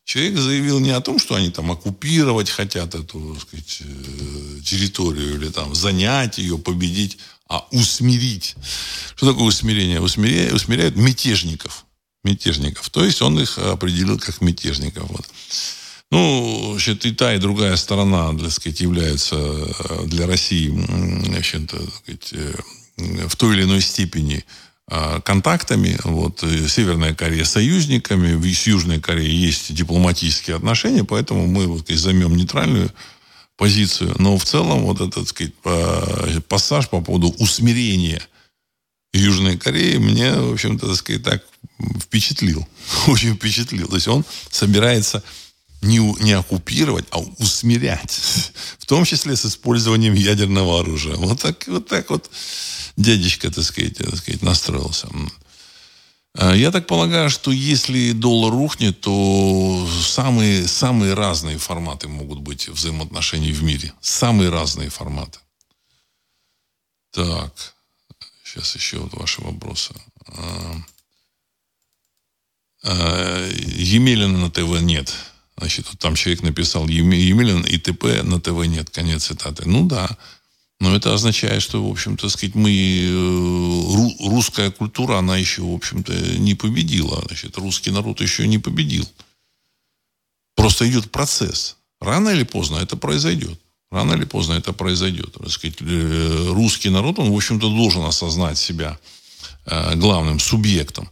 человек 0.05 0.39
заявил 0.39 0.81
не 0.81 0.91
о 0.91 1.01
том, 1.01 1.19
что 1.19 1.35
они 1.35 1.51
там 1.51 1.71
оккупировать 1.71 2.51
хотят 2.51 2.95
эту 2.95 3.37
сказать, 3.41 3.79
э, 3.81 4.61
территорию 4.65 5.37
или 5.37 5.49
там 5.49 5.75
занять 5.75 6.39
ее, 6.39 6.59
победить, 6.59 7.19
а 7.49 7.67
усмирить. 7.71 8.57
Что 9.17 9.33
такое 9.33 9.45
усмирение? 9.45 10.01
Усмиряют, 10.01 10.55
усмиряют 10.55 10.97
мятежников. 10.97 11.85
Мятежников. 12.25 12.89
То 12.91 13.05
есть 13.05 13.21
он 13.21 13.39
их 13.41 13.59
определил 13.59 14.19
как 14.19 14.41
мятежников. 14.41 15.09
Вот. 15.11 15.27
Ну, 16.11 16.73
значит, 16.73 17.07
и 17.07 17.13
та, 17.13 17.35
и 17.35 17.39
другая 17.39 17.75
сторона, 17.77 18.37
так 18.39 18.51
сказать, 18.51 18.81
являются 18.81 19.37
э, 19.37 20.07
для 20.07 20.27
России, 20.27 20.69
значит, 21.25 21.71
так 21.71 21.81
сказать, 21.95 22.29
э, 22.33 22.55
в 23.29 23.37
той 23.37 23.57
или 23.57 23.63
иной 23.65 23.81
степени 23.81 24.45
контактами. 25.25 25.99
Вот, 26.05 26.45
Северная 26.69 27.15
Корея 27.15 27.45
союзниками, 27.45 28.53
с 28.53 28.67
Южной 28.67 29.01
Кореей 29.01 29.35
есть 29.35 29.73
дипломатические 29.75 30.57
отношения, 30.57 31.05
поэтому 31.05 31.47
мы 31.47 31.67
вот, 31.67 31.89
займем 31.89 32.37
нейтральную 32.37 32.91
позицию. 33.57 34.15
Но 34.19 34.37
в 34.37 34.45
целом 34.45 34.83
вот 34.83 35.01
этот, 35.01 35.29
сказать, 35.29 35.55
пассаж 36.49 36.89
по 36.89 37.01
поводу 37.01 37.29
усмирения 37.39 38.21
Южной 39.13 39.59
Кореи 39.59 39.99
мне, 39.99 40.33
в 40.33 40.53
общем-то, 40.55 40.89
так 40.89 40.97
сказать, 40.97 41.23
так 41.23 41.45
впечатлил. 42.01 42.67
Очень 43.07 43.37
впечатлил. 43.37 43.89
То 43.89 43.97
есть 43.97 44.09
он 44.09 44.25
собирается 44.51 45.23
не, 45.83 45.99
не 46.23 46.33
оккупировать, 46.33 47.07
а 47.11 47.19
усмирять. 47.19 48.21
В 48.79 48.87
том 48.87 49.05
числе 49.05 49.37
с 49.37 49.45
использованием 49.45 50.15
ядерного 50.15 50.81
оружия. 50.81 51.17
Вот 51.17 51.41
так 51.41 51.67
вот, 51.67 51.89
так 51.89 52.11
вот 52.11 52.31
дядечка, 52.97 53.51
так 53.51 53.65
сказать, 53.65 53.99
так 53.99 54.17
сказать, 54.17 54.43
настроился. 54.43 55.09
А, 56.35 56.55
я 56.55 56.71
так 56.71 56.87
полагаю, 56.87 57.31
что 57.31 57.51
если 57.51 58.13
доллар 58.13 58.53
рухнет, 58.53 59.01
то 59.01 59.89
самые, 60.03 60.67
самые 60.67 61.15
разные 61.15 61.59
форматы 61.59 62.09
могут 62.09 62.41
быть 62.41 62.69
взаимоотношений 62.69 63.53
в 63.53 63.63
мире. 63.63 63.93
Самые 64.01 64.51
разные 64.51 64.89
форматы. 64.89 65.39
Так, 67.11 67.75
сейчас 68.45 68.75
еще 68.75 68.99
вот 68.99 69.13
ваши 69.15 69.43
вопросы. 69.43 69.95
А, 70.29 70.77
а, 72.85 73.49
Емелина 73.51 74.39
на 74.39 74.51
ТВ 74.51 74.81
нет. 74.81 75.13
Значит, 75.63 75.87
вот 75.91 75.99
там 76.01 76.17
человек 76.17 76.43
написал 76.43 76.89
Емелин 76.89 77.63
и 77.63 77.79
ТП 77.79 78.25
на 78.25 78.41
ТВ 78.41 78.67
нет, 78.67 78.91
конец 78.91 79.27
цитаты. 79.27 79.63
Ну 79.65 79.87
да, 79.87 80.19
но 80.81 80.97
это 80.97 81.15
означает, 81.15 81.63
что, 81.63 81.87
в 81.87 81.89
общем-то, 81.89 82.29
сказать, 82.29 82.57
мы, 82.57 82.73
э, 82.73 84.29
русская 84.29 84.73
культура, 84.73 85.19
она 85.19 85.37
еще, 85.37 85.63
в 85.63 85.73
общем-то, 85.73 86.13
не 86.39 86.57
победила. 86.57 87.23
Значит, 87.29 87.57
русский 87.59 87.93
народ 87.93 88.21
еще 88.21 88.49
не 88.49 88.59
победил. 88.59 89.09
Просто 90.57 90.91
идет 90.91 91.13
процесс. 91.13 91.77
Рано 92.01 92.31
или 92.31 92.43
поздно 92.43 92.79
это 92.79 92.97
произойдет. 92.97 93.57
Рано 93.93 94.15
или 94.15 94.25
поздно 94.25 94.55
это 94.55 94.73
произойдет. 94.73 95.33
Так 95.35 95.49
сказать, 95.49 95.77
э, 95.79 96.47
русский 96.51 96.91
народ, 96.91 97.21
он, 97.21 97.31
в 97.31 97.37
общем-то, 97.37 97.69
должен 97.69 98.03
осознать 98.03 98.59
себя 98.59 98.99
э, 99.67 99.95
главным 99.95 100.41
субъектом 100.41 101.09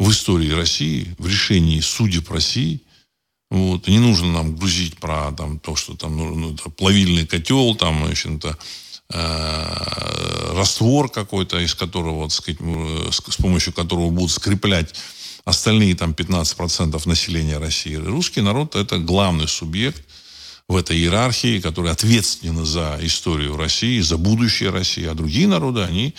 в 0.00 0.10
истории 0.10 0.50
России, 0.50 1.14
в 1.18 1.28
решении 1.28 1.78
судеб 1.78 2.28
России– 2.28 2.80
вот. 3.52 3.86
не 3.86 3.98
нужно 3.98 4.32
нам 4.32 4.56
грузить 4.56 4.96
про 4.96 5.30
там, 5.32 5.58
то, 5.58 5.76
что 5.76 5.94
там 5.94 6.16
ну, 6.16 6.34
ну 6.34 6.56
плавильный 6.70 7.26
котел, 7.26 7.74
там, 7.74 8.02
в 8.02 8.10
общем-то, 8.10 8.56
э, 9.12 10.52
раствор 10.54 11.10
какой-то, 11.10 11.58
из 11.60 11.74
которого, 11.74 12.22
вот, 12.22 12.32
сказать, 12.32 12.58
с 13.10 13.36
помощью 13.36 13.74
которого 13.74 14.08
будут 14.08 14.30
скреплять 14.30 14.94
остальные 15.44 15.96
там 15.96 16.12
15% 16.12 17.06
населения 17.06 17.58
России. 17.58 17.94
Русский 17.94 18.40
народ 18.40 18.74
это 18.74 18.96
главный 18.96 19.48
субъект 19.48 20.02
в 20.66 20.74
этой 20.74 20.96
иерархии, 20.96 21.60
который 21.60 21.90
ответственен 21.90 22.64
за 22.64 22.98
историю 23.02 23.58
России, 23.58 24.00
за 24.00 24.16
будущее 24.16 24.70
России, 24.70 25.04
а 25.04 25.12
другие 25.12 25.46
народы, 25.46 25.82
они 25.82 26.14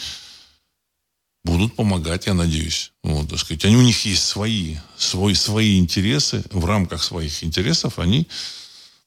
будут 1.44 1.76
помогать, 1.76 2.28
я 2.28 2.34
надеюсь. 2.34 2.92
Вот, 3.04 3.30
так 3.30 3.40
сказать. 3.40 3.66
Они, 3.66 3.76
у 3.76 3.82
них 3.82 4.06
есть 4.06 4.24
свои, 4.24 4.78
свои, 4.98 5.34
свои 5.34 5.78
интересы. 5.78 6.44
В 6.52 6.66
рамках 6.66 7.04
своих 7.04 7.44
интересов 7.44 8.00
они 8.00 8.28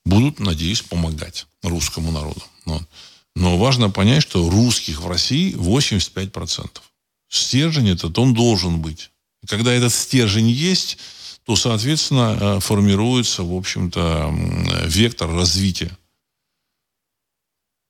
будут, 0.05 0.39
надеюсь, 0.39 0.83
помогать 0.83 1.47
русскому 1.63 2.13
народу. 2.13 2.43
Вот. 2.65 2.83
Но 3.35 3.59
важно 3.59 3.91
понять, 3.91 4.23
что 4.23 4.49
русских 4.49 5.01
в 5.01 5.09
России 5.09 5.55
85%. 5.55 6.71
Стержень 7.29 7.91
этот, 7.91 8.19
он 8.19 8.35
должен 8.35 8.81
быть. 8.81 9.11
когда 9.49 9.73
этот 9.73 9.93
стержень 9.93 10.49
есть, 10.49 10.99
то, 11.45 11.55
соответственно, 11.55 12.39
э, 12.41 12.61
формируется, 12.61 13.45
в 13.45 13.55
общем-то, 13.55 14.35
вектор 14.87 15.31
развития 15.31 15.97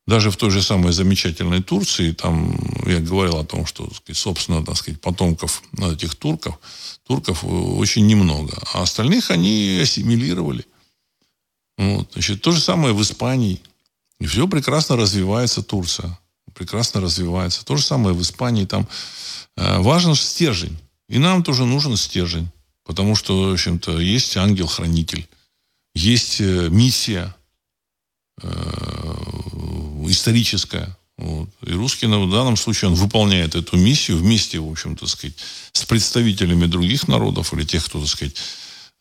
даже 0.06 0.30
в 0.30 0.36
той 0.36 0.50
же 0.50 0.62
самой 0.62 0.92
замечательной 0.92 1.62
Турции, 1.62 2.12
там 2.12 2.56
я 2.86 3.00
говорил 3.00 3.38
о 3.38 3.44
том, 3.44 3.66
что, 3.66 3.90
собственно, 4.12 4.64
так 4.64 4.76
сказать, 4.76 5.00
потомков 5.00 5.62
этих 5.78 6.14
турков, 6.14 6.58
турков 7.06 7.44
очень 7.44 8.06
немного. 8.06 8.56
А 8.72 8.82
остальных 8.82 9.30
они 9.30 9.80
ассимилировали. 9.82 10.64
Вот. 11.76 12.12
Значит, 12.12 12.40
то 12.40 12.52
же 12.52 12.60
самое 12.60 12.94
в 12.94 13.02
Испании. 13.02 13.60
И 14.20 14.26
все 14.26 14.46
прекрасно 14.48 14.96
развивается 14.96 15.62
Турция. 15.62 16.18
Прекрасно 16.54 17.00
развивается. 17.00 17.64
То 17.64 17.76
же 17.76 17.82
самое 17.84 18.14
в 18.14 18.22
Испании. 18.22 18.64
Там 18.64 18.88
э, 19.56 19.78
важен 19.80 20.14
стержень. 20.14 20.78
И 21.08 21.18
нам 21.18 21.42
тоже 21.42 21.66
нужен 21.66 21.96
стержень. 21.96 22.48
Потому 22.84 23.14
что, 23.14 23.50
в 23.50 23.52
общем-то, 23.52 24.00
есть 24.00 24.36
ангел-хранитель. 24.36 25.28
Есть 25.94 26.40
э, 26.40 26.68
миссия 26.70 27.24
э, 27.24 27.45
историческая. 30.08 30.96
Вот. 31.18 31.48
И 31.66 31.72
русский 31.72 32.06
в 32.06 32.30
данном 32.30 32.56
случае 32.56 32.90
он 32.90 32.94
выполняет 32.94 33.54
эту 33.54 33.76
миссию 33.76 34.18
вместе, 34.18 34.58
в 34.58 34.70
общем-то, 34.70 35.06
сказать, 35.06 35.34
с 35.72 35.84
представителями 35.84 36.66
других 36.66 37.08
народов 37.08 37.54
или 37.54 37.64
тех, 37.64 37.84
кто, 37.84 38.00
так 38.00 38.08
сказать, 38.08 38.36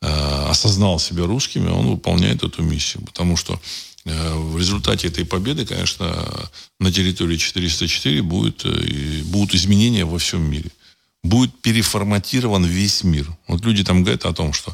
э, 0.02 0.46
осознал 0.50 1.00
себя 1.00 1.26
русскими, 1.26 1.68
он 1.68 1.88
выполняет 1.88 2.44
эту 2.44 2.64
миссию. 2.64 3.04
Потому 3.04 3.36
что 3.36 3.60
э, 4.06 4.34
в 4.34 4.58
результате 4.58 5.10
этой 5.10 5.26
победы, 5.26 5.66
конечно, 5.66 6.50
на 6.80 6.92
территории 6.92 7.38
404 7.38 8.22
будет, 8.22 8.64
э, 8.64 9.22
будут 9.26 9.54
изменения 9.54 10.06
во 10.06 10.18
всем 10.18 10.42
мире. 10.42 10.72
Будет 11.22 11.60
переформатирован 11.62 12.64
весь 12.64 13.04
мир. 13.04 13.28
Вот 13.48 13.66
люди 13.66 13.84
там 13.84 14.04
говорят 14.04 14.26
о 14.26 14.34
том, 14.34 14.54
что 14.54 14.74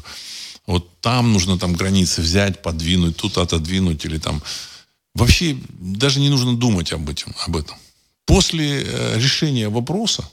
вот 0.66 0.88
там 1.00 1.32
нужно 1.32 1.58
там 1.58 1.72
границы 1.72 2.22
взять, 2.22 2.62
подвинуть, 2.62 3.16
тут 3.16 3.38
отодвинуть 3.38 4.04
или 4.04 4.18
там 4.18 4.42
Вообще 5.14 5.58
даже 5.68 6.20
не 6.20 6.30
нужно 6.30 6.56
думать 6.56 6.92
об 6.92 7.08
этом. 7.08 7.34
Об 7.46 7.56
этом. 7.56 7.76
После 8.24 8.82
э, 8.82 9.18
решения 9.18 9.68
вопроса, 9.68 10.28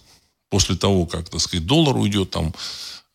после 0.49 0.75
того, 0.75 1.05
как, 1.05 1.29
так 1.29 1.41
сказать, 1.41 1.65
доллар 1.65 1.97
уйдет 1.97 2.31
там 2.31 2.53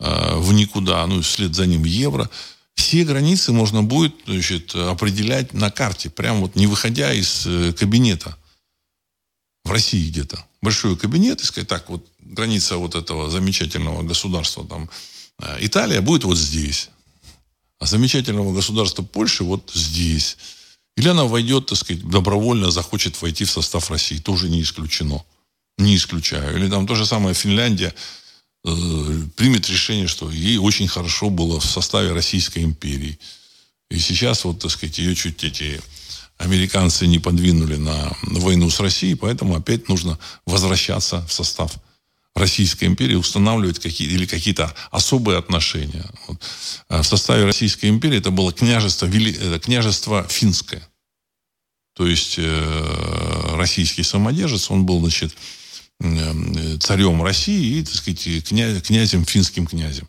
э, 0.01 0.37
в 0.37 0.53
никуда, 0.53 1.07
ну, 1.07 1.23
вслед 1.23 1.55
за 1.55 1.67
ним 1.67 1.85
евро, 1.85 2.29
все 2.75 3.05
границы 3.05 3.53
можно 3.53 3.83
будет 3.83 4.15
значит, 4.27 4.75
определять 4.75 5.55
на 5.55 5.71
карте, 5.71 6.11
прямо 6.11 6.41
вот 6.41 6.57
не 6.57 6.67
выходя 6.67 7.15
из 7.15 7.47
э, 7.47 7.73
кабинета 7.73 8.37
в 9.65 9.71
России 9.71 10.11
где-то. 10.11 10.45
Большой 10.61 10.97
кабинет, 10.97 11.41
и 11.41 11.45
сказать, 11.45 11.69
так, 11.69 11.89
вот 11.89 12.07
граница 12.21 12.77
вот 12.77 12.95
этого 12.95 13.31
замечательного 13.31 14.03
государства, 14.03 14.67
там, 14.67 14.91
Италия 15.61 16.01
будет 16.01 16.25
вот 16.25 16.37
здесь. 16.37 16.91
А 17.85 17.87
замечательного 17.87 18.55
государства 18.55 19.03
Польши 19.03 19.45
вот 19.45 19.70
здесь. 19.74 20.39
Или 20.97 21.09
она 21.09 21.24
войдет, 21.24 21.66
так 21.66 21.76
сказать, 21.76 22.03
добровольно 22.09 22.70
захочет 22.70 23.20
войти 23.20 23.45
в 23.45 23.51
состав 23.51 23.91
России. 23.91 24.16
Тоже 24.16 24.49
не 24.49 24.62
исключено. 24.62 25.22
Не 25.76 25.95
исключаю. 25.95 26.57
Или 26.57 26.70
там 26.70 26.87
то 26.87 26.95
же 26.95 27.05
самое 27.05 27.35
Финляндия 27.35 27.95
э, 28.64 28.68
примет 29.37 29.68
решение, 29.68 30.09
что 30.09 30.30
ей 30.30 30.57
очень 30.57 30.89
хорошо 30.89 31.28
было 31.28 31.61
в 31.61 31.66
составе 31.66 32.12
Российской 32.12 32.61
империи. 32.61 33.18
И 33.91 33.99
сейчас, 33.99 34.47
вот, 34.47 34.61
так 34.61 34.70
сказать, 34.70 34.97
ее 34.97 35.14
чуть 35.14 35.45
эти 35.45 35.78
американцы 36.39 37.07
не 37.07 37.18
подвинули 37.18 37.76
на 37.76 38.16
войну 38.22 38.70
с 38.70 38.80
Россией, 38.80 39.14
поэтому 39.14 39.57
опять 39.57 39.91
нужно 39.91 40.18
возвращаться 40.47 41.20
в 41.26 41.32
состав 41.35 41.74
Российской 42.35 42.87
империи, 42.87 43.14
устанавливать 43.14 43.78
какие 43.78 44.09
или 44.09 44.26
какие-то 44.26 44.74
особые 44.91 45.39
отношения. 45.39 46.05
Вот. 46.26 46.43
А 46.89 47.03
в 47.03 47.07
составе 47.07 47.45
Российской 47.45 47.87
империи 47.87 48.18
это 48.18 48.30
было 48.30 48.53
княжество, 48.53 49.07
вели, 49.07 49.32
это 49.32 49.61
княжество 49.61 50.26
финское. 50.28 50.87
То 51.95 52.07
есть 52.09 52.35
э, 52.39 53.55
российский 53.57 54.03
самодержец, 54.03 54.68
он 54.70 54.85
был, 54.85 55.01
значит, 55.01 55.32
царем 56.80 57.22
России 57.22 57.78
и, 57.78 57.85
так 57.85 57.95
сказать, 57.95 58.45
князем, 58.49 59.24
финским 59.24 59.66
князем. 59.66 60.09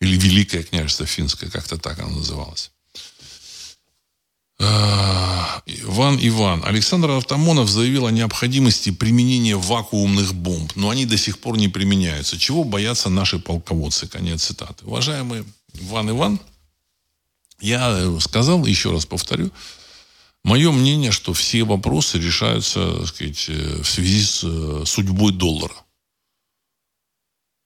Или 0.00 0.16
Великое 0.16 0.62
княжество 0.62 1.04
финское, 1.04 1.50
как-то 1.50 1.78
так 1.78 1.98
оно 1.98 2.16
называлось. 2.18 2.70
Иван 4.58 6.18
Иван. 6.20 6.62
Александр 6.64 7.10
Автомонов 7.10 7.68
заявил 7.68 8.06
о 8.06 8.10
необходимости 8.10 8.90
применения 8.90 9.56
вакуумных 9.56 10.34
бомб, 10.34 10.74
но 10.76 10.90
они 10.90 11.06
до 11.06 11.16
сих 11.16 11.38
пор 11.38 11.58
не 11.58 11.68
применяются. 11.68 12.38
Чего 12.38 12.64
боятся 12.64 13.08
наши 13.08 13.38
полководцы? 13.38 14.06
Конец 14.06 14.44
цитаты. 14.44 14.84
Уважаемый 14.84 15.44
Иван 15.74 16.10
Иван, 16.10 16.40
я 17.60 18.20
сказал, 18.20 18.64
еще 18.66 18.92
раз 18.92 19.06
повторю, 19.06 19.50
мое 20.44 20.70
мнение, 20.70 21.12
что 21.12 21.32
все 21.32 21.64
вопросы 21.64 22.18
решаются 22.18 22.98
так 22.98 23.08
сказать, 23.08 23.48
в 23.48 23.84
связи 23.84 24.22
с 24.22 24.44
э, 24.44 24.84
судьбой 24.86 25.32
доллара. 25.32 25.74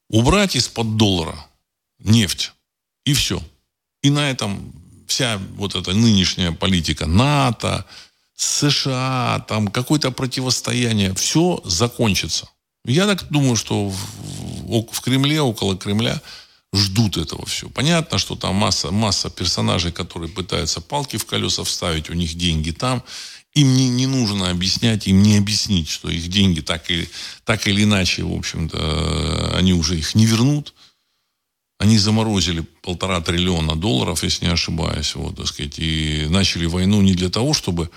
Убрать 0.09 0.57
из-под 0.57 0.97
доллара 0.97 1.47
нефть, 1.99 2.53
и 3.05 3.12
все. 3.12 3.43
И 4.03 4.11
на 4.11 4.30
этом 4.30 4.72
вся 5.11 5.40
вот 5.56 5.74
эта 5.74 5.92
нынешняя 5.92 6.52
политика 6.52 7.06
НАТО, 7.06 7.84
США, 8.36 9.44
там 9.48 9.68
какое-то 9.68 10.12
противостояние, 10.12 11.14
все 11.14 11.61
закончится. 11.64 12.48
Я 12.84 13.06
так 13.06 13.28
думаю, 13.30 13.56
что 13.56 13.88
в, 13.88 14.86
в 14.90 15.00
Кремле, 15.02 15.42
около 15.42 15.76
Кремля 15.76 16.22
ждут 16.72 17.16
этого 17.16 17.44
все. 17.44 17.68
Понятно, 17.68 18.18
что 18.18 18.36
там 18.36 18.54
масса, 18.54 18.90
масса 18.92 19.28
персонажей, 19.28 19.92
которые 19.92 20.30
пытаются 20.30 20.80
палки 20.80 21.16
в 21.16 21.26
колеса 21.26 21.64
вставить, 21.64 22.08
у 22.08 22.14
них 22.14 22.34
деньги 22.34 22.70
там. 22.70 23.02
Им 23.54 23.74
не, 23.74 23.88
не 23.88 24.06
нужно 24.06 24.50
объяснять, 24.50 25.08
им 25.08 25.22
не 25.22 25.36
объяснить, 25.36 25.88
что 25.88 26.08
их 26.08 26.28
деньги 26.28 26.61
так 26.61 26.88
или, 26.88 27.11
так 27.44 27.66
или 27.66 27.82
иначе, 27.82 28.22
в 28.22 28.32
общем-то, 28.32 29.56
они 29.56 29.72
уже 29.72 29.98
их 29.98 30.14
не 30.14 30.24
вернут. 30.24 30.72
Они 31.81 31.97
заморозили 31.97 32.61
полтора 32.83 33.22
триллиона 33.22 33.74
долларов, 33.74 34.22
если 34.22 34.45
не 34.45 34.53
ошибаюсь, 34.53 35.14
вот, 35.14 35.37
так 35.37 35.47
сказать, 35.47 35.78
и 35.78 36.26
начали 36.28 36.66
войну 36.66 37.01
не 37.01 37.14
для 37.14 37.31
того, 37.31 37.55
чтобы... 37.55 37.89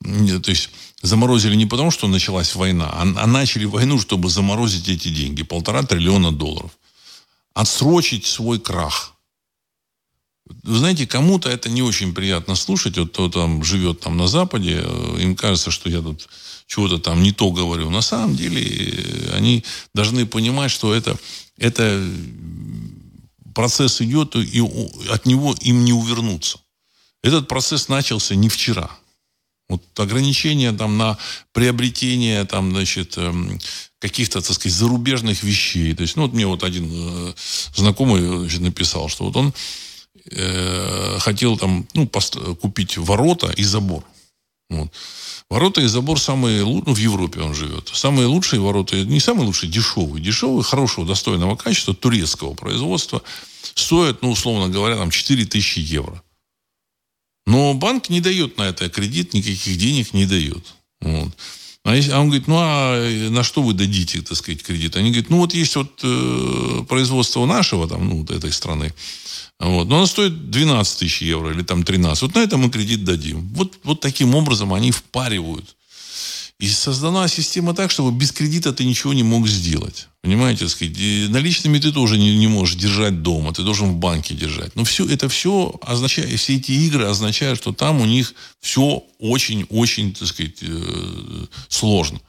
То 0.00 0.50
есть 0.50 0.70
заморозили 1.02 1.54
не 1.54 1.66
потому, 1.66 1.90
что 1.90 2.08
началась 2.08 2.54
война, 2.54 2.88
а, 2.90 3.02
а 3.02 3.26
начали 3.26 3.66
войну, 3.66 4.00
чтобы 4.00 4.30
заморозить 4.30 4.88
эти 4.88 5.08
деньги. 5.08 5.42
Полтора 5.42 5.82
триллиона 5.82 6.32
долларов. 6.32 6.70
Отсрочить 7.52 8.24
свой 8.24 8.58
крах. 8.58 9.12
Вы 10.62 10.78
знаете, 10.78 11.06
кому-то 11.06 11.50
это 11.50 11.68
не 11.68 11.82
очень 11.82 12.14
приятно 12.14 12.54
слушать. 12.54 12.96
Вот 12.96 13.10
кто 13.12 13.28
там 13.28 13.62
живет 13.62 14.00
там 14.00 14.16
на 14.16 14.26
Западе, 14.26 14.80
э, 14.82 15.18
им 15.20 15.36
кажется, 15.36 15.70
что 15.70 15.90
я 15.90 16.00
тут 16.00 16.30
чего-то 16.66 16.96
там 16.96 17.22
не 17.22 17.32
то 17.32 17.50
говорю. 17.50 17.90
На 17.90 18.00
самом 18.00 18.36
деле 18.36 18.62
э, 18.62 19.36
они 19.36 19.64
должны 19.92 20.24
понимать, 20.24 20.70
что 20.70 20.94
это, 20.94 21.18
это 21.58 22.02
процесс 23.58 24.00
идет, 24.00 24.36
и 24.36 24.60
от 25.10 25.26
него 25.26 25.52
им 25.62 25.84
не 25.84 25.92
увернуться. 25.92 26.60
Этот 27.24 27.48
процесс 27.48 27.88
начался 27.88 28.36
не 28.36 28.48
вчера. 28.48 28.88
Вот 29.68 29.82
ограничения 29.98 30.70
там 30.72 30.96
на 30.96 31.18
приобретение 31.52 32.44
там, 32.44 32.70
значит, 32.70 33.18
эм, 33.18 33.58
каких-то, 33.98 34.40
так 34.40 34.52
сказать, 34.52 34.78
зарубежных 34.78 35.42
вещей. 35.42 35.92
То 35.92 36.02
есть, 36.02 36.14
ну, 36.14 36.22
вот 36.22 36.34
мне 36.34 36.46
вот 36.46 36.62
один 36.62 36.88
э, 36.88 37.34
знакомый 37.74 38.20
значит, 38.38 38.60
написал, 38.60 39.08
что 39.08 39.24
вот 39.24 39.36
он 39.36 39.52
э, 40.30 41.18
хотел 41.18 41.56
там, 41.58 41.84
ну, 41.94 42.06
пост- 42.06 42.38
купить 42.60 42.96
ворота 42.96 43.48
и 43.56 43.64
забор. 43.64 44.04
Вот. 44.70 44.92
Ворота 45.50 45.80
и 45.80 45.86
забор 45.86 46.20
самые, 46.20 46.62
ну, 46.62 46.82
в 46.94 46.98
Европе 46.98 47.40
он 47.40 47.54
живет. 47.54 47.90
Самые 47.94 48.26
лучшие 48.26 48.60
ворота, 48.60 49.02
не 49.02 49.18
самые 49.18 49.46
лучшие, 49.46 49.72
дешевые. 49.72 50.22
Дешевые, 50.22 50.62
хорошего, 50.62 51.06
достойного 51.06 51.56
качества, 51.56 51.94
турецкого 51.94 52.54
производства, 52.54 53.22
стоят, 53.74 54.20
ну, 54.20 54.30
условно 54.30 54.68
говоря, 54.68 54.96
там 54.96 55.10
4 55.10 55.46
тысячи 55.46 55.78
евро. 55.78 56.22
Но 57.46 57.72
банк 57.72 58.10
не 58.10 58.20
дает 58.20 58.58
на 58.58 58.64
это 58.64 58.90
кредит, 58.90 59.32
никаких 59.32 59.78
денег 59.78 60.12
не 60.12 60.26
дает. 60.26 60.74
Вот. 61.00 61.34
А, 61.84 61.94
а 61.94 62.20
он 62.20 62.26
говорит, 62.26 62.46
ну 62.46 62.56
а 62.58 63.30
на 63.30 63.42
что 63.42 63.62
вы 63.62 63.72
дадите, 63.72 64.20
так 64.20 64.36
сказать, 64.36 64.62
кредит? 64.62 64.96
Они 64.96 65.10
говорят, 65.10 65.30
ну 65.30 65.38
вот 65.38 65.54
есть 65.54 65.74
вот 65.76 65.98
э, 66.02 66.84
производство 66.86 67.46
нашего, 67.46 67.88
там, 67.88 68.06
ну, 68.06 68.18
вот 68.18 68.30
этой 68.30 68.52
страны, 68.52 68.92
вот. 69.60 69.88
Но 69.88 69.96
она 69.98 70.06
стоит 70.06 70.50
12 70.50 70.98
тысяч 70.98 71.22
евро 71.22 71.52
или 71.52 71.62
там 71.62 71.82
13. 71.82 72.22
Вот 72.22 72.34
на 72.34 72.40
это 72.40 72.56
мы 72.56 72.70
кредит 72.70 73.04
дадим. 73.04 73.48
Вот, 73.54 73.78
вот 73.82 74.00
таким 74.00 74.34
образом 74.34 74.72
они 74.72 74.92
впаривают. 74.92 75.74
И 76.60 76.68
создана 76.68 77.28
система 77.28 77.72
так, 77.72 77.90
чтобы 77.90 78.10
без 78.10 78.32
кредита 78.32 78.72
ты 78.72 78.84
ничего 78.84 79.12
не 79.12 79.22
мог 79.22 79.46
сделать. 79.46 80.08
Понимаете, 80.22 80.68
сказать, 80.68 80.96
наличными 81.28 81.78
ты 81.78 81.92
тоже 81.92 82.18
не, 82.18 82.36
не 82.36 82.48
можешь 82.48 82.74
держать 82.74 83.22
дома, 83.22 83.52
ты 83.52 83.62
должен 83.62 83.92
в 83.92 83.96
банке 83.96 84.34
держать. 84.34 84.74
Но 84.74 84.82
все, 84.82 85.06
это 85.08 85.28
все 85.28 85.78
означает, 85.82 86.38
все 86.40 86.56
эти 86.56 86.72
игры 86.72 87.06
означают, 87.06 87.60
что 87.60 87.72
там 87.72 88.00
у 88.00 88.06
них 88.06 88.34
все 88.60 89.04
очень-очень, 89.20 90.14
так 90.14 90.26
сказать, 90.26 90.58
э, 90.62 91.46
сложно. 91.68 92.20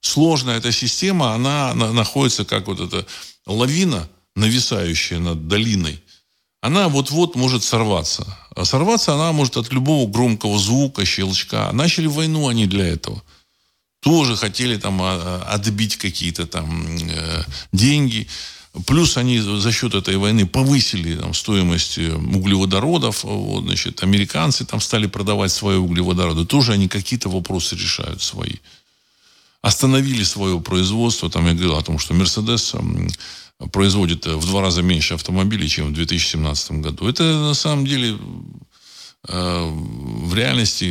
Сложная 0.00 0.58
эта 0.58 0.70
система, 0.70 1.32
она 1.32 1.74
находится 1.74 2.44
как 2.44 2.68
вот 2.68 2.78
эта 2.78 3.04
лавина, 3.46 4.08
нависающая 4.36 5.18
над 5.18 5.48
долиной 5.48 6.03
она 6.64 6.88
вот-вот 6.88 7.36
может 7.36 7.62
сорваться. 7.62 8.24
А 8.56 8.64
сорваться 8.64 9.12
она 9.12 9.32
может 9.32 9.58
от 9.58 9.70
любого 9.70 10.10
громкого 10.10 10.58
звука, 10.58 11.04
щелчка. 11.04 11.70
Начали 11.72 12.06
войну 12.06 12.48
они 12.48 12.66
для 12.66 12.86
этого. 12.86 13.22
Тоже 14.00 14.34
хотели 14.34 14.78
там 14.78 14.98
а, 15.02 15.44
отбить 15.46 15.98
какие-то 15.98 16.46
там 16.46 16.86
э, 16.86 17.44
деньги. 17.72 18.28
Плюс 18.86 19.18
они 19.18 19.40
за 19.40 19.72
счет 19.72 19.94
этой 19.94 20.16
войны 20.16 20.46
повысили 20.46 21.16
там, 21.16 21.34
стоимость 21.34 21.98
э, 21.98 22.14
углеводородов. 22.14 23.24
Вот, 23.24 23.64
значит, 23.64 24.02
американцы 24.02 24.64
там 24.64 24.80
стали 24.80 25.06
продавать 25.06 25.52
свои 25.52 25.76
углеводороды. 25.76 26.46
Тоже 26.46 26.72
они 26.72 26.88
какие-то 26.88 27.28
вопросы 27.28 27.76
решают 27.76 28.22
свои. 28.22 28.56
Остановили 29.60 30.24
свое 30.24 30.58
производство. 30.60 31.28
Там 31.28 31.46
я 31.46 31.52
говорил 31.52 31.76
о 31.76 31.82
том, 31.82 31.98
что 31.98 32.14
Мерседес 32.14 32.74
производит 33.72 34.26
в 34.26 34.46
два 34.46 34.62
раза 34.62 34.82
меньше 34.82 35.14
автомобилей, 35.14 35.68
чем 35.68 35.88
в 35.88 35.94
2017 35.94 36.72
году. 36.72 37.08
Это 37.08 37.22
на 37.22 37.54
самом 37.54 37.86
деле 37.86 38.18
э, 39.28 39.70
в 39.70 40.34
реальности 40.34 40.84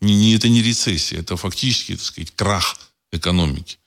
не, 0.00 0.16
не, 0.16 0.34
это 0.34 0.48
не 0.48 0.62
рецессия, 0.62 1.20
это 1.20 1.36
фактически, 1.36 1.96
так 1.96 2.04
сказать, 2.04 2.32
крах 2.34 2.76
экономики. 3.12 3.78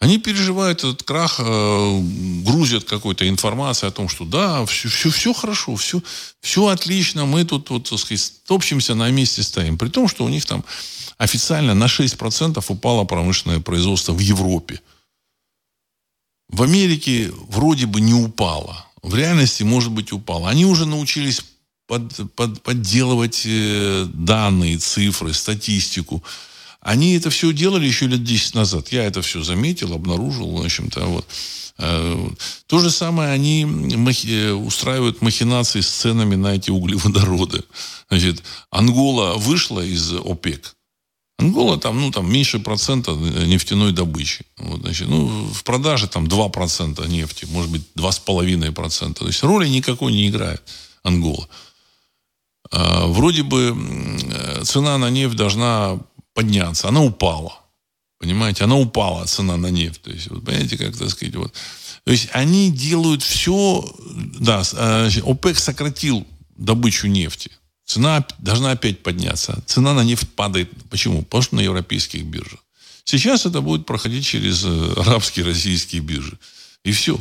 Они 0.00 0.18
переживают 0.18 0.78
этот 0.78 1.02
крах, 1.02 1.40
э, 1.40 2.00
грузят 2.44 2.84
какой-то 2.84 3.28
информацией 3.28 3.88
о 3.88 3.92
том, 3.92 4.08
что 4.08 4.24
да, 4.24 4.64
все, 4.64 4.88
все, 4.88 5.10
все 5.10 5.32
хорошо, 5.32 5.74
все, 5.74 6.00
все 6.40 6.68
отлично, 6.68 7.26
мы 7.26 7.44
тут, 7.44 7.70
вот, 7.70 7.90
так 7.90 7.98
сказать, 7.98 8.32
топчемся 8.46 8.94
на 8.94 9.10
месте 9.10 9.42
стоим. 9.42 9.76
При 9.76 9.88
том, 9.88 10.06
что 10.06 10.24
у 10.24 10.28
них 10.28 10.46
там 10.46 10.64
официально 11.18 11.74
на 11.74 11.86
6% 11.86 12.64
упало 12.68 13.04
промышленное 13.04 13.58
производство 13.58 14.12
в 14.12 14.20
Европе 14.20 14.80
в 16.48 16.62
Америке 16.62 17.30
вроде 17.48 17.86
бы 17.86 18.00
не 18.00 18.14
упало. 18.14 18.86
В 19.02 19.14
реальности, 19.14 19.62
может 19.62 19.92
быть, 19.92 20.12
упало. 20.12 20.48
Они 20.48 20.64
уже 20.64 20.86
научились 20.86 21.42
под, 21.86 22.32
под, 22.34 22.62
подделывать 22.62 23.42
э, 23.44 24.06
данные, 24.12 24.78
цифры, 24.78 25.32
статистику. 25.32 26.22
Они 26.80 27.14
это 27.14 27.30
все 27.30 27.52
делали 27.52 27.86
еще 27.86 28.06
лет 28.06 28.24
10 28.24 28.54
назад. 28.54 28.88
Я 28.88 29.04
это 29.04 29.22
все 29.22 29.42
заметил, 29.42 29.92
обнаружил, 29.92 30.50
в 30.50 30.64
общем-то. 30.64 31.04
Вот. 31.06 31.26
Э, 31.78 32.30
то 32.66 32.78
же 32.80 32.90
самое 32.90 33.30
они 33.30 33.64
махи, 33.64 34.50
устраивают 34.50 35.22
махинации 35.22 35.80
с 35.80 35.88
ценами 35.88 36.34
на 36.34 36.54
эти 36.54 36.70
углеводороды. 36.70 37.64
Значит, 38.08 38.42
Ангола 38.70 39.34
вышла 39.34 39.80
из 39.80 40.12
ОПЕК. 40.12 40.74
Ангола 41.38 41.78
там, 41.78 42.00
ну, 42.00 42.10
там 42.10 42.30
меньше 42.30 42.58
процента 42.58 43.12
нефтяной 43.12 43.92
добычи. 43.92 44.44
Вот, 44.56 44.80
значит, 44.80 45.08
ну, 45.08 45.28
в 45.52 45.62
продаже 45.62 46.08
там 46.08 46.26
2% 46.26 47.08
нефти, 47.08 47.46
может 47.50 47.70
быть, 47.70 47.82
2,5%. 47.94 49.14
То 49.14 49.26
есть 49.26 49.42
роли 49.44 49.68
никакой 49.68 50.12
не 50.12 50.28
играет 50.28 50.62
Ангола. 51.04 51.48
А, 52.70 53.06
вроде 53.06 53.44
бы 53.44 53.76
цена 54.64 54.98
на 54.98 55.10
нефть 55.10 55.36
должна 55.36 56.00
подняться. 56.34 56.88
Она 56.88 57.02
упала. 57.02 57.54
Понимаете? 58.18 58.64
Она 58.64 58.76
упала, 58.76 59.24
цена 59.26 59.56
на 59.56 59.68
нефть. 59.68 60.02
То 60.02 60.10
есть, 60.10 60.28
вот, 60.28 60.44
понимаете, 60.44 60.76
как 60.76 60.96
так 60.96 61.08
сказать, 61.10 61.36
вот. 61.36 61.52
То 62.04 62.10
есть 62.10 62.30
они 62.32 62.72
делают 62.72 63.22
все, 63.22 63.84
да, 64.40 64.62
а, 64.74 65.08
ОПЕК 65.24 65.56
сократил 65.56 66.26
добычу 66.56 67.06
нефти. 67.06 67.52
Цена 67.88 68.26
должна 68.38 68.72
опять 68.72 69.02
подняться. 69.02 69.62
Цена 69.64 69.94
на 69.94 70.04
нефть 70.04 70.28
падает. 70.36 70.70
Почему? 70.90 71.22
Потому 71.22 71.42
что 71.42 71.56
на 71.56 71.60
европейских 71.60 72.22
биржах. 72.24 72.62
Сейчас 73.04 73.46
это 73.46 73.62
будет 73.62 73.86
проходить 73.86 74.26
через 74.26 74.62
э, 74.62 74.92
арабские, 74.96 75.46
российские 75.46 76.02
биржи. 76.02 76.38
И 76.84 76.92
все. 76.92 77.18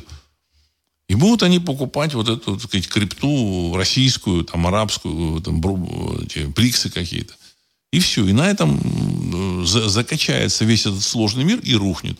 И 1.07 1.15
будут 1.15 1.43
они 1.43 1.59
покупать 1.59 2.13
вот 2.15 2.27
эту, 2.27 2.57
так 2.57 2.67
сказать, 2.67 2.89
крипту 2.89 3.75
российскую, 3.77 4.43
там, 4.43 4.67
арабскую, 4.67 5.39
там, 5.41 5.63
эти, 6.21 6.51
приксы 6.51 6.89
какие-то. 6.89 7.33
И 7.93 7.99
все. 8.01 8.27
И 8.27 8.33
на 8.33 8.49
этом 8.49 9.65
закачается 9.65 10.65
весь 10.65 10.85
этот 10.85 11.01
сложный 11.01 11.45
мир 11.45 11.59
и 11.59 11.75
рухнет. 11.75 12.19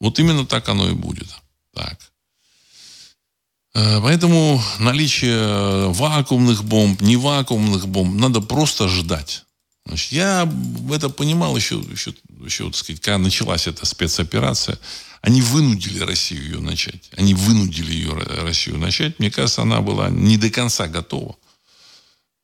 Вот 0.00 0.18
именно 0.18 0.44
так 0.44 0.68
оно 0.68 0.90
и 0.90 0.92
будет. 0.92 1.28
Так. 1.72 2.09
Э, 3.74 4.00
поэтому 4.00 4.62
наличие 4.78 5.90
вакуумных 5.92 6.64
бомб, 6.64 7.00
не 7.00 7.16
вакуумных 7.16 7.88
бомб, 7.88 8.18
надо 8.20 8.40
просто 8.40 8.88
ждать. 8.88 9.44
Значит, 9.86 10.12
я 10.12 10.52
это 10.92 11.08
понимал 11.08 11.56
еще, 11.56 11.76
еще, 11.76 12.14
еще 12.44 12.66
так 12.66 12.76
сказать, 12.76 13.00
когда 13.00 13.18
началась 13.18 13.66
эта 13.66 13.86
спецоперация. 13.86 14.78
Они 15.22 15.42
вынудили 15.42 16.00
Россию 16.00 16.44
ее 16.44 16.60
начать. 16.60 17.10
Они 17.16 17.34
вынудили 17.34 17.92
ее, 17.92 18.12
Россию 18.12 18.78
начать. 18.78 19.18
Мне 19.18 19.30
кажется, 19.30 19.62
она 19.62 19.80
была 19.80 20.08
не 20.08 20.38
до 20.38 20.50
конца 20.50 20.86
готова. 20.86 21.36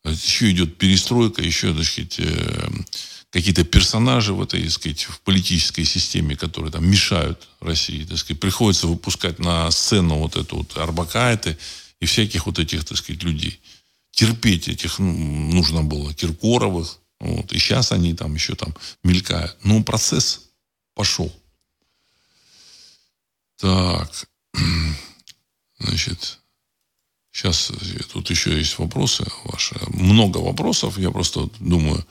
Еще 0.05 0.51
идет 0.51 0.79
перестройка, 0.79 1.43
еще, 1.43 1.75
так 1.75 1.85
сказать, 1.85 2.17
э, 2.19 2.69
какие-то 3.31 3.65
персонажи 3.65 4.33
в 4.33 4.43
этой, 4.43 4.63
так 4.63 4.73
сказать, 4.73 5.05
в 5.05 5.21
политической 5.21 5.85
системе, 5.85 6.37
которые 6.37 6.73
там 6.73 6.89
мешают 6.89 7.49
России, 7.61 8.05
так 8.05 8.19
сказать, 8.19 8.41
приходится 8.41 8.87
выпускать 8.87 9.39
на 9.39 9.71
сцену 9.71 10.19
вот 10.19 10.37
эту 10.37 10.57
вот 10.57 10.77
Арбакайте 10.77 11.59
и 12.01 12.07
всяких 12.07 12.47
вот 12.47 12.59
этих, 12.59 12.85
так 12.85 12.99
сказать, 12.99 13.23
людей. 13.23 13.61
Терпеть 14.11 14.69
этих 14.69 14.99
ну, 14.99 15.13
нужно 15.53 15.83
было, 15.83 16.15
Киркоровых, 16.15 16.99
вот, 17.21 17.53
и 17.53 17.59
сейчас 17.59 17.93
они 17.93 18.15
там 18.15 18.35
еще 18.35 18.55
там 18.55 18.75
мелькают. 19.03 19.57
Но 19.65 19.83
процесс 19.83 20.43
пошел. 20.95 21.33
Так, 23.59 24.27
значит, 25.79 26.39
сейчас 27.33 27.73
тут 28.13 28.31
еще 28.31 28.57
есть 28.57 28.79
вопросы 28.79 29.27
ваши. 29.45 29.77
Много 29.89 30.39
вопросов, 30.39 30.99
я 30.99 31.11
просто 31.11 31.49
думаю, 31.59 32.07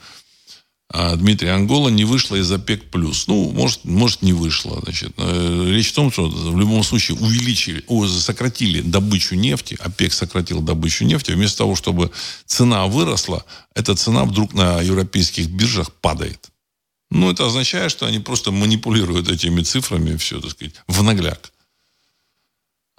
а 0.88 1.16
Дмитрий 1.16 1.48
Ангола 1.48 1.88
не 1.88 2.04
вышла 2.04 2.36
из 2.36 2.50
ОПЕК+. 2.50 2.90
плюс. 2.90 3.26
Ну, 3.26 3.50
может, 3.50 3.84
может 3.84 4.22
не 4.22 4.32
вышла. 4.32 4.80
Значит. 4.82 5.12
Э, 5.16 5.64
речь 5.68 5.90
в 5.90 5.94
том, 5.94 6.12
что 6.12 6.28
в 6.28 6.58
любом 6.58 6.84
случае 6.84 7.16
увеличили, 7.18 7.84
сократили 8.06 8.82
добычу 8.82 9.34
нефти, 9.34 9.76
ОПЕК 9.80 10.12
сократил 10.12 10.60
добычу 10.60 11.04
нефти, 11.04 11.32
вместо 11.32 11.58
того, 11.58 11.74
чтобы 11.74 12.12
цена 12.44 12.86
выросла, 12.86 13.44
эта 13.74 13.96
цена 13.96 14.24
вдруг 14.24 14.54
на 14.54 14.80
европейских 14.80 15.48
биржах 15.48 15.92
падает. 15.92 16.50
Ну, 17.10 17.30
это 17.30 17.46
означает, 17.46 17.90
что 17.90 18.06
они 18.06 18.20
просто 18.20 18.50
манипулируют 18.50 19.28
этими 19.28 19.62
цифрами, 19.62 20.16
все, 20.16 20.40
так 20.40 20.52
сказать, 20.52 20.74
в 20.86 21.02
нагляк. 21.02 21.52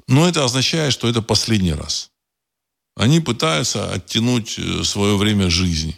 Но 0.08 0.28
это 0.28 0.44
означает, 0.44 0.94
что 0.94 1.08
это 1.10 1.22
последний 1.22 1.74
раз. 1.74 2.12
Они 2.96 3.20
пытаются 3.20 3.92
оттянуть 3.92 4.58
э, 4.58 4.84
свое 4.84 5.18
время 5.18 5.50
жизни. 5.50 5.98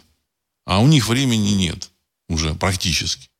А 0.64 0.80
у 0.80 0.86
них 0.86 1.08
времени 1.08 1.50
нет 1.50 1.90
уже 2.28 2.54
практически. 2.54 3.30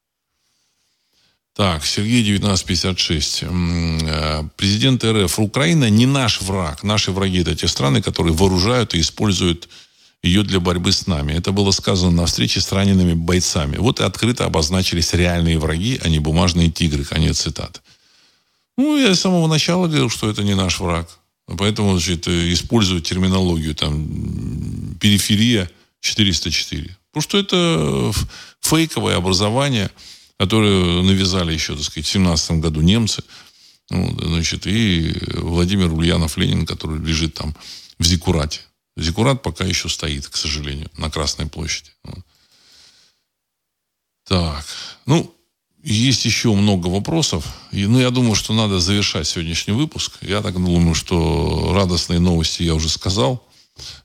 Так, 1.55 1.85
Сергей 1.85 2.23
1956. 2.23 3.43
Э, 3.43 4.45
президент 4.57 5.05
РФ. 5.05 5.39
Украина 5.39 5.91
не 5.91 6.07
наш 6.07 6.41
враг. 6.41 6.83
Наши 6.83 7.13
враги 7.13 7.41
это 7.41 7.55
те 7.55 7.69
страны, 7.69 8.01
которые 8.01 8.35
вооружают 8.35 8.95
и 8.95 9.01
используют 9.01 9.69
ее 10.23 10.43
для 10.43 10.61
борьбы 10.61 10.93
с 10.93 11.07
нами. 11.07 11.33
Это 11.33 11.53
было 11.53 11.71
сказано 11.71 12.13
на 12.13 12.27
встрече 12.27 12.61
с 12.61 12.73
ранеными 12.73 13.15
бойцами. 13.15 13.77
Вот 13.79 14.01
и 14.01 14.05
открыто 14.05 14.45
обозначились 14.45 15.13
реальные 15.13 15.59
враги, 15.59 16.01
а 16.03 16.09
не 16.09 16.19
бумажные 16.19 16.71
тигры. 16.71 17.05
Конец 17.05 17.41
цитаты. 17.41 17.81
Ну, 18.77 18.97
я 18.97 19.15
с 19.15 19.21
самого 19.21 19.47
начала 19.47 19.87
говорил, 19.87 20.09
что 20.09 20.31
это 20.31 20.43
не 20.43 20.55
наш 20.55 20.81
враг. 20.81 21.09
Поэтому, 21.59 21.99
значит, 21.99 22.29
использовать 22.29 23.07
терминологию 23.07 23.75
там 23.75 24.97
периферия 25.01 25.71
404. 26.01 26.97
Потому 27.13 27.23
что 27.23 27.39
это 27.39 28.13
фейковое 28.61 29.17
образование, 29.17 29.91
которое 30.39 31.03
навязали 31.03 31.53
еще, 31.53 31.75
так 31.75 31.85
сказать, 31.85 32.07
в 32.07 32.11
17 32.11 32.53
году 32.53 32.81
немцы. 32.81 33.23
Вот, 33.91 34.25
значит, 34.25 34.67
и 34.67 35.13
Владимир 35.35 35.93
Ульянов 35.93 36.37
Ленин, 36.37 36.67
который 36.67 37.01
лежит 37.01 37.35
там 37.35 37.57
в 37.99 38.05
Зикурате. 38.05 38.61
Зикурат 38.97 39.43
пока 39.43 39.65
еще 39.65 39.89
стоит, 39.89 40.29
к 40.29 40.37
сожалению, 40.37 40.91
на 40.97 41.11
Красной 41.11 41.47
площади. 41.47 41.91
Вот. 42.05 42.25
Так, 44.29 44.65
ну, 45.07 45.35
есть 45.83 46.25
еще 46.25 46.55
много 46.55 46.87
вопросов. 46.87 47.45
И, 47.73 47.87
ну, 47.87 47.99
я 47.99 48.11
думаю, 48.11 48.35
что 48.35 48.53
надо 48.53 48.79
завершать 48.79 49.27
сегодняшний 49.27 49.73
выпуск. 49.73 50.19
Я 50.21 50.43
так 50.43 50.55
думаю, 50.55 50.95
что 50.95 51.73
радостные 51.75 52.21
новости 52.21 52.63
я 52.63 52.75
уже 52.75 52.89
сказал. 52.89 53.45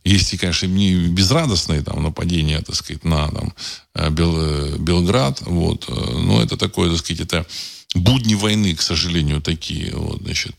Есть 0.03 0.34
и, 0.34 0.38
конечно, 0.38 0.67
не 0.67 0.93
безрадостные 1.07 1.82
там 1.82 2.03
нападения, 2.03 2.61
так 2.61 2.76
сказать, 2.76 3.03
на 3.03 3.28
там, 3.30 3.53
э, 3.95 4.09
Бел, 4.09 4.36
э, 4.38 4.78
Белград, 4.78 5.41
вот, 5.41 5.86
э, 5.88 5.93
но 5.93 6.41
это 6.41 6.57
такое, 6.57 6.89
так 6.89 6.99
сказать, 6.99 7.21
это 7.21 7.45
будни 7.95 8.36
войны, 8.36 8.76
к 8.76 8.82
сожалению, 8.82 9.41
такие, 9.41 9.95
вот, 9.95 10.21
значит, 10.21 10.55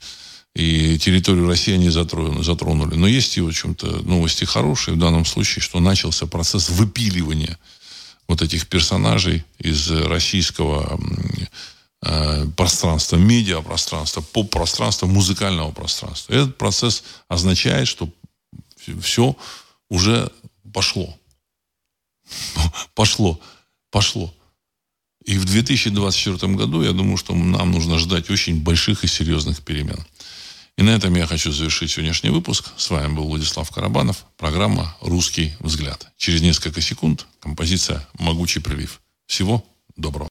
и 0.55 0.99
территорию 0.99 1.47
России 1.47 1.75
они 1.75 1.91
затронули, 1.91 2.43
затронули. 2.43 2.95
Но 2.95 3.07
есть 3.07 3.37
и, 3.37 3.43
в 3.43 3.49
общем-то, 3.49 3.87
новости 4.05 4.45
хорошие 4.45 4.95
в 4.95 4.99
данном 4.99 5.27
случае, 5.27 5.63
что 5.63 5.81
начался 5.81 6.27
процесс 6.27 6.71
выпиливания 6.71 7.59
вот 8.27 8.41
этих 8.41 8.67
персонажей 8.67 9.45
из 9.59 9.91
российского 9.91 10.99
пространства, 12.57 13.17
медиапространства, 13.17 14.23
поп-пространства, 14.23 15.07
музыкального 15.07 15.73
пространства. 15.73 16.33
Этот 16.33 16.57
процесс 16.57 17.03
означает, 17.29 17.87
что 17.89 18.09
все 18.95 19.37
уже 19.89 20.31
пошло. 20.73 21.19
Пошло. 22.95 23.41
Пошло. 23.91 24.35
И 25.25 25.39
в 25.39 25.45
2024 25.45 26.55
году, 26.55 26.83
я 26.83 26.93
думаю, 26.93 27.17
что 27.17 27.35
нам 27.35 27.73
нужно 27.73 27.99
ждать 27.99 28.31
очень 28.31 28.63
больших 28.63 29.05
и 29.05 29.09
серьезных 29.09 29.63
перемен. 29.63 30.05
И 30.77 30.83
на 30.83 30.91
этом 30.91 31.15
я 31.15 31.27
хочу 31.27 31.51
завершить 31.51 31.91
сегодняшний 31.91 32.31
выпуск. 32.31 32.73
С 32.77 32.91
вами 32.91 33.15
был 33.15 33.25
Владислав 33.25 33.71
Карабанов. 33.71 34.25
Программа 34.37 34.95
«Русский 35.01 35.55
взгляд». 35.61 36.13
Через 36.17 36.43
несколько 36.43 36.81
секунд 36.81 37.27
композиция 37.41 38.07
«Могучий 38.19 38.61
прилив». 38.61 39.01
Всего 39.27 39.65
доброго. 39.97 40.29